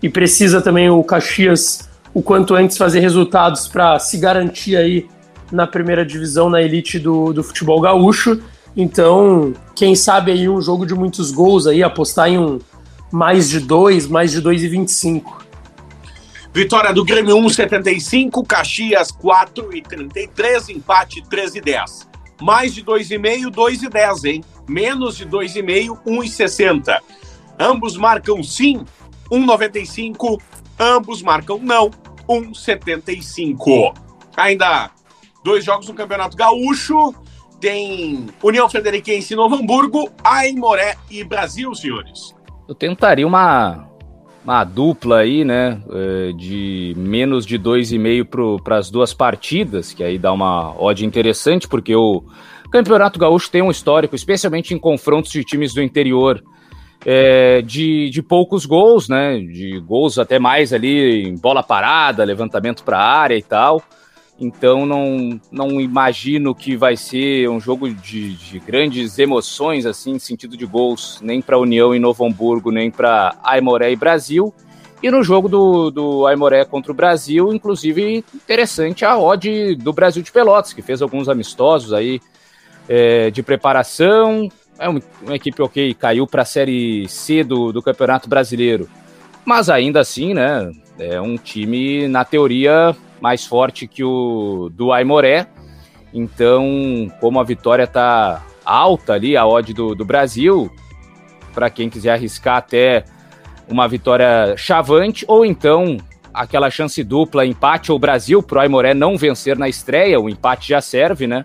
e 0.02 0.08
precisa 0.08 0.60
também 0.60 0.88
o 0.90 1.02
Caxias 1.04 1.88
o 2.12 2.22
quanto 2.22 2.54
antes 2.54 2.76
fazer 2.76 3.00
resultados 3.00 3.68
para 3.68 3.98
se 3.98 4.18
garantir 4.18 4.76
aí 4.76 5.06
na 5.50 5.66
primeira 5.66 6.04
divisão, 6.04 6.50
na 6.50 6.60
elite 6.60 6.98
do, 6.98 7.32
do 7.32 7.42
futebol 7.42 7.80
gaúcho. 7.80 8.40
Então, 8.76 9.52
quem 9.74 9.94
sabe 9.94 10.32
aí 10.32 10.48
um 10.48 10.60
jogo 10.60 10.86
de 10.86 10.94
muitos 10.94 11.30
gols 11.30 11.66
aí, 11.66 11.82
apostar 11.82 12.28
em 12.28 12.38
um 12.38 12.58
mais 13.10 13.48
de 13.48 13.60
dois, 13.60 14.06
mais 14.06 14.32
de 14.32 14.40
dois 14.40 14.62
e 14.62 14.68
vinte 14.68 14.88
e 14.88 14.92
cinco. 14.92 15.44
Vitória 16.52 16.92
do 16.92 17.04
Grêmio 17.04 17.36
1,75, 17.36 18.44
Caxias 18.44 19.12
4,33, 19.12 20.70
empate 20.70 21.22
13,10. 21.22 22.09
Mais 22.40 22.74
de 22.74 22.82
2,5, 22.82 23.50
2,10, 23.50 24.24
hein? 24.24 24.44
Menos 24.68 25.16
de 25.16 25.26
2,5, 25.26 25.98
1,60. 26.06 26.98
Ambos 27.58 27.96
marcam 27.96 28.42
sim, 28.42 28.84
1,95. 29.30 30.40
Ambos 30.78 31.22
marcam 31.22 31.58
não, 31.58 31.90
1,75. 32.28 33.94
Ainda 34.36 34.90
dois 35.44 35.64
jogos 35.64 35.88
no 35.88 35.94
Campeonato 35.94 36.36
Gaúcho. 36.36 37.14
Tem 37.60 38.26
União 38.42 38.70
Frederiquense 38.70 39.34
e 39.34 39.36
Novo 39.36 39.56
Hamburgo, 39.56 40.10
Aimoré 40.24 40.96
e 41.10 41.22
Brasil, 41.22 41.74
senhores. 41.74 42.34
Eu 42.66 42.74
tentaria 42.74 43.26
uma, 43.26 43.89
uma 44.44 44.64
dupla 44.64 45.18
aí, 45.18 45.44
né? 45.44 45.80
É, 45.90 46.32
de 46.32 46.94
menos 46.96 47.44
de 47.44 47.58
2,5 47.58 48.62
para 48.62 48.78
as 48.78 48.90
duas 48.90 49.12
partidas, 49.12 49.92
que 49.92 50.02
aí 50.02 50.18
dá 50.18 50.32
uma 50.32 50.74
odd 50.80 51.04
interessante, 51.04 51.68
porque 51.68 51.94
o 51.94 52.24
Campeonato 52.70 53.18
Gaúcho 53.18 53.50
tem 53.50 53.62
um 53.62 53.70
histórico, 53.70 54.14
especialmente 54.14 54.72
em 54.72 54.78
confrontos 54.78 55.32
de 55.32 55.44
times 55.44 55.74
do 55.74 55.82
interior, 55.82 56.42
é, 57.04 57.62
de, 57.62 58.10
de 58.10 58.22
poucos 58.22 58.64
gols, 58.66 59.08
né? 59.08 59.38
De 59.38 59.80
gols 59.80 60.18
até 60.18 60.38
mais 60.38 60.72
ali 60.72 61.28
em 61.28 61.36
bola 61.36 61.62
parada, 61.62 62.24
levantamento 62.24 62.82
para 62.84 62.98
a 62.98 63.18
área 63.20 63.36
e 63.36 63.42
tal. 63.42 63.82
Então 64.40 64.86
não, 64.86 65.38
não 65.52 65.78
imagino 65.78 66.54
que 66.54 66.74
vai 66.74 66.96
ser 66.96 67.48
um 67.50 67.60
jogo 67.60 67.90
de, 67.90 68.34
de 68.36 68.58
grandes 68.58 69.18
emoções, 69.18 69.84
assim, 69.84 70.12
em 70.12 70.18
sentido 70.18 70.56
de 70.56 70.64
gols, 70.64 71.20
nem 71.20 71.42
para 71.42 71.58
União 71.58 71.94
e 71.94 71.98
Novo 71.98 72.24
Hamburgo, 72.24 72.70
nem 72.70 72.90
para 72.90 73.36
Aimoré 73.44 73.92
e 73.92 73.96
Brasil. 73.96 74.52
E 75.02 75.10
no 75.10 75.22
jogo 75.22 75.48
do, 75.48 75.90
do 75.90 76.26
Aimoré 76.26 76.64
contra 76.64 76.90
o 76.90 76.94
Brasil, 76.94 77.52
inclusive, 77.52 78.24
interessante 78.34 79.04
a 79.04 79.18
odd 79.18 79.74
do 79.76 79.92
Brasil 79.92 80.22
de 80.22 80.32
Pelotas, 80.32 80.72
que 80.72 80.82
fez 80.82 81.02
alguns 81.02 81.28
amistosos 81.28 81.92
aí 81.92 82.20
é, 82.88 83.30
de 83.30 83.42
preparação. 83.42 84.48
É 84.78 84.88
uma, 84.88 85.02
uma 85.22 85.36
equipe, 85.36 85.60
ok, 85.60 85.92
caiu 85.94 86.26
para 86.26 86.42
a 86.42 86.46
Série 86.46 87.06
C 87.08 87.44
do, 87.44 87.72
do 87.72 87.82
Campeonato 87.82 88.28
Brasileiro. 88.28 88.88
Mas 89.44 89.68
ainda 89.68 90.00
assim, 90.00 90.32
né, 90.32 90.70
é 90.98 91.20
um 91.20 91.36
time, 91.36 92.06
na 92.08 92.24
teoria, 92.24 92.94
mais 93.20 93.44
forte 93.44 93.86
que 93.86 94.02
o 94.02 94.70
do 94.72 94.92
Aimoré. 94.92 95.46
Então, 96.12 97.10
como 97.20 97.38
a 97.38 97.44
vitória 97.44 97.84
está 97.84 98.44
alta 98.64 99.14
ali, 99.14 99.36
a 99.36 99.46
odd 99.46 99.72
do, 99.72 99.94
do 99.94 100.04
Brasil, 100.04 100.70
para 101.54 101.70
quem 101.70 101.88
quiser 101.88 102.12
arriscar 102.12 102.56
até 102.56 103.04
uma 103.68 103.86
vitória 103.86 104.56
chavante, 104.56 105.24
ou 105.28 105.44
então 105.44 105.96
aquela 106.32 106.70
chance 106.70 107.02
dupla, 107.04 107.46
empate 107.46 107.92
ou 107.92 107.98
Brasil, 107.98 108.42
para 108.42 108.58
o 108.58 108.60
Aimoré 108.62 108.94
não 108.94 109.16
vencer 109.16 109.56
na 109.56 109.68
estreia, 109.68 110.20
o 110.20 110.28
empate 110.28 110.68
já 110.68 110.80
serve, 110.80 111.26
né? 111.26 111.44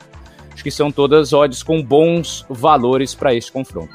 Acho 0.53 0.63
que 0.63 0.71
são 0.71 0.91
todas 0.91 1.33
odds 1.33 1.61
com 1.61 1.83
bons 1.83 2.45
valores 2.49 3.13
para 3.13 3.33
esse 3.35 3.51
confronto. 3.51 3.93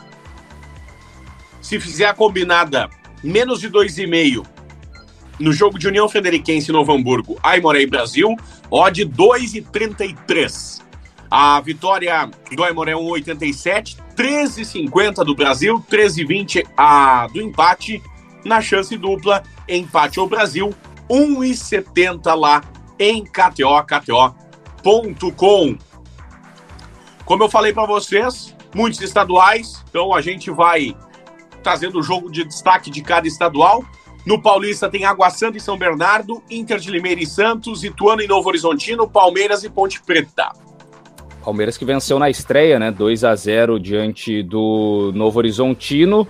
Se 1.60 1.80
fizer 1.80 2.06
a 2.06 2.14
combinada 2.14 2.88
menos 3.22 3.60
de 3.60 3.70
2,5 3.70 4.46
no 5.40 5.52
jogo 5.52 5.78
de 5.78 5.88
União 5.88 6.08
Frederiquense 6.08 6.70
Novo 6.70 6.92
Hamburgo, 6.92 7.38
Aimoré 7.42 7.80
e 7.80 7.86
Brasil, 7.86 8.36
odd 8.70 9.06
2,33. 9.06 10.82
A 11.30 11.60
vitória 11.60 12.30
do 12.54 12.62
Aimoré 12.62 12.92
1,87, 12.92 13.96
13,50 14.14 15.24
do 15.24 15.34
Brasil, 15.34 15.82
13,20 15.90 16.66
a 16.76 17.26
do 17.28 17.40
empate. 17.40 18.02
Na 18.44 18.60
chance 18.60 18.96
dupla, 18.96 19.42
empate 19.68 20.18
ao 20.18 20.26
Brasil, 20.26 20.74
1,70 21.08 22.34
lá 22.34 22.62
em 22.98 23.24
KTO, 23.24 23.82
KTO.com. 23.86 25.78
Como 27.24 27.44
eu 27.44 27.48
falei 27.48 27.72
para 27.72 27.86
vocês, 27.86 28.56
muitos 28.74 29.00
estaduais, 29.00 29.84
então 29.88 30.12
a 30.14 30.20
gente 30.20 30.50
vai 30.50 30.96
trazendo 31.62 31.98
o 31.98 32.02
jogo 32.02 32.30
de 32.30 32.44
destaque 32.44 32.90
de 32.90 33.02
cada 33.02 33.28
estadual. 33.28 33.84
No 34.30 34.40
Paulista 34.40 34.88
tem 34.88 35.04
Água 35.04 35.28
Santa 35.28 35.58
e 35.58 35.60
São 35.60 35.76
Bernardo, 35.76 36.40
Inter 36.48 36.78
de 36.78 36.88
Limeira 36.88 37.20
e 37.20 37.26
Santos, 37.26 37.82
Ituano 37.82 38.22
e 38.22 38.28
Novo 38.28 38.48
Horizontino, 38.48 39.10
Palmeiras 39.10 39.64
e 39.64 39.68
Ponte 39.68 40.00
Preta. 40.00 40.52
Palmeiras 41.44 41.76
que 41.76 41.84
venceu 41.84 42.16
na 42.16 42.30
estreia, 42.30 42.78
né? 42.78 42.92
2 42.92 43.24
a 43.24 43.34
0 43.34 43.80
diante 43.80 44.40
do 44.44 45.10
Novo 45.16 45.36
Horizontino. 45.36 46.28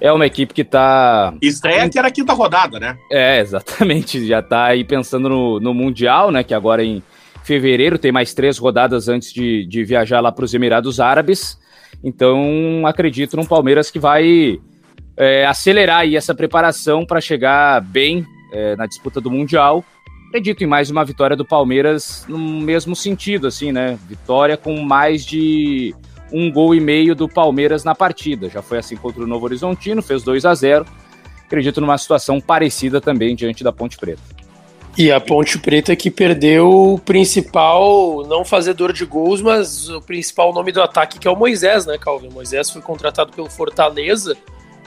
É 0.00 0.12
uma 0.12 0.26
equipe 0.26 0.54
que 0.54 0.62
tá. 0.62 1.34
Estreia 1.42 1.88
que 1.88 1.98
era 1.98 2.06
a 2.06 2.10
quinta 2.12 2.32
rodada, 2.34 2.78
né? 2.78 2.96
É, 3.10 3.40
exatamente. 3.40 4.22
Já 4.28 4.40
tá 4.40 4.66
aí 4.66 4.84
pensando 4.84 5.28
no, 5.28 5.58
no 5.58 5.74
Mundial, 5.74 6.30
né? 6.30 6.44
Que 6.44 6.54
agora 6.54 6.84
em 6.84 7.02
fevereiro 7.42 7.98
tem 7.98 8.12
mais 8.12 8.32
três 8.32 8.58
rodadas 8.58 9.08
antes 9.08 9.32
de, 9.32 9.66
de 9.66 9.82
viajar 9.82 10.20
lá 10.20 10.30
para 10.30 10.44
os 10.44 10.54
Emirados 10.54 11.00
Árabes. 11.00 11.58
Então, 12.04 12.86
acredito 12.86 13.36
no 13.36 13.44
Palmeiras 13.44 13.90
que 13.90 13.98
vai 13.98 14.60
é, 15.20 15.44
acelerar 15.44 15.98
aí 15.98 16.16
essa 16.16 16.34
preparação 16.34 17.04
para 17.04 17.20
chegar 17.20 17.82
bem 17.82 18.26
é, 18.50 18.74
na 18.74 18.86
disputa 18.86 19.20
do 19.20 19.30
Mundial. 19.30 19.84
Acredito 20.28 20.64
em 20.64 20.66
mais 20.66 20.88
uma 20.88 21.04
vitória 21.04 21.36
do 21.36 21.44
Palmeiras 21.44 22.24
no 22.26 22.38
mesmo 22.38 22.96
sentido, 22.96 23.46
assim, 23.46 23.70
né? 23.70 23.98
Vitória 24.08 24.56
com 24.56 24.80
mais 24.80 25.26
de 25.26 25.94
um 26.32 26.50
gol 26.50 26.74
e 26.74 26.80
meio 26.80 27.14
do 27.14 27.28
Palmeiras 27.28 27.84
na 27.84 27.94
partida. 27.94 28.48
Já 28.48 28.62
foi 28.62 28.78
assim 28.78 28.96
contra 28.96 29.22
o 29.22 29.26
Novo 29.26 29.44
Horizontino, 29.44 30.00
fez 30.00 30.22
2 30.22 30.46
a 30.46 30.54
0 30.54 30.86
Acredito 31.44 31.82
numa 31.82 31.98
situação 31.98 32.40
parecida 32.40 32.98
também 32.98 33.36
diante 33.36 33.62
da 33.62 33.72
Ponte 33.72 33.98
Preta. 33.98 34.22
E 34.96 35.12
a 35.12 35.20
Ponte 35.20 35.58
Preta 35.58 35.94
que 35.94 36.10
perdeu 36.10 36.94
o 36.94 36.98
principal, 36.98 38.24
não 38.26 38.42
fazedor 38.42 38.92
de 38.92 39.04
gols, 39.04 39.42
mas 39.42 39.90
o 39.90 40.00
principal 40.00 40.54
nome 40.54 40.72
do 40.72 40.80
ataque, 40.80 41.18
que 41.18 41.28
é 41.28 41.30
o 41.30 41.36
Moisés, 41.36 41.84
né, 41.84 41.98
Calvin? 41.98 42.28
O 42.28 42.32
Moisés 42.32 42.70
foi 42.70 42.80
contratado 42.80 43.32
pelo 43.32 43.50
Fortaleza 43.50 44.34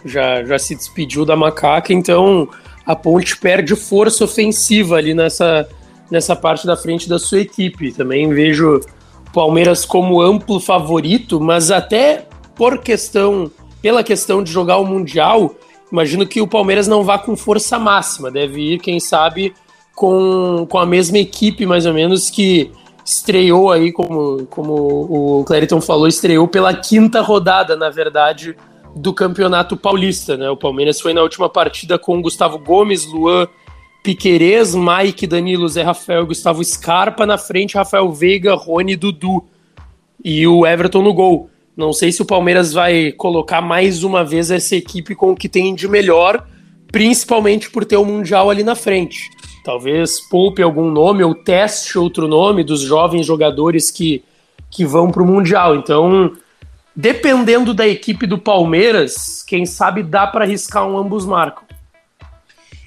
já, 0.06 0.43
já 0.43 0.60
se 0.60 0.76
despediu 0.76 1.26
da 1.26 1.36
macaca, 1.36 1.93
então 1.93 2.47
a 2.86 2.95
Ponte 2.95 3.38
perde 3.38 3.76
força 3.76 4.24
ofensiva 4.24 4.97
ali 4.97 5.14
nessa, 5.14 5.68
nessa 6.12 6.36
parte 6.36 6.66
da 6.68 6.76
frente 6.76 7.08
da 7.08 7.18
sua 7.18 7.39
equipe. 7.39 7.91
Também 7.91 8.30
vejo 8.30 8.78
o 8.78 9.32
Palmeiras 9.32 9.86
como 9.86 10.22
amplo 10.22 10.60
favorito, 10.60 11.39
mas 11.39 11.72
até 11.72 12.28
por 12.56 12.80
questão, 12.80 13.49
pela 13.82 14.04
questão 14.04 14.43
de 14.43 14.51
jogar 14.51 14.78
o 14.78 14.86
Mundial, 14.86 15.56
imagino 15.91 16.28
que 16.28 16.41
o 16.41 16.47
Palmeiras 16.47 16.88
não 16.88 17.04
vá 17.04 17.18
com 17.18 17.36
força 17.36 17.80
máxima, 17.80 18.30
deve 18.30 18.74
ir, 18.74 18.80
quem 18.80 18.99
sabe, 18.99 19.54
com, 19.95 20.66
com 20.70 20.78
a 20.78 20.86
mesma 20.86 21.18
equipe, 21.18 21.66
mais 21.66 21.86
ou 21.86 21.93
menos, 21.93 22.30
que 22.30 22.72
estreou 23.06 23.72
aí, 23.72 23.91
como, 23.91 24.45
como 24.47 24.74
o 25.39 25.43
Clériton 25.45 25.82
falou, 25.82 26.08
estreou 26.08 26.47
pela 26.47 26.74
quinta 26.74 27.22
rodada, 27.22 27.76
na 27.76 27.89
verdade, 27.89 28.56
do 28.95 29.13
Campeonato 29.13 29.75
Paulista, 29.75 30.37
né? 30.37 30.49
O 30.49 30.57
Palmeiras 30.57 31.01
foi 31.01 31.13
na 31.13 31.21
última 31.21 31.49
partida 31.49 31.97
com 31.97 32.21
Gustavo 32.21 32.59
Gomes, 32.59 33.05
Luan 33.05 33.47
Piquerez, 34.03 34.75
Mike, 34.75 35.25
Danilo, 35.25 35.67
Zé 35.67 35.81
Rafael, 35.81 36.25
Gustavo 36.25 36.63
Scarpa 36.63 37.25
na 37.25 37.37
frente, 37.37 37.75
Rafael 37.75 38.11
Veiga, 38.11 38.53
Rony, 38.53 38.95
Dudu 38.95 39.43
e 40.23 40.45
o 40.45 40.65
Everton 40.67 41.01
no 41.01 41.13
gol. 41.13 41.49
Não 41.75 41.91
sei 41.91 42.11
se 42.11 42.21
o 42.21 42.25
Palmeiras 42.25 42.73
vai 42.73 43.11
colocar 43.13 43.61
mais 43.61 44.03
uma 44.03 44.23
vez 44.23 44.51
essa 44.51 44.75
equipe 44.75 45.15
com 45.15 45.31
o 45.31 45.35
que 45.35 45.49
tem 45.49 45.73
de 45.73 45.87
melhor, 45.87 46.45
principalmente 46.91 47.71
por 47.71 47.83
ter 47.85 47.97
o 47.97 48.05
Mundial 48.05 48.49
ali 48.49 48.61
na 48.61 48.75
frente. 48.75 49.29
Talvez 49.63 50.19
poupe 50.19 50.61
algum 50.61 50.91
nome 50.91 51.23
ou 51.23 51.33
teste 51.33 51.97
outro 51.97 52.27
nome 52.27 52.63
dos 52.63 52.81
jovens 52.81 53.25
jogadores 53.25 53.89
que, 53.89 54.21
que 54.69 54.85
vão 54.85 55.09
para 55.09 55.23
o 55.23 55.25
Mundial. 55.25 55.75
Então, 55.77 56.33
Dependendo 56.95 57.73
da 57.73 57.87
equipe 57.87 58.27
do 58.27 58.37
Palmeiras, 58.37 59.43
quem 59.43 59.65
sabe 59.65 60.03
dá 60.03 60.27
para 60.27 60.45
arriscar 60.45 60.87
um 60.87 60.97
ambos 60.97 61.25
marcam. 61.25 61.63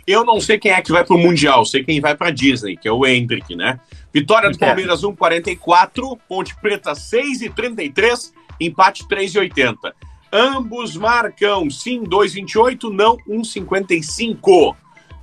Eu 0.06 0.24
não 0.24 0.40
sei 0.40 0.58
quem 0.58 0.70
é 0.70 0.80
que 0.80 0.92
vai 0.92 1.04
pro 1.04 1.18
Mundial, 1.18 1.64
sei 1.66 1.82
quem 1.82 2.00
vai 2.00 2.14
pra 2.14 2.30
Disney, 2.30 2.76
que 2.76 2.86
é 2.86 2.92
o 2.92 3.04
Hendrick, 3.04 3.56
né? 3.56 3.80
Vitória 4.12 4.48
do 4.48 4.54
é. 4.54 4.58
Palmeiras 4.58 5.02
1,44, 5.02 6.16
Ponte 6.28 6.54
Preta 6.60 6.92
6,33, 6.92 8.32
empate 8.60 9.04
3,80. 9.08 9.92
Ambos 10.32 10.96
marcam 10.96 11.68
sim 11.68 12.04
2,28, 12.04 12.92
não 12.92 13.16
1,55. 13.28 14.76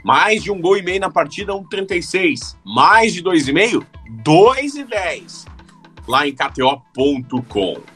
Mais 0.03 0.43
de 0.43 0.51
um 0.51 0.59
gol 0.59 0.75
e 0.75 0.81
meio 0.81 0.99
na 0.99 1.09
partida, 1.09 1.53
1,36. 1.53 2.57
Mais 2.65 3.13
de 3.13 3.23
2,5, 3.23 3.85
2,10. 4.21 5.45
Lá 6.05 6.27
em 6.27 6.35
KTO.com. 6.35 7.92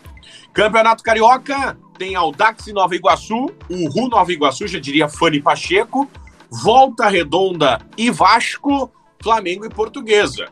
Campeonato 0.58 1.04
Carioca 1.04 1.78
tem 2.00 2.16
Aldax 2.16 2.66
e 2.66 2.74
Nova 2.74 2.96
Iguaçu, 2.96 3.52
Ru 3.70 4.08
Nova 4.10 4.34
Iguaçu, 4.34 4.68
já 4.68 4.80
diria 4.80 5.08
Fanny 5.08 5.40
Pacheco, 5.40 6.10
Volta 6.50 7.08
Redonda 7.08 7.80
e 7.96 8.10
Vasco, 8.10 8.92
Flamengo 9.22 9.68
e 9.68 9.70
Portuguesa. 9.70 10.48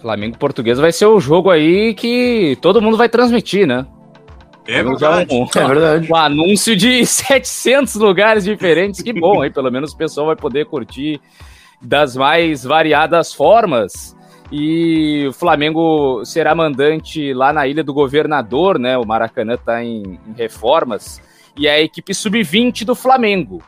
Flamengo 0.00 0.36
e 0.36 0.38
Portuguesa 0.38 0.80
vai 0.80 0.90
ser 0.90 1.04
o 1.04 1.20
jogo 1.20 1.50
aí 1.50 1.92
que 1.92 2.56
todo 2.62 2.80
mundo 2.80 2.96
vai 2.96 3.06
transmitir, 3.06 3.66
né? 3.66 3.86
É 4.66 4.82
verdade. 4.82 5.34
Um, 5.34 5.44
é 5.54 5.66
verdade. 5.66 6.10
Um 6.10 6.16
anúncio 6.16 6.74
de 6.74 7.04
700 7.04 7.96
lugares 7.96 8.44
diferentes. 8.44 9.02
Que 9.02 9.12
bom, 9.12 9.42
aí 9.42 9.50
pelo 9.50 9.70
menos 9.70 9.92
o 9.92 9.96
pessoal 9.98 10.28
vai 10.28 10.36
poder 10.36 10.64
curtir 10.64 11.20
das 11.78 12.16
mais 12.16 12.64
variadas 12.64 13.34
formas. 13.34 14.16
E 14.56 15.26
o 15.26 15.32
Flamengo 15.32 16.24
será 16.24 16.54
mandante 16.54 17.34
lá 17.34 17.52
na 17.52 17.66
Ilha 17.66 17.82
do 17.82 17.92
Governador, 17.92 18.78
né? 18.78 18.96
O 18.96 19.04
Maracanã 19.04 19.54
está 19.54 19.82
em, 19.82 20.20
em, 20.24 20.32
reformas. 20.32 21.20
E 21.58 21.66
é 21.66 21.72
a 21.72 21.80
equipe 21.80 22.14
sub-20 22.14 22.84
do 22.84 22.94
Flamengo. 22.94 23.60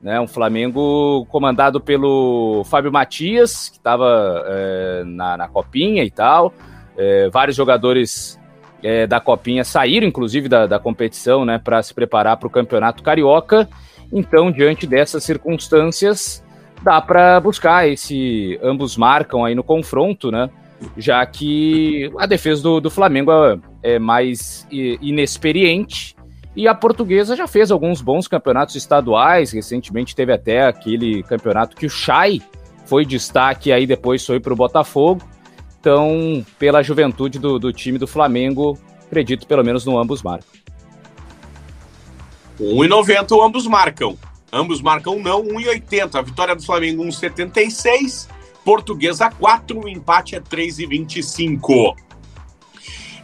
né? 0.00 0.20
Um 0.20 0.26
Flamengo 0.26 1.24
comandado 1.26 1.80
pelo 1.80 2.64
Fábio 2.64 2.90
Matias, 2.90 3.68
que 3.68 3.76
estava 3.76 4.44
é, 4.48 5.04
na, 5.06 5.36
na 5.36 5.48
Copinha 5.48 6.02
e 6.02 6.10
tal. 6.10 6.52
É, 6.98 7.30
vários 7.30 7.54
jogadores 7.54 8.36
é, 8.82 9.06
da 9.06 9.20
Copinha 9.20 9.62
saíram, 9.62 10.08
inclusive, 10.08 10.48
da, 10.48 10.66
da 10.66 10.80
competição, 10.80 11.44
né, 11.44 11.56
para 11.56 11.80
se 11.84 11.94
preparar 11.94 12.36
para 12.36 12.48
o 12.48 12.50
Campeonato 12.50 13.00
Carioca. 13.04 13.68
Então, 14.12 14.50
diante 14.50 14.88
dessas 14.88 15.22
circunstâncias, 15.22 16.42
dá 16.82 17.00
para 17.00 17.40
buscar 17.40 17.88
esse. 17.88 18.58
Ambos 18.62 18.96
marcam 18.96 19.44
aí 19.44 19.54
no 19.54 19.62
confronto, 19.62 20.30
né? 20.30 20.50
Já 20.96 21.24
que 21.24 22.10
a 22.18 22.26
defesa 22.26 22.62
do, 22.62 22.80
do 22.80 22.90
Flamengo 22.90 23.30
é, 23.82 23.98
mais 23.98 24.66
inexperiente 24.70 26.16
e 26.56 26.66
a 26.66 26.74
portuguesa 26.74 27.36
já 27.36 27.46
fez 27.46 27.70
alguns 27.70 28.00
bons 28.00 28.26
campeonatos 28.26 28.74
estaduais. 28.74 29.52
Recentemente 29.52 30.14
teve 30.14 30.32
até 30.32 30.66
aquele 30.66 31.22
campeonato 31.22 31.76
que 31.76 31.86
o 31.86 31.90
Chay 31.90 32.42
foi 32.84 33.06
destaque 33.06 33.72
aí 33.72 33.86
depois 33.86 34.26
foi 34.26 34.40
para 34.40 34.52
o 34.52 34.56
Botafogo. 34.56 35.22
Então, 35.80 36.44
pela 36.58 36.82
juventude 36.82 37.38
do, 37.38 37.58
do 37.58 37.72
time 37.72 37.98
do 37.98 38.06
Flamengo, 38.06 38.78
acredito 39.06 39.46
pelo 39.46 39.64
menos 39.64 39.84
no 39.84 39.98
ambos 39.98 40.22
marcam. 40.22 40.50
1,90 42.60 43.44
ambos 43.44 43.66
marcam. 43.66 44.16
Ambos 44.52 44.82
marcam 44.82 45.18
não, 45.18 45.42
1,80. 45.42 46.14
A 46.14 46.22
vitória 46.22 46.54
do 46.54 46.62
Flamengo 46.62 47.02
1,76. 47.04 48.28
Portuguesa 48.62 49.30
4, 49.30 49.80
o 49.80 49.88
empate 49.88 50.36
é 50.36 50.40
3,25. 50.40 51.96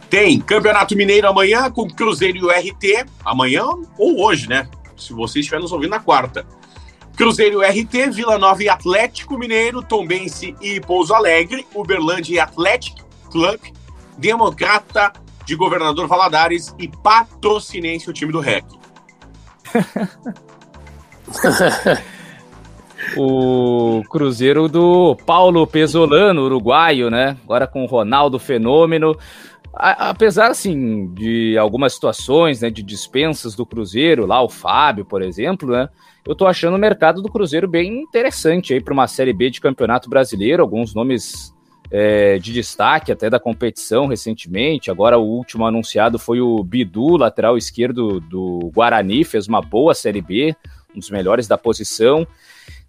Tem 0.09 0.41
Campeonato 0.41 0.95
Mineiro 0.95 1.27
amanhã 1.27 1.69
com 1.69 1.87
Cruzeiro 1.87 2.39
e 2.39 2.43
o 2.43 2.49
RT. 2.49 3.05
Amanhã 3.23 3.63
ou 3.97 4.25
hoje, 4.25 4.49
né? 4.49 4.67
Se 4.97 5.13
você 5.13 5.39
estiver 5.39 5.59
nos 5.59 5.71
ouvindo 5.71 5.91
na 5.91 5.99
quarta. 5.99 6.45
Cruzeiro 7.15 7.61
RT, 7.61 8.11
Vila 8.11 8.39
Nova 8.39 8.63
e 8.63 8.69
Atlético 8.69 9.37
Mineiro, 9.37 9.83
Tombense 9.83 10.55
e 10.61 10.79
Pouso 10.79 11.13
Alegre, 11.13 11.67
Uberlândia 11.75 12.33
e 12.33 12.39
Atlético 12.39 13.05
Club, 13.29 13.59
Democrata 14.17 15.13
de 15.45 15.55
Governador 15.55 16.07
Valadares 16.07 16.73
e 16.79 16.87
Patrocinense, 16.87 18.09
o 18.09 18.13
time 18.13 18.31
do 18.31 18.39
REC. 18.39 18.65
o 23.17 24.03
Cruzeiro 24.09 24.67
do 24.67 25.15
Paulo 25.25 25.65
Pesolano, 25.65 26.43
uruguaio, 26.43 27.09
né? 27.09 27.37
Agora 27.43 27.67
com 27.67 27.83
o 27.83 27.87
Ronaldo 27.87 28.39
Fenômeno. 28.39 29.17
Apesar, 29.73 30.49
assim, 30.49 31.13
de 31.13 31.57
algumas 31.57 31.93
situações, 31.93 32.61
né, 32.61 32.69
de 32.69 32.81
dispensas 32.81 33.55
do 33.55 33.65
Cruzeiro, 33.65 34.25
lá 34.25 34.41
o 34.41 34.49
Fábio, 34.49 35.05
por 35.05 35.21
exemplo, 35.21 35.71
né? 35.71 35.87
eu 36.29 36.35
tô 36.35 36.45
achando 36.45 36.75
o 36.75 36.79
mercado 36.79 37.21
do 37.21 37.31
Cruzeiro 37.31 37.67
bem 37.67 38.01
interessante 38.01 38.73
aí 38.73 38.81
para 38.81 38.93
uma 38.93 39.07
Série 39.07 39.33
B 39.33 39.49
de 39.49 39.61
Campeonato 39.61 40.09
Brasileiro, 40.09 40.61
alguns 40.61 40.93
nomes 40.93 41.53
é, 41.91 42.37
de 42.37 42.53
destaque 42.53 43.11
até 43.11 43.29
da 43.29 43.39
competição 43.39 44.05
recentemente. 44.05 44.91
Agora 44.91 45.17
o 45.17 45.23
último 45.23 45.65
anunciado 45.65 46.19
foi 46.19 46.39
o 46.39 46.63
Bidu, 46.63 47.17
lateral 47.17 47.57
esquerdo 47.57 48.19
do 48.19 48.71
Guarani, 48.75 49.23
fez 49.23 49.47
uma 49.47 49.61
boa 49.61 49.93
Série 49.95 50.21
B, 50.21 50.55
um 50.99 51.01
dos 51.01 51.09
melhores 51.09 51.47
da 51.47 51.57
posição. 51.57 52.27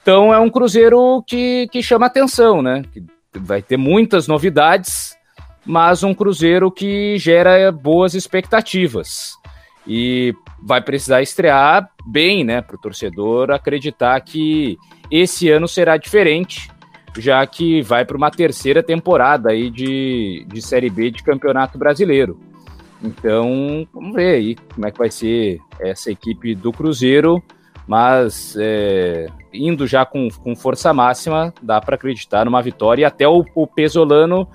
Então 0.03 0.35
é 0.35 0.39
um 0.39 0.51
Cruzeiro 0.51 1.23
que, 1.27 1.69
que 1.71 1.83
chama 1.83 2.07
atenção, 2.07 2.61
né? 2.61 2.83
Que 2.93 3.03
vai 3.39 3.63
ter 3.63 3.77
muitas 3.77 4.27
novidades, 4.27 5.17
mas 5.65 6.03
um 6.03 6.13
Cruzeiro 6.13 6.71
que 6.71 7.17
gera 7.19 7.71
boas 7.71 8.15
expectativas 8.15 9.39
e 9.87 10.35
vai 10.63 10.81
precisar 10.81 11.23
estrear 11.23 11.89
bem, 12.07 12.45
né, 12.45 12.61
para 12.61 12.77
o 12.77 12.81
torcedor 12.81 13.51
acreditar 13.51 14.21
que 14.21 14.77
esse 15.11 15.49
ano 15.49 15.67
será 15.67 15.97
diferente, 15.97 16.71
já 17.19 17.45
que 17.47 17.83
vai 17.83 18.05
para 18.05 18.17
uma 18.17 18.31
terceira 18.31 18.83
temporada 18.83 19.51
aí 19.51 19.71
de, 19.71 20.45
de 20.47 20.63
Série 20.63 20.91
B 20.91 21.11
de 21.11 21.23
Campeonato 21.23 21.79
Brasileiro. 21.79 22.39
Então, 23.03 23.89
vamos 23.93 24.15
ver 24.15 24.35
aí 24.35 24.57
como 24.75 24.87
é 24.87 24.91
que 24.91 24.99
vai 24.99 25.11
ser 25.11 25.59
essa 25.81 26.11
equipe 26.11 26.55
do 26.55 26.71
Cruzeiro, 26.71 27.43
mas 27.91 28.55
é, 28.57 29.27
indo 29.53 29.85
já 29.85 30.07
com, 30.07 30.29
com 30.29 30.55
força 30.55 30.95
máxima, 30.95 31.53
dá 31.61 31.81
para 31.81 31.97
acreditar 31.97 32.45
numa 32.45 32.63
vitória. 32.63 33.03
E 33.03 33.05
até 33.05 33.27
o, 33.27 33.45
o 33.53 33.67
Pesolano 33.67 34.47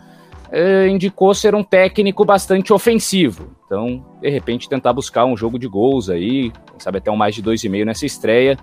é, 0.50 0.88
indicou 0.88 1.34
ser 1.34 1.54
um 1.54 1.62
técnico 1.62 2.24
bastante 2.24 2.72
ofensivo. 2.72 3.54
Então, 3.66 4.06
de 4.22 4.30
repente, 4.30 4.70
tentar 4.70 4.94
buscar 4.94 5.26
um 5.26 5.36
jogo 5.36 5.60
de 5.60 5.68
gols 5.68 6.10
aí, 6.10 6.50
sabe 6.80 7.00
até 7.00 7.12
um 7.12 7.18
mais 7.18 7.36
de 7.36 7.42
dois 7.42 7.62
e 7.62 7.68
meio 7.68 7.86
nessa 7.86 8.06
estreia, 8.06 8.58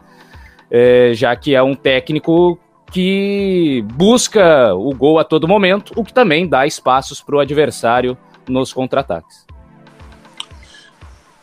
é, 0.70 1.12
já 1.12 1.36
que 1.36 1.54
é 1.54 1.62
um 1.62 1.74
técnico 1.74 2.58
que 2.90 3.84
busca 3.92 4.74
o 4.74 4.94
gol 4.94 5.18
a 5.18 5.24
todo 5.24 5.46
momento, 5.46 5.92
o 5.96 6.02
que 6.02 6.14
também 6.14 6.48
dá 6.48 6.66
espaços 6.66 7.20
para 7.20 7.36
o 7.36 7.40
adversário 7.40 8.16
nos 8.48 8.72
contra-ataques. 8.72 9.46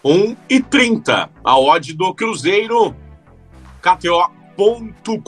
1 0.04 0.36
e 0.50 0.60
30, 0.60 1.30
a 1.44 1.60
odd 1.60 1.94
do 1.94 2.12
Cruzeiro, 2.16 2.96
KTO.com. 3.82 5.20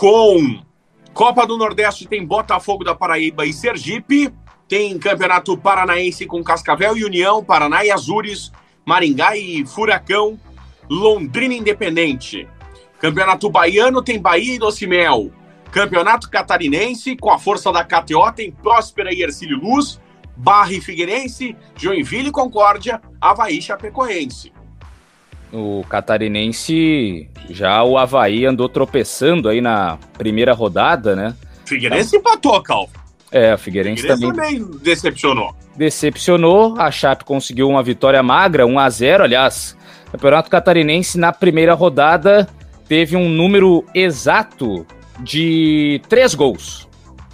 Copa 1.14 1.46
do 1.46 1.58
Nordeste 1.58 2.08
tem 2.08 2.26
Botafogo 2.26 2.84
da 2.84 2.96
Paraíba 2.96 3.46
e 3.46 3.54
Sergipe. 3.54 4.34
Tem 4.68 4.98
Campeonato 4.98 5.58
Paranaense 5.58 6.26
com 6.26 6.44
Cascavel 6.44 6.98
e 6.98 7.04
União, 7.04 7.44
Paraná 7.44 7.84
e 7.84 7.92
Azures, 7.92 8.52
Maringá 8.86 9.36
e 9.36 9.66
Furacão, 9.66 10.40
Londrina 10.90 11.54
Independente. 11.54 12.48
Campeonato 13.00 13.50
Baiano 13.50 14.02
tem 14.02 14.22
Bahia 14.22 14.56
e 14.56 14.60
Docimel. 14.60 15.32
Campeonato 15.72 16.30
Catarinense, 16.30 17.16
com 17.16 17.32
a 17.32 17.40
força 17.40 17.72
da 17.72 17.84
KTO, 17.84 18.32
tem 18.34 18.52
Próspera 18.52 19.14
e 19.14 19.22
Ercílio 19.22 19.58
Luz, 19.58 20.00
Barra 20.36 20.74
e 20.74 20.82
Figueirense, 20.82 21.56
Joinville 21.76 22.30
e 22.30 22.32
Concórdia, 22.32 23.02
Havaí 23.20 23.62
Chapecoense. 23.62 24.52
O 25.52 25.84
catarinense, 25.90 27.30
já 27.50 27.84
o 27.84 27.98
Havaí 27.98 28.46
andou 28.46 28.70
tropeçando 28.70 29.50
aí 29.50 29.60
na 29.60 29.98
primeira 30.18 30.54
rodada, 30.54 31.16
né? 31.16 31.36
Figueirense 31.66 32.16
então, 32.16 32.32
empatou, 32.32 32.62
Calvo. 32.62 32.92
É, 33.32 33.54
o 33.54 33.58
Figueirense, 33.58 34.02
Figueirense 34.02 34.34
também, 34.34 34.60
também 34.60 34.80
decepcionou. 34.82 35.56
Decepcionou, 35.76 36.76
a 36.78 36.92
Chape 36.92 37.24
conseguiu 37.24 37.70
uma 37.70 37.82
vitória 37.82 38.22
magra, 38.22 38.66
1 38.66 38.80
a 38.80 38.90
0 38.90 39.24
aliás. 39.24 39.78
O 40.08 40.12
Campeonato 40.12 40.50
Catarinense 40.50 41.18
na 41.18 41.32
primeira 41.32 41.74
rodada 41.74 42.48
teve 42.88 43.16
um 43.16 43.30
número 43.30 43.86
exato 43.96 44.86
de 45.22 46.02
três 46.10 46.36
gols. 46.36 46.88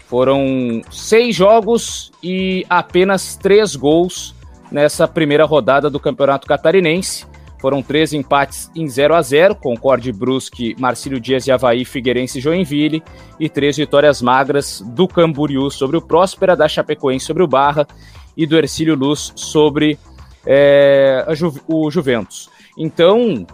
Foram 0.07 0.81
seis 0.91 1.35
jogos 1.35 2.11
e 2.23 2.65
apenas 2.69 3.35
três 3.35 3.75
gols 3.75 4.35
nessa 4.71 5.07
primeira 5.07 5.45
rodada 5.45 5.89
do 5.89 5.99
Campeonato 5.99 6.47
Catarinense. 6.47 7.25
Foram 7.59 7.81
três 7.81 8.13
empates 8.13 8.69
em 8.75 8.87
0 8.87 9.15
a 9.15 9.21
0 9.21 9.55
Concorde 9.55 10.11
Brusque, 10.11 10.75
Marcílio 10.79 11.19
Dias 11.19 11.47
e 11.47 11.51
Havaí, 11.51 11.83
Figueirense 11.85 12.37
e 12.37 12.41
Joinville, 12.41 13.03
e 13.39 13.49
três 13.49 13.77
vitórias 13.77 14.21
magras 14.21 14.81
do 14.85 15.07
Camboriú 15.07 15.69
sobre 15.71 15.97
o 15.97 16.01
Próspera, 16.01 16.55
da 16.55 16.67
Chapecoense 16.67 17.25
sobre 17.25 17.43
o 17.43 17.47
Barra 17.47 17.87
e 18.35 18.45
do 18.45 18.55
Ercílio 18.55 18.95
Luz 18.95 19.33
sobre 19.35 19.97
é, 20.45 21.25
Ju, 21.33 21.53
o 21.67 21.89
Juventus. 21.89 22.49
Então, 22.77 23.45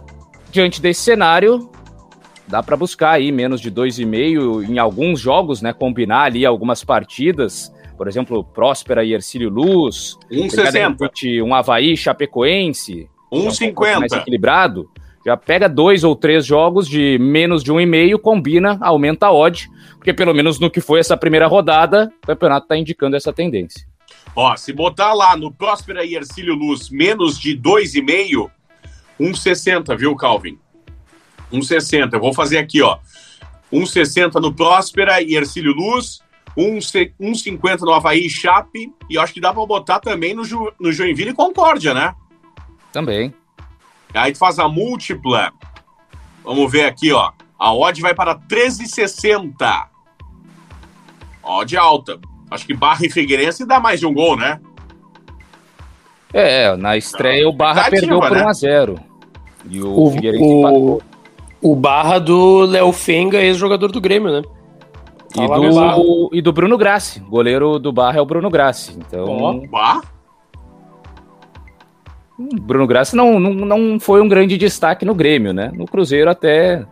diante 0.50 0.82
desse 0.82 1.00
cenário, 1.00 1.70
dá 2.46 2.62
para 2.62 2.76
buscar 2.76 3.12
aí 3.12 3.32
menos 3.32 3.60
de 3.60 3.70
2,5 3.70 4.68
em 4.68 4.78
alguns 4.78 5.18
jogos, 5.18 5.62
né? 5.62 5.72
Combinar 5.72 6.24
ali 6.24 6.44
algumas 6.44 6.84
partidas, 6.84 7.72
por 7.96 8.06
exemplo, 8.06 8.44
Próspera 8.44 9.02
e 9.02 9.14
Ercílio 9.14 9.48
Luz, 9.48 10.18
1,60. 10.30 11.42
Um 11.42 11.54
Havaí 11.54 11.96
Chapecoense, 11.96 13.08
1,50. 13.34 14.00
mais 14.00 14.12
equilibrado, 14.12 14.90
já 15.24 15.36
pega 15.36 15.68
dois 15.68 16.04
ou 16.04 16.14
três 16.14 16.44
jogos 16.44 16.88
de 16.88 17.18
menos 17.18 17.62
de 17.62 17.72
um 17.72 17.80
e 17.80 17.86
meio, 17.86 18.18
combina, 18.18 18.78
aumenta 18.80 19.26
a 19.26 19.32
odd, 19.32 19.70
porque 19.96 20.12
pelo 20.12 20.34
menos 20.34 20.60
no 20.60 20.70
que 20.70 20.80
foi 20.80 21.00
essa 21.00 21.16
primeira 21.16 21.46
rodada, 21.46 22.12
o 22.22 22.26
campeonato 22.26 22.66
está 22.66 22.76
indicando 22.76 23.16
essa 23.16 23.32
tendência. 23.32 23.86
Ó, 24.36 24.54
se 24.56 24.72
botar 24.72 25.14
lá 25.14 25.36
no 25.36 25.52
Próspera 25.52 26.04
e 26.04 26.14
Ercílio 26.14 26.54
Luz 26.54 26.90
menos 26.90 27.38
de 27.38 27.56
2,5, 27.56 28.50
1,60, 29.18 29.96
viu, 29.96 30.14
Calvin? 30.16 30.58
1,60. 31.52 32.12
Eu 32.12 32.20
vou 32.20 32.34
fazer 32.34 32.58
aqui, 32.58 32.82
ó. 32.82 32.98
1,60 33.72 34.40
no 34.40 34.52
Próspera 34.52 35.22
e 35.22 35.34
Ercílio 35.34 35.72
Luz, 35.72 36.20
1,50 36.56 37.80
no 37.80 37.92
Havaí 37.92 38.26
e 38.26 38.30
Chape, 38.30 38.92
e 39.08 39.18
acho 39.18 39.32
que 39.32 39.40
dá 39.40 39.52
para 39.52 39.66
botar 39.66 40.00
também 40.00 40.34
no, 40.34 40.44
Ju, 40.44 40.72
no 40.78 40.92
Joinville 40.92 41.30
e 41.30 41.34
Concórdia, 41.34 41.94
né? 41.94 42.14
Também. 42.94 43.34
Aí 44.14 44.30
tu 44.30 44.38
faz 44.38 44.56
a 44.60 44.68
múltipla. 44.68 45.52
Vamos 46.44 46.70
ver 46.70 46.84
aqui, 46.84 47.10
ó. 47.10 47.32
A 47.58 47.74
odd 47.74 48.00
vai 48.00 48.14
para 48.14 48.36
13,60. 48.36 49.88
Odd 51.42 51.76
alta. 51.76 52.20
Acho 52.48 52.64
que 52.64 52.72
Barra 52.72 53.04
e 53.04 53.10
Figueirense 53.10 53.66
dá 53.66 53.80
mais 53.80 53.98
de 53.98 54.06
um 54.06 54.14
gol, 54.14 54.36
né? 54.36 54.60
É, 56.32 56.76
na 56.76 56.96
estreia 56.96 57.48
o 57.48 57.52
Barra 57.52 57.90
perdeu 57.90 58.20
por 58.20 58.30
1x0. 58.30 58.94
Né? 58.94 59.04
E 59.70 59.82
o, 59.82 60.00
o 60.00 60.10
Figueirense 60.12 60.44
o, 60.44 61.02
O 61.60 61.74
barra 61.74 62.20
do 62.20 62.60
Léo 62.60 62.92
Fenga, 62.92 63.42
ex-jogador 63.42 63.90
do 63.90 64.00
Grêmio, 64.00 64.30
né? 64.30 64.42
E 65.34 65.48
do, 65.48 66.30
e 66.32 66.40
do 66.40 66.52
Bruno 66.52 66.78
Grassi. 66.78 67.18
Goleiro 67.18 67.76
do 67.80 67.92
Barra 67.92 68.18
é 68.18 68.20
o 68.20 68.26
Bruno 68.26 68.48
Grassi. 68.50 68.96
Então. 68.96 69.24
Oh, 69.26 69.66
bah? 69.66 70.00
Bruno 72.38 72.86
Grassi 72.86 73.14
não, 73.14 73.38
não, 73.38 73.52
não 73.54 74.00
foi 74.00 74.20
um 74.20 74.28
grande 74.28 74.56
destaque 74.56 75.04
no 75.04 75.14
Grêmio, 75.14 75.52
né? 75.52 75.70
No 75.74 75.86
Cruzeiro 75.86 76.30
até. 76.30 76.84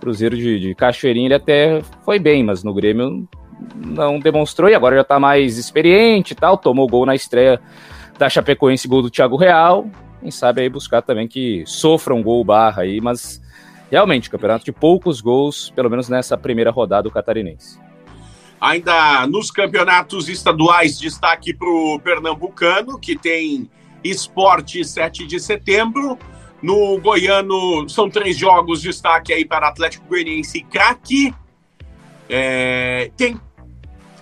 Cruzeiro 0.00 0.36
de, 0.36 0.60
de 0.60 0.74
Cachoeirinha 0.74 1.26
ele 1.26 1.34
até 1.34 1.82
foi 2.04 2.18
bem, 2.18 2.44
mas 2.44 2.62
no 2.62 2.72
Grêmio 2.72 3.26
não 3.74 4.18
demonstrou 4.18 4.68
e 4.68 4.74
agora 4.74 4.96
já 4.96 5.04
tá 5.04 5.18
mais 5.18 5.58
experiente 5.58 6.32
e 6.32 6.36
tal. 6.36 6.56
Tomou 6.56 6.86
gol 6.86 7.06
na 7.06 7.14
estreia 7.14 7.60
da 8.18 8.28
Chapecoense, 8.28 8.88
gol 8.88 9.02
do 9.02 9.10
Thiago 9.10 9.36
Real. 9.36 9.86
Quem 10.20 10.30
sabe 10.30 10.62
aí 10.62 10.68
buscar 10.68 11.02
também 11.02 11.28
que 11.28 11.62
sofra 11.66 12.14
um 12.14 12.22
gol 12.22 12.44
barra 12.44 12.82
aí, 12.82 13.00
mas 13.00 13.40
realmente, 13.90 14.30
campeonato 14.30 14.64
de 14.64 14.72
poucos 14.72 15.20
gols, 15.20 15.70
pelo 15.70 15.90
menos 15.90 16.08
nessa 16.08 16.36
primeira 16.36 16.70
rodada 16.70 17.04
do 17.04 17.10
catarinense. 17.10 17.78
Ainda 18.60 19.26
nos 19.26 19.50
campeonatos 19.50 20.28
estaduais, 20.28 20.98
destaque 20.98 21.54
para 21.54 21.68
o 21.68 22.00
Pernambucano, 22.00 22.98
que 22.98 23.16
tem 23.16 23.70
Esporte 24.10 24.84
7 24.84 25.26
de 25.26 25.40
setembro. 25.40 26.18
No 26.62 26.98
Goiano, 26.98 27.88
são 27.88 28.08
três 28.08 28.36
jogos, 28.36 28.82
destaque 28.82 29.32
aí 29.32 29.44
para 29.44 29.68
Atlético 29.68 30.06
Goianiense 30.08 30.58
e 30.58 30.62
CAC. 30.62 31.34
É, 32.28 33.10
tem 33.16 33.40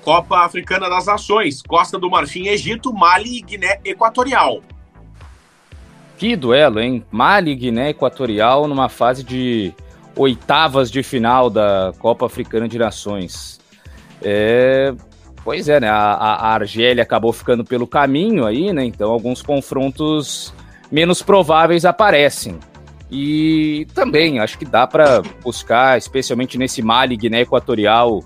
Copa 0.02 0.44
Africana 0.44 0.90
das 0.90 1.06
Nações, 1.06 1.62
Costa 1.62 1.98
do 1.98 2.10
Marfim, 2.10 2.48
Egito, 2.48 2.92
Mali 2.92 3.38
e 3.38 3.42
Guiné 3.42 3.80
Equatorial. 3.84 4.60
Que 6.18 6.36
duelo, 6.36 6.80
hein? 6.80 7.04
Mali 7.10 7.52
e 7.52 7.56
Guiné 7.56 7.90
Equatorial 7.90 8.68
numa 8.68 8.88
fase 8.88 9.24
de 9.24 9.72
oitavas 10.16 10.90
de 10.90 11.02
final 11.02 11.48
da 11.48 11.92
Copa 11.98 12.26
Africana 12.26 12.68
de 12.68 12.78
Nações. 12.78 13.60
É, 14.22 14.94
pois 15.44 15.68
é, 15.68 15.78
né? 15.78 15.88
A, 15.88 16.14
a, 16.14 16.54
Argélia 16.54 17.02
acabou 17.02 17.32
ficando 17.32 17.64
pelo 17.64 17.86
caminho 17.86 18.46
aí, 18.46 18.72
né? 18.72 18.84
Então 18.84 19.10
alguns 19.10 19.42
confrontos 19.42 20.52
menos 20.90 21.22
prováveis 21.22 21.84
aparecem. 21.84 22.58
E 23.10 23.86
também 23.94 24.40
acho 24.40 24.58
que 24.58 24.64
dá 24.64 24.86
para 24.86 25.22
buscar, 25.42 25.98
especialmente 25.98 26.58
nesse 26.58 26.82
Mali 26.82 27.16
Guiné 27.16 27.42
Equatorial, 27.42 28.24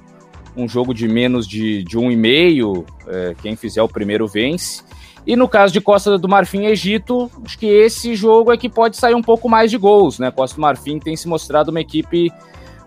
um 0.56 0.68
jogo 0.68 0.94
de 0.94 1.06
menos 1.06 1.46
de, 1.46 1.82
de 1.82 1.98
um 1.98 2.10
e 2.10 2.16
meio. 2.16 2.86
É, 3.06 3.34
quem 3.42 3.56
fizer 3.56 3.82
o 3.82 3.88
primeiro 3.88 4.26
vence. 4.26 4.82
E 5.26 5.36
no 5.36 5.46
caso 5.46 5.74
de 5.74 5.80
Costa 5.80 6.16
do 6.16 6.28
Marfim 6.28 6.62
e 6.62 6.66
Egito, 6.68 7.30
acho 7.44 7.58
que 7.58 7.66
esse 7.66 8.14
jogo 8.14 8.50
é 8.50 8.56
que 8.56 8.68
pode 8.68 8.96
sair 8.96 9.14
um 9.14 9.20
pouco 9.20 9.46
mais 9.46 9.70
de 9.70 9.76
gols, 9.76 10.18
né? 10.18 10.30
Costa 10.30 10.56
do 10.56 10.62
Marfim 10.62 10.98
tem 10.98 11.16
se 11.16 11.28
mostrado 11.28 11.70
uma 11.70 11.80
equipe 11.80 12.30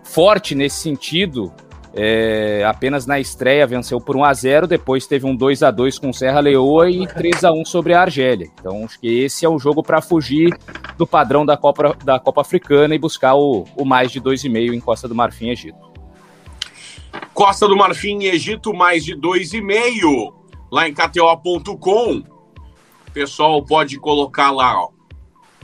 forte 0.02 0.54
nesse 0.54 0.76
sentido. 0.76 1.52
É, 1.94 2.64
apenas 2.66 3.04
na 3.04 3.20
estreia 3.20 3.66
venceu 3.66 4.00
por 4.00 4.16
1 4.16 4.24
a 4.24 4.32
0 4.32 4.66
depois 4.66 5.06
teve 5.06 5.26
um 5.26 5.36
2 5.36 5.62
a 5.62 5.70
2 5.70 5.98
com 5.98 6.10
Serra 6.10 6.40
Leoa 6.40 6.90
e 6.90 7.06
3 7.06 7.44
a 7.44 7.52
1 7.52 7.66
sobre 7.66 7.92
a 7.92 8.00
Argélia. 8.00 8.48
Então 8.58 8.84
acho 8.84 8.98
que 8.98 9.06
esse 9.06 9.44
é 9.44 9.48
o 9.48 9.58
jogo 9.58 9.82
para 9.82 10.00
fugir 10.00 10.56
do 10.96 11.06
padrão 11.06 11.44
da 11.44 11.56
Copa, 11.56 11.94
da 12.02 12.18
Copa 12.18 12.40
Africana 12.40 12.94
e 12.94 12.98
buscar 12.98 13.34
o, 13.34 13.66
o 13.76 13.84
mais 13.84 14.10
de 14.10 14.20
2,5 14.20 14.72
em 14.72 14.80
Costa 14.80 15.06
do 15.06 15.14
Marfim 15.14 15.50
Egito. 15.50 15.92
Costa 17.34 17.68
do 17.68 17.76
Marfim 17.76 18.24
Egito, 18.24 18.72
mais 18.72 19.04
de 19.04 19.14
2,5 19.14 20.32
lá 20.70 20.88
em 20.88 20.94
KTO.com. 20.94 22.22
Pessoal 23.12 23.62
pode 23.62 23.98
colocar 23.98 24.50
lá, 24.50 24.82
ó, 24.82 24.88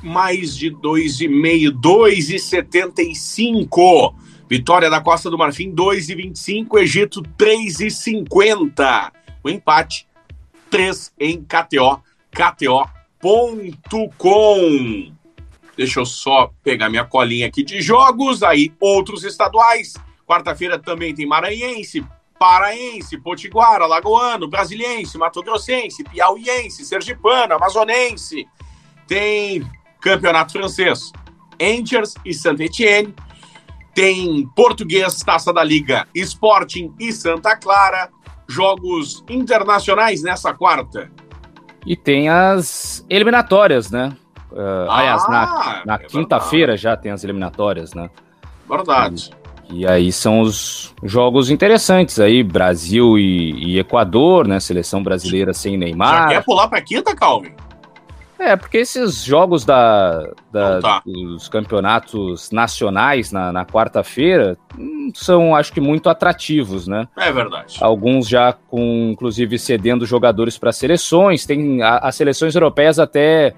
mais 0.03 0.55
de 0.55 0.71
2,5, 0.71 1.71
2,75. 1.81 4.13
Vitória 4.49 4.89
da 4.89 5.01
Costa 5.01 5.31
do 5.31 5.37
Marfim, 5.37 5.75
2,25. 5.75 6.79
Egito, 6.79 7.23
3,50. 7.37 9.13
O 9.45 9.51
empate, 9.51 10.07
3 10.71 11.13
em 11.19 11.45
KTO, 11.45 12.03
KTO.com. 12.33 12.89
Deixa 15.77 16.01
eu 16.01 16.07
só 16.07 16.51
pegar 16.63 16.89
minha 16.89 17.05
colinha 17.05 17.47
aqui 17.47 17.63
de 17.63 17.81
jogos. 17.83 18.43
Aí, 18.43 18.73
outros 18.81 19.23
estaduais. 19.23 19.95
Quarta-feira 20.27 20.79
também 20.79 21.15
tem 21.15 21.27
Maranhense, 21.27 22.05
paraense, 22.39 23.19
potiguara, 23.19 23.87
lagoano, 23.87 24.49
brasiliense, 24.49 25.17
mato-grossense, 25.19 26.05
piauiense, 26.05 26.85
sergipano, 26.85 27.55
amazonense. 27.55 28.47
Tem 29.07 29.63
campeonato 30.01 30.53
francês, 30.53 31.13
Angers 31.61 32.15
e 32.25 32.33
Saint-Etienne. 32.33 33.15
Tem 33.99 34.49
português, 34.55 35.25
Taça 35.25 35.53
da 35.53 35.65
Liga, 35.65 36.07
Sporting 36.15 36.95
e 37.01 37.13
Santa 37.13 37.57
Clara. 37.57 38.09
Jogos 38.49 39.25
internacionais 39.29 40.23
nessa 40.23 40.55
quarta. 40.55 41.11
E 41.85 41.97
tem 41.97 42.29
as 42.29 43.05
eliminatórias, 43.11 43.91
né? 43.91 44.17
Uh, 44.53 44.89
ah, 44.89 44.99
aliás, 44.99 45.29
na, 45.29 45.83
na 45.85 45.95
é 45.97 45.99
quinta-feira 45.99 46.77
já 46.77 46.97
tem 46.97 47.11
as 47.11 47.25
eliminatórias, 47.25 47.93
né? 47.93 48.09
Verdade. 48.71 49.33
E 49.69 49.85
aí 49.85 50.13
são 50.13 50.43
os 50.43 50.95
jogos 51.03 51.51
interessantes 51.51 52.21
aí, 52.21 52.45
Brasil 52.45 53.19
e, 53.19 53.73
e 53.73 53.79
Equador, 53.81 54.47
né? 54.47 54.61
Seleção 54.61 55.03
brasileira 55.03 55.53
sem 55.53 55.77
Neymar. 55.77 56.23
Já 56.23 56.29
quer 56.29 56.45
pular 56.45 56.69
para 56.69 56.81
quinta, 56.81 57.17
Calvin? 57.17 57.51
É, 58.39 58.55
porque 58.55 58.79
esses 58.79 59.25
jogos 59.25 59.65
da, 59.65 60.33
da 60.53 60.81
tá. 60.81 61.03
dos 61.05 61.49
campeonatos 61.49 62.51
nacionais 62.53 63.33
na, 63.33 63.53
na 63.53 63.67
quarta-feira 63.67 64.57
hum, 64.79 65.11
são, 65.13 65.57
acho 65.57 65.73
que, 65.73 65.81
muito 65.81 66.09
atrativos, 66.09 66.87
né? 66.87 67.09
É 67.17 67.33
verdade. 67.33 67.79
Alguns 67.81 68.29
já 68.29 68.53
com, 68.53 69.11
inclusive, 69.13 69.59
cedendo 69.59 70.07
jogadores 70.07 70.57
para 70.57 70.71
seleções. 70.71 71.45
Tem 71.45 71.83
a, 71.83 71.99
as 71.99 72.15
seleções 72.15 72.55
europeias 72.55 73.01
até 73.01 73.55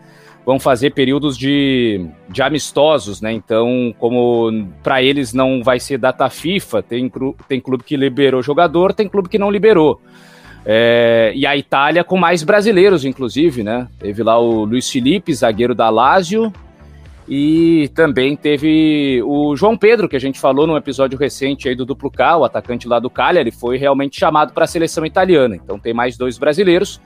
vão 0.46 0.58
fazer 0.58 0.90
períodos 0.90 1.36
de, 1.36 2.06
de 2.28 2.42
amistosos, 2.42 3.20
né? 3.20 3.32
Então, 3.32 3.94
como 3.98 4.66
para 4.82 5.02
eles 5.02 5.34
não 5.34 5.62
vai 5.62 5.78
ser 5.78 5.98
data 5.98 6.28
FIFA, 6.30 6.82
tem, 6.82 7.12
tem 7.46 7.60
clube 7.60 7.84
que 7.84 7.96
liberou 7.96 8.42
jogador, 8.42 8.94
tem 8.94 9.08
clube 9.08 9.28
que 9.28 9.38
não 9.38 9.50
liberou. 9.50 10.00
É, 10.64 11.32
e 11.34 11.46
a 11.46 11.56
Itália 11.56 12.04
com 12.04 12.16
mais 12.16 12.42
brasileiros, 12.42 13.04
inclusive, 13.04 13.62
né? 13.62 13.88
Teve 13.98 14.22
lá 14.22 14.38
o 14.38 14.64
Luiz 14.64 14.90
Felipe, 14.90 15.34
zagueiro 15.34 15.74
da 15.74 15.88
Lazio, 15.88 16.52
e 17.28 17.88
também 17.94 18.36
teve 18.36 19.22
o 19.24 19.56
João 19.56 19.76
Pedro, 19.76 20.08
que 20.08 20.16
a 20.16 20.20
gente 20.20 20.38
falou 20.38 20.66
num 20.66 20.76
episódio 20.76 21.18
recente 21.18 21.68
aí 21.68 21.74
do 21.74 21.86
Duplo 21.86 22.10
K, 22.10 22.36
o 22.36 22.44
atacante 22.44 22.88
lá 22.88 22.98
do 22.98 23.08
Cagliari, 23.08 23.50
foi 23.50 23.78
realmente 23.78 24.18
chamado 24.18 24.52
para 24.52 24.64
a 24.64 24.68
seleção 24.68 25.06
italiana. 25.06 25.56
Então 25.56 25.78
tem 25.78 25.94
mais 25.94 26.16
dois 26.16 26.36
brasileiros 26.36 27.00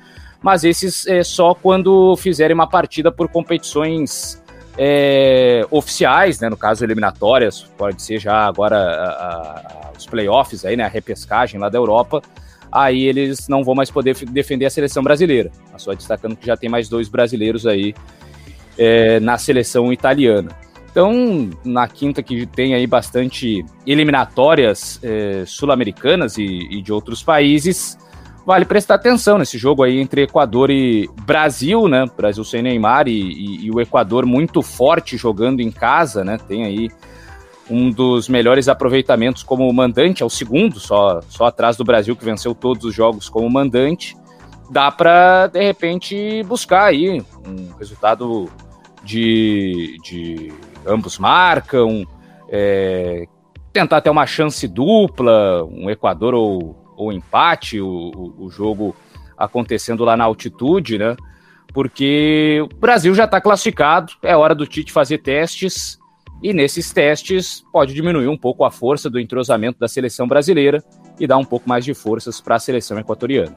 mas 0.44 0.62
esses 0.62 1.06
é 1.06 1.24
só 1.24 1.54
quando 1.54 2.14
fizerem 2.18 2.52
uma 2.52 2.66
partida 2.66 3.10
por 3.10 3.28
competições 3.30 4.38
é, 4.76 5.66
oficiais, 5.70 6.38
né, 6.38 6.50
no 6.50 6.56
caso 6.56 6.84
eliminatórias, 6.84 7.62
pode 7.78 8.02
ser 8.02 8.18
já 8.18 8.44
agora 8.46 8.76
a, 8.76 9.08
a, 9.08 9.92
os 9.96 10.04
playoffs 10.04 10.66
aí, 10.66 10.76
né, 10.76 10.84
a 10.84 10.88
repescagem 10.88 11.58
lá 11.58 11.70
da 11.70 11.78
Europa, 11.78 12.20
aí 12.74 13.04
eles 13.04 13.46
não 13.48 13.62
vão 13.62 13.74
mais 13.74 13.88
poder 13.88 14.16
defender 14.26 14.66
a 14.66 14.70
seleção 14.70 15.00
brasileira. 15.00 15.52
Só 15.76 15.94
destacando 15.94 16.34
que 16.34 16.46
já 16.46 16.56
tem 16.56 16.68
mais 16.68 16.88
dois 16.88 17.08
brasileiros 17.08 17.66
aí 17.68 17.94
é, 18.76 19.20
na 19.20 19.38
seleção 19.38 19.92
italiana. 19.92 20.50
Então, 20.90 21.50
na 21.64 21.86
quinta 21.88 22.22
que 22.22 22.46
tem 22.46 22.74
aí 22.74 22.86
bastante 22.86 23.64
eliminatórias 23.86 25.00
é, 25.02 25.44
sul-americanas 25.46 26.36
e, 26.38 26.44
e, 26.44 26.82
de 26.82 26.92
outros 26.92 27.20
países, 27.22 27.98
vale 28.46 28.64
prestar 28.64 28.94
atenção 28.94 29.38
nesse 29.38 29.58
jogo 29.58 29.82
aí 29.82 29.98
entre 29.98 30.22
Equador 30.22 30.70
e 30.70 31.08
Brasil, 31.26 31.88
né? 31.88 32.06
Brasil 32.16 32.44
sem 32.44 32.62
Neymar 32.62 33.08
e, 33.08 33.12
e, 33.12 33.66
e, 33.66 33.70
o 33.72 33.80
Equador 33.80 34.24
muito 34.24 34.62
forte 34.62 35.16
jogando 35.16 35.60
em 35.60 35.70
casa, 35.70 36.22
né? 36.22 36.38
Tem 36.46 36.64
aí 36.64 36.88
um 37.70 37.90
dos 37.90 38.28
melhores 38.28 38.68
aproveitamentos 38.68 39.42
como 39.42 39.72
mandante, 39.72 40.22
é 40.22 40.26
o 40.26 40.30
segundo, 40.30 40.78
só, 40.78 41.20
só 41.28 41.46
atrás 41.46 41.76
do 41.76 41.84
Brasil, 41.84 42.14
que 42.14 42.24
venceu 42.24 42.54
todos 42.54 42.84
os 42.84 42.94
jogos 42.94 43.28
como 43.28 43.48
mandante. 43.48 44.16
Dá 44.70 44.90
para, 44.90 45.46
de 45.48 45.62
repente, 45.62 46.42
buscar 46.44 46.84
aí 46.84 47.20
um 47.46 47.74
resultado 47.78 48.50
de, 49.02 49.98
de 50.02 50.52
ambos 50.86 51.18
marcam, 51.18 52.06
é, 52.48 53.26
tentar 53.72 54.00
ter 54.00 54.10
uma 54.10 54.26
chance 54.26 54.66
dupla, 54.66 55.64
um 55.64 55.90
Equador 55.90 56.34
ou 56.34 56.84
ou 56.96 57.12
empate, 57.12 57.80
o, 57.80 58.34
o, 58.38 58.50
jogo 58.50 58.94
acontecendo 59.36 60.04
lá 60.04 60.16
na 60.16 60.24
altitude, 60.24 60.98
né? 60.98 61.16
Porque 61.72 62.60
o 62.62 62.76
Brasil 62.76 63.14
já 63.14 63.24
está 63.24 63.40
classificado, 63.40 64.12
é 64.22 64.36
hora 64.36 64.54
do 64.54 64.66
Tite 64.66 64.92
fazer 64.92 65.18
testes, 65.18 65.98
e 66.44 66.52
nesses 66.52 66.92
testes 66.92 67.64
pode 67.72 67.92
diminuir 67.94 68.28
um 68.28 68.36
pouco 68.36 68.64
a 68.64 68.70
força 68.70 69.08
do 69.08 69.18
entrosamento 69.18 69.78
da 69.78 69.88
seleção 69.88 70.28
brasileira 70.28 70.84
e 71.18 71.26
dar 71.26 71.38
um 71.38 71.44
pouco 71.44 71.66
mais 71.66 71.86
de 71.86 71.94
forças 71.94 72.38
para 72.38 72.56
a 72.56 72.58
seleção 72.58 72.98
equatoriana. 72.98 73.56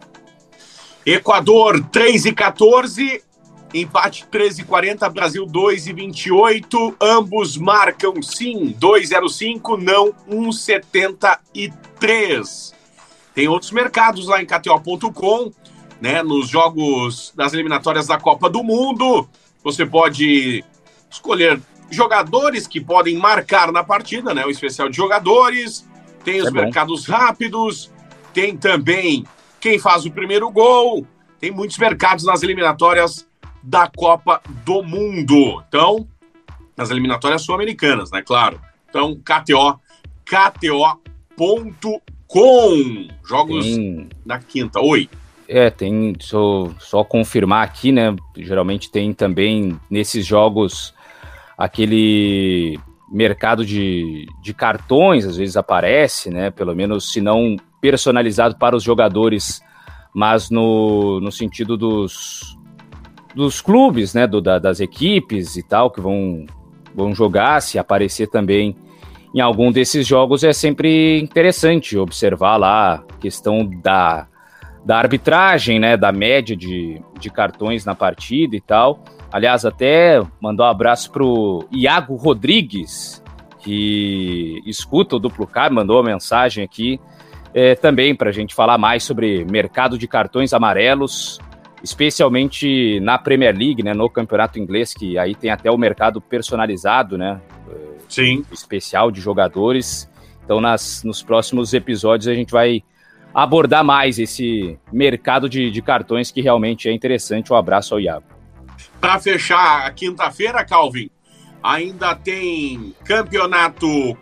Equador 1.06 1.84
3 1.90 2.28
e 2.28 2.32
14, 2.32 3.22
Empate 3.74 4.26
13 4.28 4.62
e 4.62 4.64
40, 4.64 5.10
Brasil 5.10 5.46
2 5.46 5.88
e 5.88 5.94
28. 5.94 6.96
Ambos 7.02 7.58
marcam 7.58 8.22
sim 8.22 8.74
2,05, 8.80 9.78
não 9.78 10.14
1,73. 10.26 12.74
Tem 13.36 13.50
outros 13.50 13.72
mercados 13.72 14.28
lá 14.28 14.42
em 14.42 14.46
KTO.com, 14.46 15.52
né? 16.00 16.24
Nos 16.24 16.48
jogos 16.48 17.34
das 17.36 17.54
eliminatórias 17.54 18.08
da 18.08 18.18
Copa 18.18 18.50
do 18.50 18.64
Mundo. 18.64 19.28
Você 19.62 19.86
pode 19.86 20.64
escolher 21.12 21.60
jogadores 21.90 22.68
que 22.68 22.82
podem 22.82 23.18
marcar 23.18 23.72
na 23.72 23.84
partida, 23.84 24.34
né? 24.34 24.46
O 24.46 24.50
especial 24.50 24.90
de 24.90 24.98
jogadores. 24.98 25.88
Tem 26.24 26.42
os 26.42 26.48
é 26.48 26.52
mercados 26.52 27.06
rápidos. 27.06 27.92
Tem 28.34 28.56
também 28.56 29.26
quem 29.60 29.80
faz 29.80 30.06
o 30.06 30.12
primeiro 30.12 30.50
gol. 30.50 31.06
Tem 31.40 31.52
muitos 31.52 31.78
mercados 31.78 32.26
nas 32.26 32.44
eliminatórias 32.44 33.28
da 33.64 33.90
Copa 33.96 34.42
do 34.66 34.82
Mundo. 34.84 35.64
Então, 35.68 36.08
nas 36.76 36.90
eliminatórias 36.90 37.42
sul-americanas, 37.44 38.12
né? 38.12 38.22
Claro. 38.22 38.62
Então, 38.90 39.16
KTO, 39.16 39.80
KTO.com. 40.26 41.98
Jogos 43.26 43.66
tem... 43.66 44.10
na 44.26 44.40
quinta. 44.40 44.80
Oi. 44.80 45.10
É, 45.48 45.70
tem 45.70 46.14
só, 46.20 46.70
só 46.80 47.04
confirmar 47.04 47.64
aqui, 47.64 47.92
né? 47.92 48.16
Geralmente 48.36 48.92
tem 48.92 49.14
também 49.14 49.80
nesses 49.90 50.26
jogos 50.26 50.94
aquele 51.58 52.80
mercado 53.10 53.66
de, 53.66 54.28
de 54.42 54.54
cartões, 54.54 55.26
às 55.26 55.38
vezes 55.38 55.58
aparece, 55.58 56.30
né? 56.30 56.52
Pelo 56.52 56.76
menos 56.76 57.12
se 57.12 57.22
não 57.22 57.56
personalizado 57.82 58.58
para 58.58 58.76
os 58.76 58.84
jogadores, 58.84 59.62
mas 60.14 60.50
no, 60.50 61.20
no 61.22 61.32
sentido 61.32 61.78
dos, 61.78 62.58
dos 63.34 63.62
clubes, 63.62 64.14
né, 64.14 64.28
do, 64.28 64.42
da, 64.42 64.60
das 64.60 64.80
equipes 64.80 65.56
e 65.56 65.64
tal, 65.64 65.92
que 65.92 66.02
vão, 66.02 66.46
vão 66.94 67.14
jogar, 67.14 67.62
se 67.62 67.80
aparecer 67.80 68.28
também 68.28 68.76
em 69.34 69.40
algum 69.40 69.72
desses 69.72 70.08
jogos, 70.08 70.44
é 70.44 70.52
sempre 70.52 71.20
interessante 71.20 71.98
observar 71.98 72.58
lá 72.58 72.96
a 72.96 73.14
questão 73.20 73.70
da, 73.84 74.28
da 74.84 74.98
arbitragem, 74.98 75.80
né, 75.80 75.96
da 75.96 76.12
média 76.12 76.56
de, 76.56 77.02
de 77.20 77.30
cartões 77.30 77.86
na 77.86 77.94
partida 77.94 78.56
e 78.56 78.62
tal. 78.62 79.04
Aliás, 79.32 79.66
até 79.66 80.22
mandou 80.40 80.66
um 80.66 80.70
abraço 80.70 81.12
pro 81.12 81.68
Iago 81.72 82.16
Rodrigues, 82.16 83.24
que 83.60 84.62
escuta 84.66 85.16
o 85.16 85.20
Duplo 85.20 85.46
K, 85.46 85.70
mandou 85.70 85.98
uma 85.98 86.12
mensagem 86.12 86.64
aqui 86.64 87.00
é, 87.54 87.76
também 87.76 88.16
para 88.16 88.30
a 88.30 88.34
gente 88.34 88.56
falar 88.56 88.78
mais 88.78 89.04
sobre 89.04 89.46
mercado 89.46 89.98
de 89.98 90.08
cartões 90.08 90.54
amarelos 90.54 91.40
especialmente 91.84 93.00
na 93.02 93.18
Premier 93.18 93.56
League, 93.56 93.84
né, 93.84 93.94
no 93.94 94.10
campeonato 94.10 94.60
inglês, 94.60 94.94
que 94.94 95.18
aí 95.18 95.36
tem 95.36 95.50
até 95.50 95.70
o 95.70 95.78
mercado 95.78 96.20
personalizado, 96.20 97.18
né? 97.18 97.40
Sim. 98.10 98.44
Especial 98.52 99.12
de 99.12 99.22
jogadores. 99.22 100.10
Então, 100.44 100.62
nas, 100.62 101.04
nos 101.04 101.22
próximos 101.22 101.74
episódios, 101.74 102.28
a 102.28 102.34
gente 102.34 102.52
vai 102.52 102.84
abordar 103.34 103.84
mais 103.84 104.18
esse 104.18 104.80
mercado 104.92 105.50
de, 105.50 105.70
de 105.70 105.82
cartões 105.82 106.32
que 106.32 106.42
realmente 106.42 106.88
é 106.90 106.94
interessante. 106.94 107.52
Um 107.52 107.56
abraço 107.56 107.94
ao 107.94 108.00
Iago. 108.00 108.37
Para 109.00 109.20
fechar 109.20 109.86
a 109.86 109.92
quinta-feira, 109.92 110.64
Calvin, 110.66 111.10
ainda 111.62 112.16
tem 112.16 112.96
campeonato. 113.04 114.18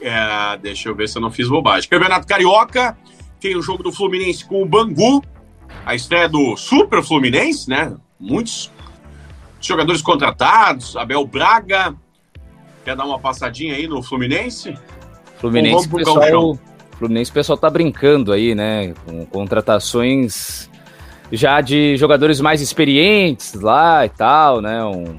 É, 0.00 0.56
deixa 0.58 0.88
eu 0.88 0.94
ver 0.94 1.08
se 1.08 1.18
eu 1.18 1.22
não 1.22 1.30
fiz 1.30 1.48
bobagem. 1.48 1.88
Campeonato 1.88 2.26
Carioca, 2.26 2.96
tem 3.40 3.56
o 3.56 3.62
jogo 3.62 3.82
do 3.82 3.92
Fluminense 3.92 4.44
com 4.44 4.62
o 4.62 4.66
Bangu, 4.66 5.22
a 5.84 5.94
estreia 5.94 6.28
do 6.28 6.56
Super 6.56 7.02
Fluminense, 7.02 7.68
né? 7.68 7.96
Muitos 8.18 8.70
jogadores 9.60 10.02
contratados, 10.02 10.96
Abel 10.96 11.24
Braga. 11.26 11.94
Quer 12.84 12.96
dar 12.96 13.04
uma 13.04 13.18
passadinha 13.18 13.74
aí 13.74 13.86
no 13.86 14.02
Fluminense? 14.02 14.76
Fluminense, 15.38 15.88
pessoal, 15.88 16.58
Fluminense, 16.98 17.30
o 17.30 17.34
pessoal 17.34 17.58
tá 17.58 17.70
brincando 17.70 18.32
aí, 18.32 18.54
né? 18.54 18.94
Com 19.04 19.24
contratações 19.26 20.68
já 21.32 21.60
de 21.62 21.96
jogadores 21.96 22.40
mais 22.40 22.60
experientes 22.60 23.54
lá 23.54 24.04
e 24.04 24.10
tal, 24.10 24.60
né? 24.60 24.84
Um 24.84 25.16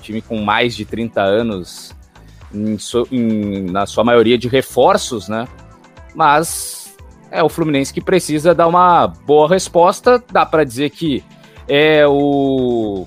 time 0.00 0.20
com 0.20 0.42
mais 0.42 0.74
de 0.74 0.84
30 0.84 1.22
anos, 1.22 1.94
em, 2.52 2.76
em, 3.12 3.70
na 3.70 3.86
sua 3.86 4.02
maioria 4.02 4.36
de 4.36 4.48
reforços, 4.48 5.28
né? 5.28 5.46
Mas 6.14 6.96
é 7.30 7.42
o 7.42 7.48
Fluminense 7.48 7.94
que 7.94 8.00
precisa 8.00 8.54
dar 8.54 8.66
uma 8.66 9.06
boa 9.06 9.48
resposta. 9.48 10.22
Dá 10.30 10.44
para 10.44 10.64
dizer 10.64 10.90
que 10.90 11.22
é 11.68 12.06
o 12.06 13.06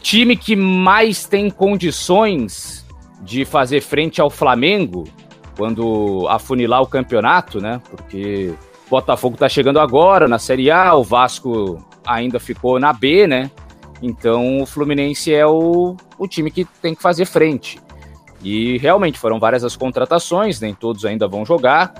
time 0.00 0.36
que 0.36 0.56
mais 0.56 1.26
tem 1.26 1.50
condições 1.50 2.86
de 3.20 3.44
fazer 3.44 3.82
frente 3.82 4.20
ao 4.20 4.30
Flamengo 4.30 5.04
quando 5.56 6.26
afunilar 6.28 6.82
o 6.82 6.86
campeonato, 6.86 7.60
né? 7.60 7.80
Porque 7.90 8.54
Botafogo 8.88 9.36
tá 9.36 9.48
chegando 9.48 9.80
agora 9.80 10.28
na 10.28 10.38
Série 10.38 10.70
A, 10.70 10.94
o 10.94 11.02
Vasco 11.02 11.84
ainda 12.06 12.38
ficou 12.38 12.78
na 12.78 12.92
B, 12.92 13.26
né? 13.26 13.50
Então 14.02 14.62
o 14.62 14.66
Fluminense 14.66 15.32
é 15.32 15.46
o, 15.46 15.96
o 16.18 16.28
time 16.28 16.50
que 16.50 16.64
tem 16.64 16.94
que 16.94 17.02
fazer 17.02 17.24
frente. 17.24 17.80
E 18.42 18.78
realmente 18.78 19.18
foram 19.18 19.40
várias 19.40 19.64
as 19.64 19.74
contratações, 19.74 20.60
nem 20.60 20.74
todos 20.74 21.04
ainda 21.04 21.26
vão 21.26 21.44
jogar 21.44 21.92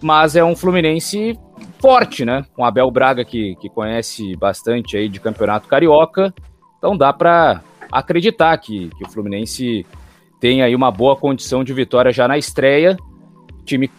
mas 0.00 0.34
é 0.34 0.42
um 0.42 0.56
Fluminense 0.56 1.38
forte, 1.78 2.24
né? 2.24 2.44
Com 2.54 2.64
Abel 2.64 2.90
Braga, 2.90 3.24
que, 3.24 3.54
que 3.56 3.68
conhece 3.68 4.34
bastante 4.36 4.96
aí 4.96 5.08
de 5.08 5.20
campeonato 5.20 5.68
carioca. 5.68 6.32
Então 6.78 6.96
dá 6.96 7.12
para 7.12 7.62
acreditar 7.92 8.56
que, 8.58 8.88
que 8.90 9.04
o 9.04 9.10
Fluminense 9.10 9.86
tem 10.40 10.62
aí 10.62 10.74
uma 10.74 10.90
boa 10.90 11.16
condição 11.16 11.62
de 11.62 11.72
vitória 11.74 12.12
já 12.12 12.26
na 12.26 12.38
estreia. 12.38 12.96
Time 13.64 13.90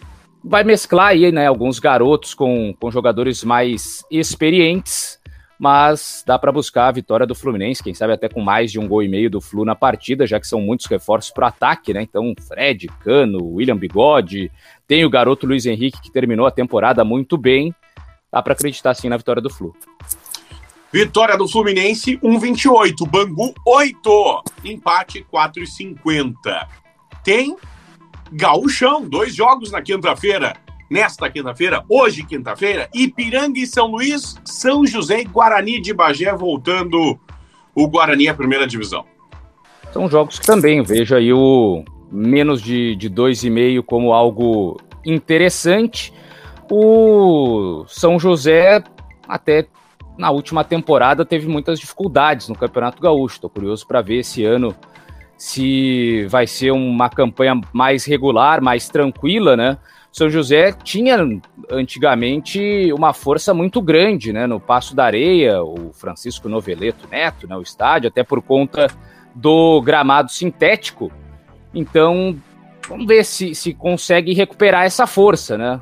vai 0.42 0.64
mesclar 0.64 1.08
aí, 1.08 1.30
né? 1.30 1.46
Alguns 1.46 1.78
garotos 1.78 2.34
com, 2.34 2.74
com 2.78 2.90
jogadores 2.90 3.44
mais 3.44 4.04
experientes 4.10 5.20
mas 5.62 6.24
dá 6.26 6.36
para 6.36 6.50
buscar 6.50 6.88
a 6.88 6.90
vitória 6.90 7.24
do 7.24 7.36
Fluminense, 7.36 7.84
quem 7.84 7.94
sabe 7.94 8.12
até 8.12 8.28
com 8.28 8.40
mais 8.40 8.72
de 8.72 8.80
um 8.80 8.88
gol 8.88 9.00
e 9.00 9.06
meio 9.06 9.30
do 9.30 9.40
Flu 9.40 9.64
na 9.64 9.76
partida, 9.76 10.26
já 10.26 10.40
que 10.40 10.46
são 10.48 10.60
muitos 10.60 10.86
reforços 10.86 11.30
para 11.30 11.46
ataque, 11.46 11.94
né? 11.94 12.02
Então, 12.02 12.34
Fred, 12.48 12.88
Cano, 13.04 13.44
William 13.44 13.76
Bigode, 13.76 14.50
tem 14.88 15.04
o 15.04 15.08
garoto 15.08 15.46
Luiz 15.46 15.64
Henrique 15.64 16.02
que 16.02 16.10
terminou 16.10 16.46
a 16.46 16.50
temporada 16.50 17.04
muito 17.04 17.38
bem. 17.38 17.72
Dá 18.32 18.42
para 18.42 18.54
acreditar 18.54 18.92
sim 18.94 19.08
na 19.08 19.16
vitória 19.16 19.40
do 19.40 19.48
Flu. 19.48 19.72
Vitória 20.92 21.38
do 21.38 21.46
Fluminense 21.46 22.18
1,28, 22.18 23.08
Bangu 23.08 23.54
8, 23.64 24.42
empate 24.64 25.24
4,50. 25.32 26.34
Tem 27.22 27.56
Gauchão, 28.32 29.06
dois 29.06 29.34
jogos 29.34 29.70
na 29.70 29.82
quinta-feira 29.82 30.56
nesta 30.92 31.30
quinta-feira, 31.30 31.82
hoje 31.88 32.22
quinta-feira, 32.22 32.86
Ipiranga 32.94 33.58
e 33.58 33.66
São 33.66 33.86
Luís, 33.86 34.36
São 34.44 34.86
José 34.86 35.22
e 35.22 35.24
Guarani 35.24 35.80
de 35.80 35.94
Bagé 35.94 36.34
voltando 36.34 37.18
o 37.74 37.88
Guarani 37.88 38.28
à 38.28 38.34
primeira 38.34 38.66
divisão. 38.66 39.06
São 39.90 40.08
jogos 40.10 40.38
que 40.38 40.46
também 40.46 40.82
vejo 40.82 41.14
aí 41.14 41.32
o 41.32 41.82
menos 42.10 42.60
de, 42.60 42.94
de 42.96 43.08
2,5 43.08 43.82
como 43.84 44.12
algo 44.12 44.78
interessante. 45.04 46.12
O 46.70 47.86
São 47.88 48.18
José 48.18 48.84
até 49.26 49.66
na 50.18 50.30
última 50.30 50.62
temporada 50.62 51.24
teve 51.24 51.48
muitas 51.48 51.80
dificuldades 51.80 52.48
no 52.48 52.54
Campeonato 52.54 53.00
Gaúcho. 53.00 53.36
Estou 53.36 53.48
curioso 53.48 53.86
para 53.86 54.02
ver 54.02 54.18
esse 54.18 54.44
ano 54.44 54.74
se 55.42 56.24
vai 56.28 56.46
ser 56.46 56.70
uma 56.70 57.10
campanha 57.10 57.60
mais 57.72 58.04
regular, 58.04 58.62
mais 58.62 58.88
tranquila, 58.88 59.56
né? 59.56 59.76
São 60.12 60.30
José 60.30 60.70
tinha 60.70 61.18
antigamente 61.68 62.92
uma 62.92 63.12
força 63.12 63.52
muito 63.52 63.82
grande, 63.82 64.32
né? 64.32 64.46
No 64.46 64.60
Passo 64.60 64.94
da 64.94 65.04
Areia, 65.04 65.60
o 65.60 65.92
Francisco 65.92 66.48
Noveleto 66.48 67.08
Neto, 67.10 67.48
né? 67.48 67.56
O 67.56 67.60
estádio, 67.60 68.06
até 68.06 68.22
por 68.22 68.40
conta 68.40 68.86
do 69.34 69.82
gramado 69.82 70.30
sintético. 70.30 71.10
Então, 71.74 72.36
vamos 72.88 73.08
ver 73.08 73.24
se, 73.24 73.52
se 73.52 73.74
consegue 73.74 74.32
recuperar 74.34 74.84
essa 74.84 75.08
força, 75.08 75.58
né? 75.58 75.80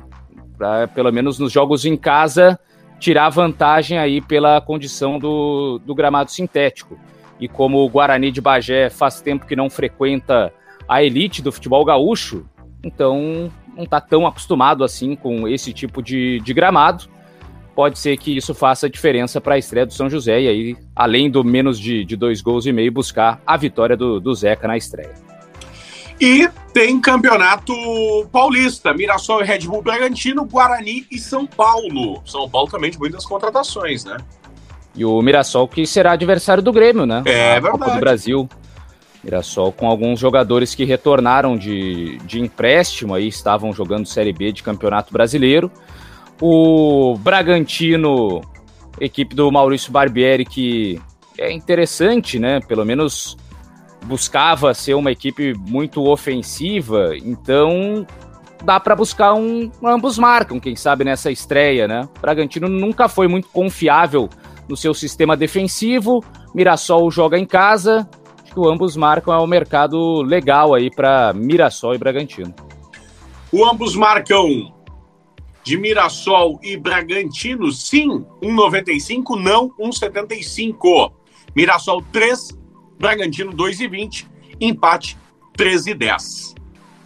Pra, 0.57 0.87
pelo 0.87 1.11
menos 1.11 1.37
nos 1.37 1.51
jogos 1.51 1.85
em 1.85 1.95
casa, 1.95 2.59
tirar 2.99 3.29
vantagem 3.29 3.99
aí 3.99 4.21
pela 4.21 4.59
condição 4.59 5.19
do, 5.19 5.77
do 5.85 5.93
gramado 5.93 6.31
sintético. 6.31 6.97
E 7.41 7.47
como 7.47 7.79
o 7.79 7.89
Guarani 7.89 8.31
de 8.31 8.39
Bagé 8.39 8.89
faz 8.89 9.19
tempo 9.19 9.47
que 9.47 9.55
não 9.55 9.69
frequenta 9.69 10.53
a 10.87 11.03
elite 11.03 11.41
do 11.41 11.51
futebol 11.51 11.83
gaúcho, 11.83 12.45
então 12.83 13.51
não 13.75 13.83
está 13.83 13.99
tão 13.99 14.27
acostumado 14.27 14.83
assim 14.83 15.15
com 15.15 15.47
esse 15.47 15.73
tipo 15.73 16.03
de, 16.03 16.39
de 16.41 16.53
gramado. 16.53 17.05
Pode 17.73 17.97
ser 17.97 18.17
que 18.17 18.37
isso 18.37 18.53
faça 18.53 18.89
diferença 18.89 19.41
para 19.41 19.55
a 19.55 19.57
estreia 19.57 19.85
do 19.85 19.93
São 19.93 20.09
José 20.09 20.41
e 20.41 20.47
aí, 20.47 20.77
além 20.95 21.31
do 21.31 21.43
menos 21.43 21.79
de, 21.79 22.05
de 22.05 22.15
dois 22.15 22.41
gols 22.41 22.65
e 22.65 22.71
meio, 22.71 22.91
buscar 22.91 23.41
a 23.47 23.57
vitória 23.57 23.97
do, 23.97 24.19
do 24.19 24.35
Zeca 24.35 24.67
na 24.67 24.77
estreia. 24.77 25.15
E 26.19 26.47
tem 26.71 27.01
campeonato 27.01 27.73
paulista, 28.31 28.93
Mirassol 28.93 29.41
e 29.41 29.45
Red 29.45 29.61
Bull 29.61 29.81
Bragantino, 29.81 30.45
Guarani 30.45 31.07
e 31.09 31.17
São 31.17 31.47
Paulo. 31.47 32.21
São 32.23 32.47
Paulo 32.47 32.69
também 32.69 32.91
de 32.91 32.99
muitas 32.99 33.25
contratações, 33.25 34.05
né? 34.05 34.17
E 34.95 35.05
o 35.05 35.21
Mirassol 35.21 35.67
que 35.67 35.85
será 35.85 36.13
adversário 36.13 36.61
do 36.61 36.71
Grêmio, 36.71 37.05
né? 37.05 37.23
É 37.25 37.55
Na 37.55 37.59
verdade. 37.59 37.79
Copa 37.79 37.91
do 37.91 37.99
Brasil. 37.99 38.49
Mirassol 39.23 39.71
com 39.71 39.87
alguns 39.87 40.19
jogadores 40.19 40.73
que 40.73 40.83
retornaram 40.83 41.55
de, 41.55 42.17
de 42.25 42.39
empréstimo 42.39 43.13
aí, 43.13 43.27
estavam 43.27 43.71
jogando 43.71 44.07
Série 44.07 44.33
B 44.33 44.51
de 44.51 44.63
Campeonato 44.63 45.13
Brasileiro. 45.13 45.71
O 46.41 47.15
Bragantino, 47.19 48.41
equipe 48.99 49.35
do 49.35 49.51
Maurício 49.51 49.91
Barbieri, 49.91 50.43
que 50.43 50.99
é 51.37 51.51
interessante, 51.51 52.39
né? 52.39 52.59
Pelo 52.61 52.83
menos 52.83 53.37
buscava 54.05 54.73
ser 54.73 54.95
uma 54.95 55.11
equipe 55.11 55.53
muito 55.53 56.03
ofensiva, 56.07 57.11
então 57.23 58.05
dá 58.63 58.79
para 58.79 58.95
buscar 58.95 59.33
um 59.33 59.71
ambos 59.83 60.17
marcam, 60.17 60.59
quem 60.59 60.75
sabe 60.75 61.03
nessa 61.03 61.31
estreia, 61.31 61.87
né? 61.87 62.09
O 62.17 62.21
Bragantino 62.21 62.67
nunca 62.67 63.07
foi 63.07 63.27
muito 63.27 63.47
confiável 63.49 64.29
no 64.71 64.77
seu 64.77 64.93
sistema 64.93 65.35
defensivo. 65.35 66.23
Mirassol 66.55 67.11
joga 67.11 67.37
em 67.37 67.45
casa, 67.45 68.09
que 68.45 68.57
o 68.57 68.67
ambos 68.67 68.95
marcam 68.95 69.33
é 69.33 69.39
um 69.39 69.45
mercado 69.45 70.21
legal 70.21 70.73
aí 70.73 70.89
para 70.89 71.33
Mirassol 71.33 71.93
e 71.93 71.97
Bragantino. 71.97 72.55
O 73.51 73.65
ambos 73.65 73.95
marcam 73.95 74.73
de 75.63 75.77
Mirassol 75.77 76.57
e 76.63 76.77
Bragantino, 76.77 77.69
sim, 77.71 78.25
1,95, 78.41 79.39
não 79.39 79.69
1,75. 79.71 81.11
Mirassol 81.53 82.01
3, 82.13 82.57
Bragantino 82.97 83.51
2,20, 83.51 84.25
empate 84.59 85.17
13,10. 85.57 86.55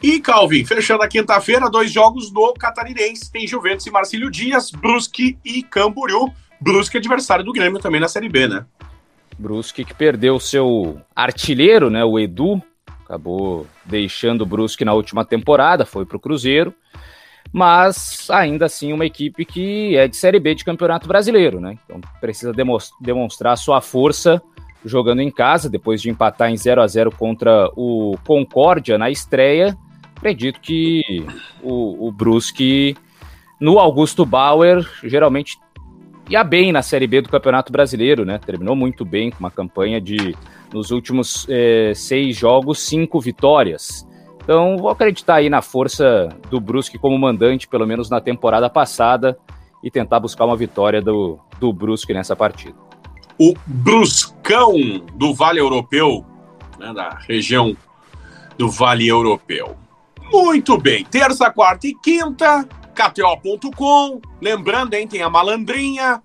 E 0.03 0.19
Calvin, 0.19 0.63
fechando 0.63 1.01
a 1.01 1.07
quinta-feira, 1.07 1.67
dois 1.67 1.91
jogos 1.91 2.29
do 2.29 2.53
Catarinense. 2.53 3.31
Tem 3.31 3.47
Juventus 3.47 3.87
e 3.87 3.91
Marcílio 3.91 4.29
Dias, 4.29 4.69
Brusque 4.69 5.39
e 5.43 5.63
Camboriú. 5.63 6.31
Brusque 6.65 6.97
adversário 6.97 7.45
do 7.45 7.53
Grêmio 7.53 7.79
também 7.79 8.01
na 8.01 8.07
Série 8.07 8.27
B, 8.27 8.47
né? 8.47 8.65
Brusque 9.37 9.85
que 9.85 9.93
perdeu 9.93 10.39
seu 10.39 10.99
artilheiro, 11.15 11.91
né, 11.91 12.03
o 12.03 12.17
Edu, 12.17 12.59
acabou 13.03 13.67
deixando 13.85 14.41
o 14.41 14.45
Brusque 14.47 14.83
na 14.83 14.91
última 14.93 15.23
temporada, 15.23 15.85
foi 15.85 16.07
para 16.07 16.17
o 16.17 16.19
Cruzeiro, 16.19 16.73
mas 17.53 18.27
ainda 18.31 18.65
assim 18.65 18.91
uma 18.91 19.05
equipe 19.05 19.45
que 19.45 19.95
é 19.95 20.07
de 20.07 20.17
Série 20.17 20.39
B 20.39 20.55
de 20.55 20.65
Campeonato 20.65 21.07
Brasileiro, 21.07 21.59
né? 21.59 21.77
Então 21.85 22.01
precisa 22.19 22.51
demonstrar 22.99 23.55
sua 23.59 23.79
força 23.79 24.41
jogando 24.83 25.21
em 25.21 25.29
casa, 25.29 25.69
depois 25.69 26.01
de 26.01 26.09
empatar 26.09 26.49
em 26.49 26.57
0 26.57 26.81
a 26.81 26.87
0 26.87 27.11
contra 27.11 27.69
o 27.75 28.17
Concórdia 28.25 28.97
na 28.97 29.11
estreia. 29.11 29.77
Acredito 30.15 30.59
que 30.59 31.23
o, 31.61 32.07
o 32.07 32.11
Brusque 32.11 32.97
no 33.59 33.77
Augusto 33.77 34.25
Bauer 34.25 34.83
geralmente 35.03 35.59
ia 36.29 36.43
bem 36.43 36.71
na 36.71 36.81
Série 36.81 37.07
B 37.07 37.21
do 37.21 37.29
Campeonato 37.29 37.71
Brasileiro, 37.71 38.25
né? 38.25 38.39
Terminou 38.39 38.75
muito 38.75 39.05
bem 39.05 39.29
com 39.29 39.39
uma 39.39 39.51
campanha 39.51 40.01
de, 40.01 40.35
nos 40.73 40.91
últimos 40.91 41.45
é, 41.49 41.93
seis 41.95 42.35
jogos, 42.35 42.79
cinco 42.79 43.19
vitórias. 43.19 44.07
Então, 44.43 44.77
vou 44.77 44.89
acreditar 44.89 45.35
aí 45.35 45.49
na 45.49 45.61
força 45.61 46.29
do 46.49 46.59
Brusque 46.59 46.99
como 46.99 47.17
mandante, 47.17 47.67
pelo 47.67 47.87
menos 47.87 48.09
na 48.09 48.21
temporada 48.21 48.69
passada, 48.69 49.37
e 49.83 49.89
tentar 49.89 50.19
buscar 50.19 50.45
uma 50.45 50.55
vitória 50.55 51.01
do, 51.01 51.39
do 51.59 51.73
Brusque 51.73 52.13
nessa 52.13 52.35
partida. 52.35 52.75
O 53.39 53.53
Bruscão 53.65 54.73
do 55.15 55.33
Vale 55.33 55.59
Europeu, 55.59 56.25
né, 56.79 56.93
da 56.93 57.17
região 57.27 57.75
do 58.57 58.69
Vale 58.69 59.07
Europeu. 59.07 59.75
Muito 60.31 60.77
bem, 60.77 61.03
terça, 61.03 61.51
quarta 61.51 61.87
e 61.87 61.93
quinta, 61.95 62.67
KTO.com. 62.95 64.21
Lembrando, 64.41 64.93
hein, 64.93 65.07
tem 65.07 65.21
a 65.21 65.29
malandrinha. 65.29 66.23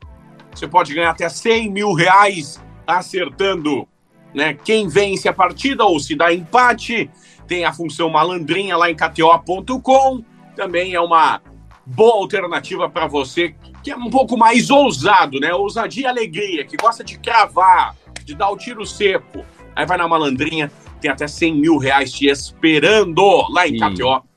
Você 0.54 0.66
pode 0.66 0.94
ganhar 0.94 1.10
até 1.10 1.28
100 1.28 1.70
mil 1.70 1.92
reais 1.92 2.62
acertando 2.86 3.86
né, 4.34 4.54
quem 4.54 4.88
vence 4.88 5.28
a 5.28 5.32
partida 5.32 5.84
ou 5.84 5.98
se 5.98 6.14
dá 6.14 6.32
empate. 6.32 7.10
Tem 7.46 7.64
a 7.64 7.72
função 7.72 8.08
malandrinha 8.08 8.76
lá 8.76 8.90
em 8.90 8.94
KTO.com. 8.94 10.24
Também 10.54 10.94
é 10.94 11.00
uma 11.00 11.42
boa 11.84 12.16
alternativa 12.16 12.88
para 12.88 13.06
você 13.06 13.54
que 13.82 13.90
é 13.90 13.96
um 13.96 14.10
pouco 14.10 14.36
mais 14.36 14.70
ousado, 14.70 15.40
né? 15.40 15.52
Ousadia 15.54 16.04
e 16.04 16.06
alegria, 16.06 16.64
que 16.64 16.76
gosta 16.76 17.02
de 17.02 17.18
cravar, 17.18 17.96
de 18.24 18.34
dar 18.34 18.50
o 18.50 18.56
tiro 18.56 18.86
seco. 18.86 19.44
Aí 19.74 19.86
vai 19.86 19.96
na 19.96 20.06
malandrinha, 20.06 20.70
tem 21.00 21.10
até 21.10 21.26
100 21.26 21.54
mil 21.54 21.78
reais 21.78 22.12
te 22.12 22.28
esperando 22.28 23.22
lá 23.50 23.66
em. 23.66 23.78
KTO 23.78 24.29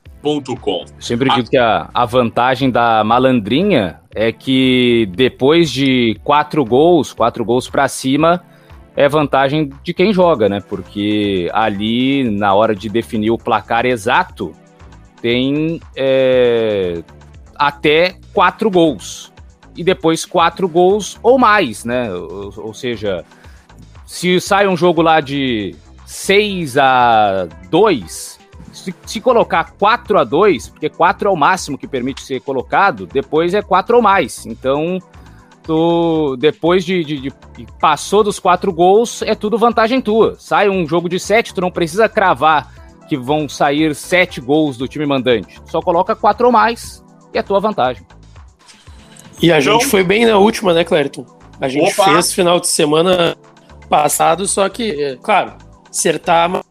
Com. 0.61 0.85
Sempre 0.99 1.29
digo 1.29 1.49
que 1.49 1.57
a, 1.57 1.89
a 1.93 2.05
vantagem 2.05 2.71
da 2.71 3.03
malandrinha 3.03 3.99
é 4.15 4.31
que 4.31 5.09
depois 5.13 5.69
de 5.69 6.17
quatro 6.23 6.63
gols, 6.63 7.11
quatro 7.11 7.43
gols 7.43 7.69
para 7.69 7.87
cima, 7.89 8.41
é 8.95 9.09
vantagem 9.09 9.69
de 9.83 9.93
quem 9.93 10.13
joga, 10.13 10.47
né? 10.47 10.61
Porque 10.61 11.49
ali, 11.51 12.23
na 12.29 12.53
hora 12.53 12.73
de 12.73 12.87
definir 12.87 13.31
o 13.31 13.37
placar 13.37 13.85
exato, 13.85 14.53
tem 15.21 15.81
é, 15.95 17.03
até 17.55 18.15
quatro 18.33 18.69
gols. 18.69 19.33
E 19.75 19.83
depois 19.83 20.25
quatro 20.25 20.69
gols 20.69 21.19
ou 21.23 21.37
mais, 21.37 21.83
né? 21.83 22.13
Ou, 22.13 22.53
ou 22.57 22.73
seja, 22.73 23.25
se 24.05 24.39
sai 24.39 24.67
um 24.67 24.77
jogo 24.77 25.01
lá 25.01 25.19
de 25.19 25.75
6 26.05 26.77
a 26.77 27.47
2, 27.69 28.32
se, 28.73 28.93
se, 29.05 29.21
colocar 29.21 29.73
4 29.79 30.19
a 30.19 30.23
2, 30.23 30.69
porque 30.69 30.89
4 30.89 31.29
é 31.29 31.31
o 31.31 31.35
máximo 31.35 31.77
que 31.77 31.87
permite 31.87 32.21
ser 32.21 32.41
colocado, 32.41 33.05
depois 33.05 33.53
é 33.53 33.61
4 33.61 33.95
ou 33.95 34.01
mais. 34.01 34.45
Então, 34.45 34.99
tu, 35.61 36.35
depois 36.37 36.83
de, 36.83 37.03
de, 37.03 37.21
de, 37.21 37.31
passou 37.79 38.23
dos 38.23 38.39
4 38.39 38.73
gols, 38.73 39.21
é 39.21 39.35
tudo 39.35 39.57
vantagem 39.57 40.01
tua. 40.01 40.35
Sai 40.39 40.69
um 40.69 40.85
jogo 40.85 41.07
de 41.07 41.19
7, 41.19 41.53
tu 41.53 41.61
não 41.61 41.71
precisa 41.71 42.09
cravar 42.09 42.73
que 43.07 43.17
vão 43.17 43.47
sair 43.47 43.93
7 43.93 44.41
gols 44.41 44.77
do 44.77 44.87
time 44.87 45.05
mandante. 45.05 45.61
Só 45.65 45.81
coloca 45.81 46.15
4 46.15 46.45
ou 46.45 46.51
mais 46.51 47.03
e 47.33 47.37
é 47.37 47.41
tua 47.41 47.59
vantagem. 47.59 48.05
E 49.41 49.51
a 49.51 49.59
então, 49.59 49.73
gente 49.73 49.87
foi 49.87 50.03
bem 50.03 50.25
na 50.25 50.37
última, 50.37 50.73
né, 50.73 50.83
Clériton? 50.83 51.25
A 51.59 51.67
gente 51.67 51.93
opa. 51.93 52.05
fez 52.05 52.33
final 52.33 52.59
de 52.59 52.67
semana 52.67 53.35
passado, 53.89 54.47
só 54.47 54.67
que, 54.69 54.91
é, 55.01 55.15
claro, 55.17 55.53
acertar. 55.89 56.63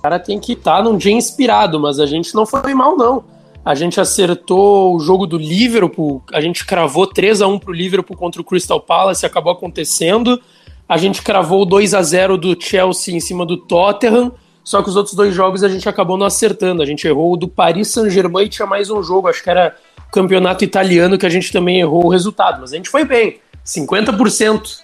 O 0.00 0.02
cara 0.02 0.18
tem 0.18 0.40
que 0.40 0.54
estar 0.54 0.78
tá 0.78 0.82
num 0.82 0.96
dia 0.96 1.12
inspirado, 1.12 1.78
mas 1.78 2.00
a 2.00 2.06
gente 2.06 2.34
não 2.34 2.46
foi 2.46 2.72
mal, 2.72 2.96
não. 2.96 3.22
A 3.62 3.74
gente 3.74 4.00
acertou 4.00 4.96
o 4.96 4.98
jogo 4.98 5.26
do 5.26 5.36
Liverpool, 5.36 6.24
a 6.32 6.40
gente 6.40 6.64
cravou 6.64 7.06
3 7.06 7.42
a 7.42 7.46
1 7.46 7.58
pro 7.58 7.70
Liverpool 7.70 8.16
contra 8.16 8.40
o 8.40 8.44
Crystal 8.44 8.80
Palace, 8.80 9.26
acabou 9.26 9.52
acontecendo. 9.52 10.40
A 10.88 10.96
gente 10.96 11.20
cravou 11.20 11.66
2 11.66 11.92
a 11.92 12.02
0 12.02 12.38
do 12.38 12.56
Chelsea 12.58 13.14
em 13.14 13.20
cima 13.20 13.44
do 13.44 13.58
Tottenham, 13.58 14.32
só 14.64 14.82
que 14.82 14.88
os 14.88 14.96
outros 14.96 15.14
dois 15.14 15.34
jogos 15.34 15.62
a 15.62 15.68
gente 15.68 15.86
acabou 15.86 16.16
não 16.16 16.24
acertando. 16.24 16.80
A 16.82 16.86
gente 16.86 17.06
errou 17.06 17.34
o 17.34 17.36
do 17.36 17.46
Paris 17.46 17.88
Saint-Germain 17.88 18.46
e 18.46 18.48
tinha 18.48 18.66
mais 18.66 18.88
um 18.88 19.02
jogo, 19.02 19.28
acho 19.28 19.44
que 19.44 19.50
era 19.50 19.76
campeonato 20.10 20.64
italiano 20.64 21.18
que 21.18 21.26
a 21.26 21.30
gente 21.30 21.52
também 21.52 21.78
errou 21.78 22.06
o 22.06 22.08
resultado, 22.08 22.62
mas 22.62 22.72
a 22.72 22.76
gente 22.76 22.88
foi 22.88 23.04
bem, 23.04 23.38
50%. 23.66 24.78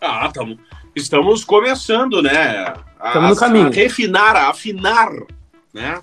Ah, 0.00 0.30
tamo, 0.32 0.58
estamos 0.94 1.44
começando, 1.44 2.22
né? 2.22 2.74
Estamos 3.04 3.30
no 3.30 3.36
caminho. 3.36 3.66
A 3.68 3.70
refinar, 3.70 4.36
a 4.36 4.50
afinar, 4.50 5.10
né? 5.72 6.00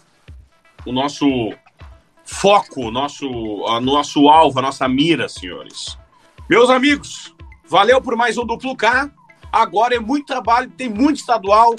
O 0.86 0.92
nosso 0.92 1.26
foco, 2.26 2.88
o 2.88 2.92
nosso, 2.92 3.28
o 3.30 3.80
nosso 3.80 4.30
alvo, 4.30 4.60
a 4.60 4.62
nossa 4.62 4.88
mira, 4.88 5.28
senhores. 5.28 5.98
Meus 6.50 6.70
amigos, 6.70 7.36
valeu 7.68 8.02
por 8.02 8.16
mais 8.16 8.38
um 8.38 8.46
Duplo 8.46 8.76
K. 8.76 9.10
Agora 9.52 9.96
é 9.96 10.00
muito 10.00 10.26
trabalho, 10.26 10.70
tem 10.70 10.90
muito 10.90 11.18
estadual. 11.18 11.76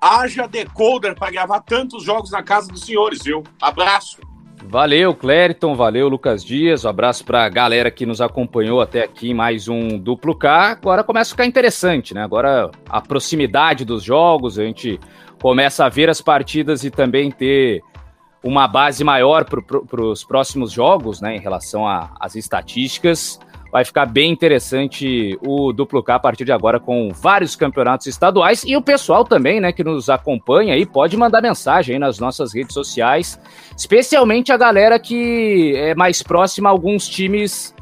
Haja 0.00 0.46
decoder 0.46 1.16
para 1.16 1.32
gravar 1.32 1.60
tantos 1.60 2.04
jogos 2.04 2.30
na 2.30 2.42
casa 2.42 2.68
dos 2.68 2.84
senhores, 2.84 3.22
viu? 3.22 3.42
Abraço. 3.60 4.18
Valeu, 4.64 5.14
Clériton, 5.14 5.74
valeu, 5.74 6.08
Lucas 6.08 6.44
Dias. 6.44 6.84
Um 6.84 6.88
abraço 6.88 7.24
para 7.24 7.44
a 7.44 7.48
galera 7.48 7.90
que 7.90 8.04
nos 8.04 8.20
acompanhou 8.20 8.80
até 8.80 9.02
aqui, 9.02 9.32
mais 9.32 9.68
um 9.68 9.98
duplo 9.98 10.34
K. 10.34 10.72
Agora 10.72 11.02
começa 11.02 11.30
a 11.30 11.32
ficar 11.32 11.46
interessante, 11.46 12.12
né? 12.12 12.22
Agora 12.22 12.70
a 12.88 13.00
proximidade 13.00 13.84
dos 13.84 14.02
jogos, 14.02 14.58
a 14.58 14.64
gente 14.64 15.00
começa 15.40 15.84
a 15.84 15.88
ver 15.88 16.10
as 16.10 16.20
partidas 16.20 16.84
e 16.84 16.90
também 16.90 17.30
ter 17.30 17.82
uma 18.42 18.68
base 18.68 19.02
maior 19.02 19.44
para 19.44 19.62
pro, 19.62 20.10
os 20.10 20.24
próximos 20.24 20.72
jogos, 20.72 21.20
né? 21.20 21.36
Em 21.36 21.40
relação 21.40 21.86
às 21.86 22.34
estatísticas. 22.34 23.40
Vai 23.70 23.84
ficar 23.84 24.06
bem 24.06 24.32
interessante 24.32 25.38
o 25.46 25.72
duplo 25.72 26.02
K 26.02 26.14
a 26.14 26.18
partir 26.18 26.44
de 26.44 26.52
agora 26.52 26.80
com 26.80 27.10
vários 27.10 27.54
campeonatos 27.54 28.06
estaduais 28.06 28.64
e 28.64 28.74
o 28.76 28.82
pessoal 28.82 29.24
também, 29.24 29.60
né, 29.60 29.72
que 29.72 29.84
nos 29.84 30.08
acompanha 30.08 30.72
aí 30.74 30.86
pode 30.86 31.16
mandar 31.16 31.42
mensagem 31.42 31.94
aí 31.94 31.98
nas 31.98 32.18
nossas 32.18 32.54
redes 32.54 32.72
sociais, 32.72 33.38
especialmente 33.76 34.52
a 34.52 34.56
galera 34.56 34.98
que 34.98 35.74
é 35.76 35.94
mais 35.94 36.22
próxima 36.22 36.70
a 36.70 36.72
alguns 36.72 37.06
times 37.06 37.74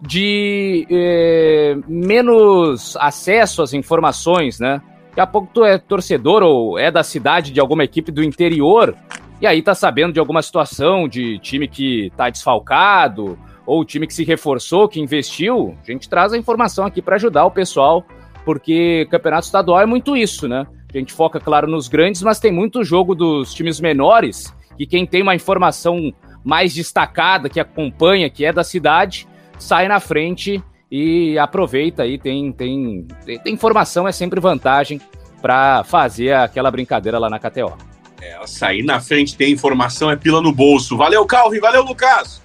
de 0.00 0.86
é, 0.90 1.76
menos 1.86 2.96
acesso 2.96 3.62
às 3.62 3.72
informações, 3.72 4.58
né? 4.58 4.80
Daqui 5.10 5.20
a 5.20 5.26
pouco 5.26 5.48
tu 5.52 5.64
é 5.64 5.78
torcedor 5.78 6.42
ou 6.42 6.78
é 6.78 6.90
da 6.90 7.02
cidade 7.02 7.52
de 7.52 7.60
alguma 7.60 7.84
equipe 7.84 8.10
do 8.10 8.22
interior 8.22 8.96
e 9.40 9.46
aí 9.46 9.62
tá 9.62 9.74
sabendo 9.74 10.12
de 10.12 10.18
alguma 10.18 10.42
situação 10.42 11.06
de 11.06 11.38
time 11.38 11.68
que 11.68 12.10
tá 12.16 12.30
desfalcado 12.30 13.38
ou 13.66 13.80
o 13.80 13.84
time 13.84 14.06
que 14.06 14.14
se 14.14 14.24
reforçou, 14.24 14.88
que 14.88 15.00
investiu, 15.00 15.76
a 15.82 15.90
gente 15.90 16.08
traz 16.08 16.32
a 16.32 16.38
informação 16.38 16.84
aqui 16.84 17.00
para 17.00 17.16
ajudar 17.16 17.44
o 17.44 17.50
pessoal, 17.50 18.04
porque 18.44 19.06
campeonato 19.10 19.46
estadual 19.46 19.80
é 19.80 19.86
muito 19.86 20.16
isso, 20.16 20.46
né? 20.46 20.66
A 20.92 20.98
gente 20.98 21.12
foca, 21.12 21.40
claro, 21.40 21.66
nos 21.66 21.88
grandes, 21.88 22.22
mas 22.22 22.38
tem 22.38 22.52
muito 22.52 22.84
jogo 22.84 23.14
dos 23.14 23.52
times 23.52 23.80
menores, 23.80 24.54
que 24.76 24.86
quem 24.86 25.06
tem 25.06 25.22
uma 25.22 25.34
informação 25.34 26.12
mais 26.44 26.74
destacada, 26.74 27.48
que 27.48 27.58
acompanha, 27.58 28.30
que 28.30 28.44
é 28.44 28.52
da 28.52 28.62
cidade, 28.62 29.26
sai 29.58 29.88
na 29.88 29.98
frente 29.98 30.62
e 30.90 31.38
aproveita 31.38 32.02
aí, 32.02 32.18
tem, 32.18 32.52
tem, 32.52 33.06
tem, 33.24 33.52
informação, 33.52 34.06
é 34.06 34.12
sempre 34.12 34.38
vantagem 34.38 35.00
para 35.40 35.82
fazer 35.84 36.32
aquela 36.32 36.70
brincadeira 36.70 37.18
lá 37.18 37.28
na 37.28 37.38
KTO. 37.38 37.76
É, 38.20 38.38
sair 38.46 38.82
na 38.82 39.00
frente, 39.00 39.36
ter 39.36 39.48
informação 39.48 40.10
é 40.10 40.16
pila 40.16 40.40
no 40.40 40.52
bolso. 40.52 40.96
Valeu, 40.96 41.26
Calvin, 41.26 41.58
valeu, 41.58 41.82
Lucas! 41.82 42.43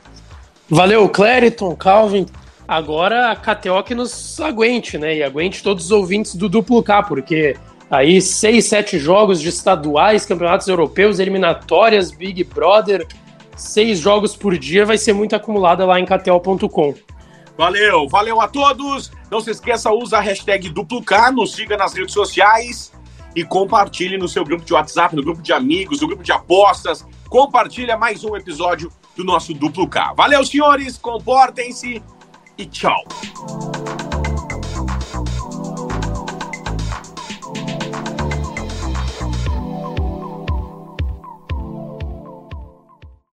Valeu, 0.69 1.09
Clériton, 1.09 1.75
Calvin. 1.75 2.25
Agora 2.67 3.31
a 3.31 3.35
KTO 3.35 3.81
que 3.83 3.95
nos 3.95 4.39
aguente, 4.39 4.97
né? 4.97 5.17
E 5.17 5.23
aguente 5.23 5.63
todos 5.63 5.85
os 5.85 5.91
ouvintes 5.91 6.35
do 6.35 6.47
Duplo 6.47 6.83
K, 6.83 7.01
porque 7.01 7.57
aí 7.89 8.21
seis, 8.21 8.65
sete 8.65 8.99
jogos 8.99 9.41
de 9.41 9.49
estaduais, 9.49 10.25
campeonatos 10.25 10.67
europeus, 10.67 11.17
eliminatórias, 11.17 12.11
Big 12.11 12.43
Brother, 12.43 13.07
seis 13.55 13.97
jogos 13.97 14.35
por 14.35 14.55
dia 14.55 14.85
vai 14.85 14.99
ser 14.99 15.13
muito 15.13 15.35
acumulada 15.35 15.83
lá 15.83 15.99
em 15.99 16.05
KTO.com. 16.05 16.93
Valeu, 17.57 18.07
valeu 18.07 18.39
a 18.39 18.47
todos. 18.47 19.11
Não 19.31 19.41
se 19.41 19.49
esqueça, 19.49 19.91
usa 19.91 20.19
a 20.19 20.21
hashtag 20.21 20.69
Duplo 20.69 21.03
K, 21.03 21.31
nos 21.31 21.55
siga 21.55 21.75
nas 21.75 21.93
redes 21.93 22.13
sociais 22.13 22.91
e 23.35 23.43
compartilhe 23.43 24.17
no 24.17 24.27
seu 24.27 24.43
grupo 24.43 24.63
de 24.63 24.73
WhatsApp, 24.73 25.15
no 25.15 25.23
grupo 25.23 25.41
de 25.41 25.51
amigos, 25.51 26.01
no 26.01 26.07
grupo 26.07 26.21
de 26.21 26.31
apostas. 26.31 27.03
Compartilha 27.27 27.97
mais 27.97 28.23
um 28.23 28.35
episódio 28.35 28.91
do 29.19 29.25
nosso 29.25 29.53
Duplo 29.53 29.85
K. 29.85 30.13
Valeu, 30.13 30.45
senhores, 30.45 30.97
comportem-se 30.97 32.01
e 32.57 32.65
tchau. 32.65 33.03